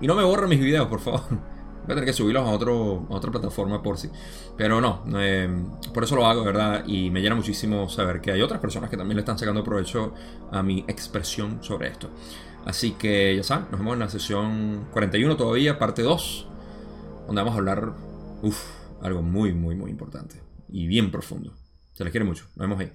Y 0.00 0.06
no 0.06 0.14
me 0.14 0.24
borren 0.24 0.48
mis 0.48 0.58
videos, 0.58 0.88
por 0.88 1.00
favor. 1.00 1.20
Voy 1.28 1.92
a 1.92 1.94
tener 1.94 2.06
que 2.06 2.14
subirlos 2.14 2.48
a, 2.48 2.50
otro, 2.50 3.06
a 3.10 3.14
otra 3.14 3.30
plataforma 3.30 3.82
por 3.82 3.98
si. 3.98 4.08
Pero 4.56 4.80
no, 4.80 5.04
eh, 5.18 5.48
por 5.92 6.02
eso 6.02 6.16
lo 6.16 6.26
hago, 6.26 6.42
¿verdad? 6.44 6.82
Y 6.86 7.10
me 7.10 7.20
llena 7.20 7.34
muchísimo 7.34 7.90
saber 7.90 8.22
que 8.22 8.32
hay 8.32 8.40
otras 8.40 8.58
personas 8.58 8.88
que 8.88 8.96
también 8.96 9.16
le 9.16 9.20
están 9.20 9.38
sacando 9.38 9.62
provecho 9.62 10.14
a 10.50 10.62
mi 10.62 10.80
expresión 10.88 11.62
sobre 11.62 11.88
esto. 11.88 12.08
Así 12.64 12.92
que 12.92 13.36
ya 13.36 13.42
saben, 13.42 13.66
nos 13.70 13.78
vemos 13.78 13.92
en 13.92 14.00
la 14.00 14.08
sesión 14.08 14.88
41 14.92 15.36
todavía, 15.36 15.78
parte 15.78 16.02
2, 16.02 16.48
donde 17.26 17.42
vamos 17.42 17.54
a 17.54 17.58
hablar, 17.58 17.92
uff, 18.42 18.64
algo 19.02 19.20
muy, 19.20 19.52
muy, 19.52 19.76
muy 19.76 19.90
importante 19.90 20.40
y 20.70 20.86
bien 20.86 21.12
profundo. 21.12 21.52
Se 21.92 22.02
les 22.02 22.10
quiere 22.10 22.24
mucho. 22.24 22.46
Nos 22.56 22.66
vemos 22.66 22.80
ahí. 22.80 22.90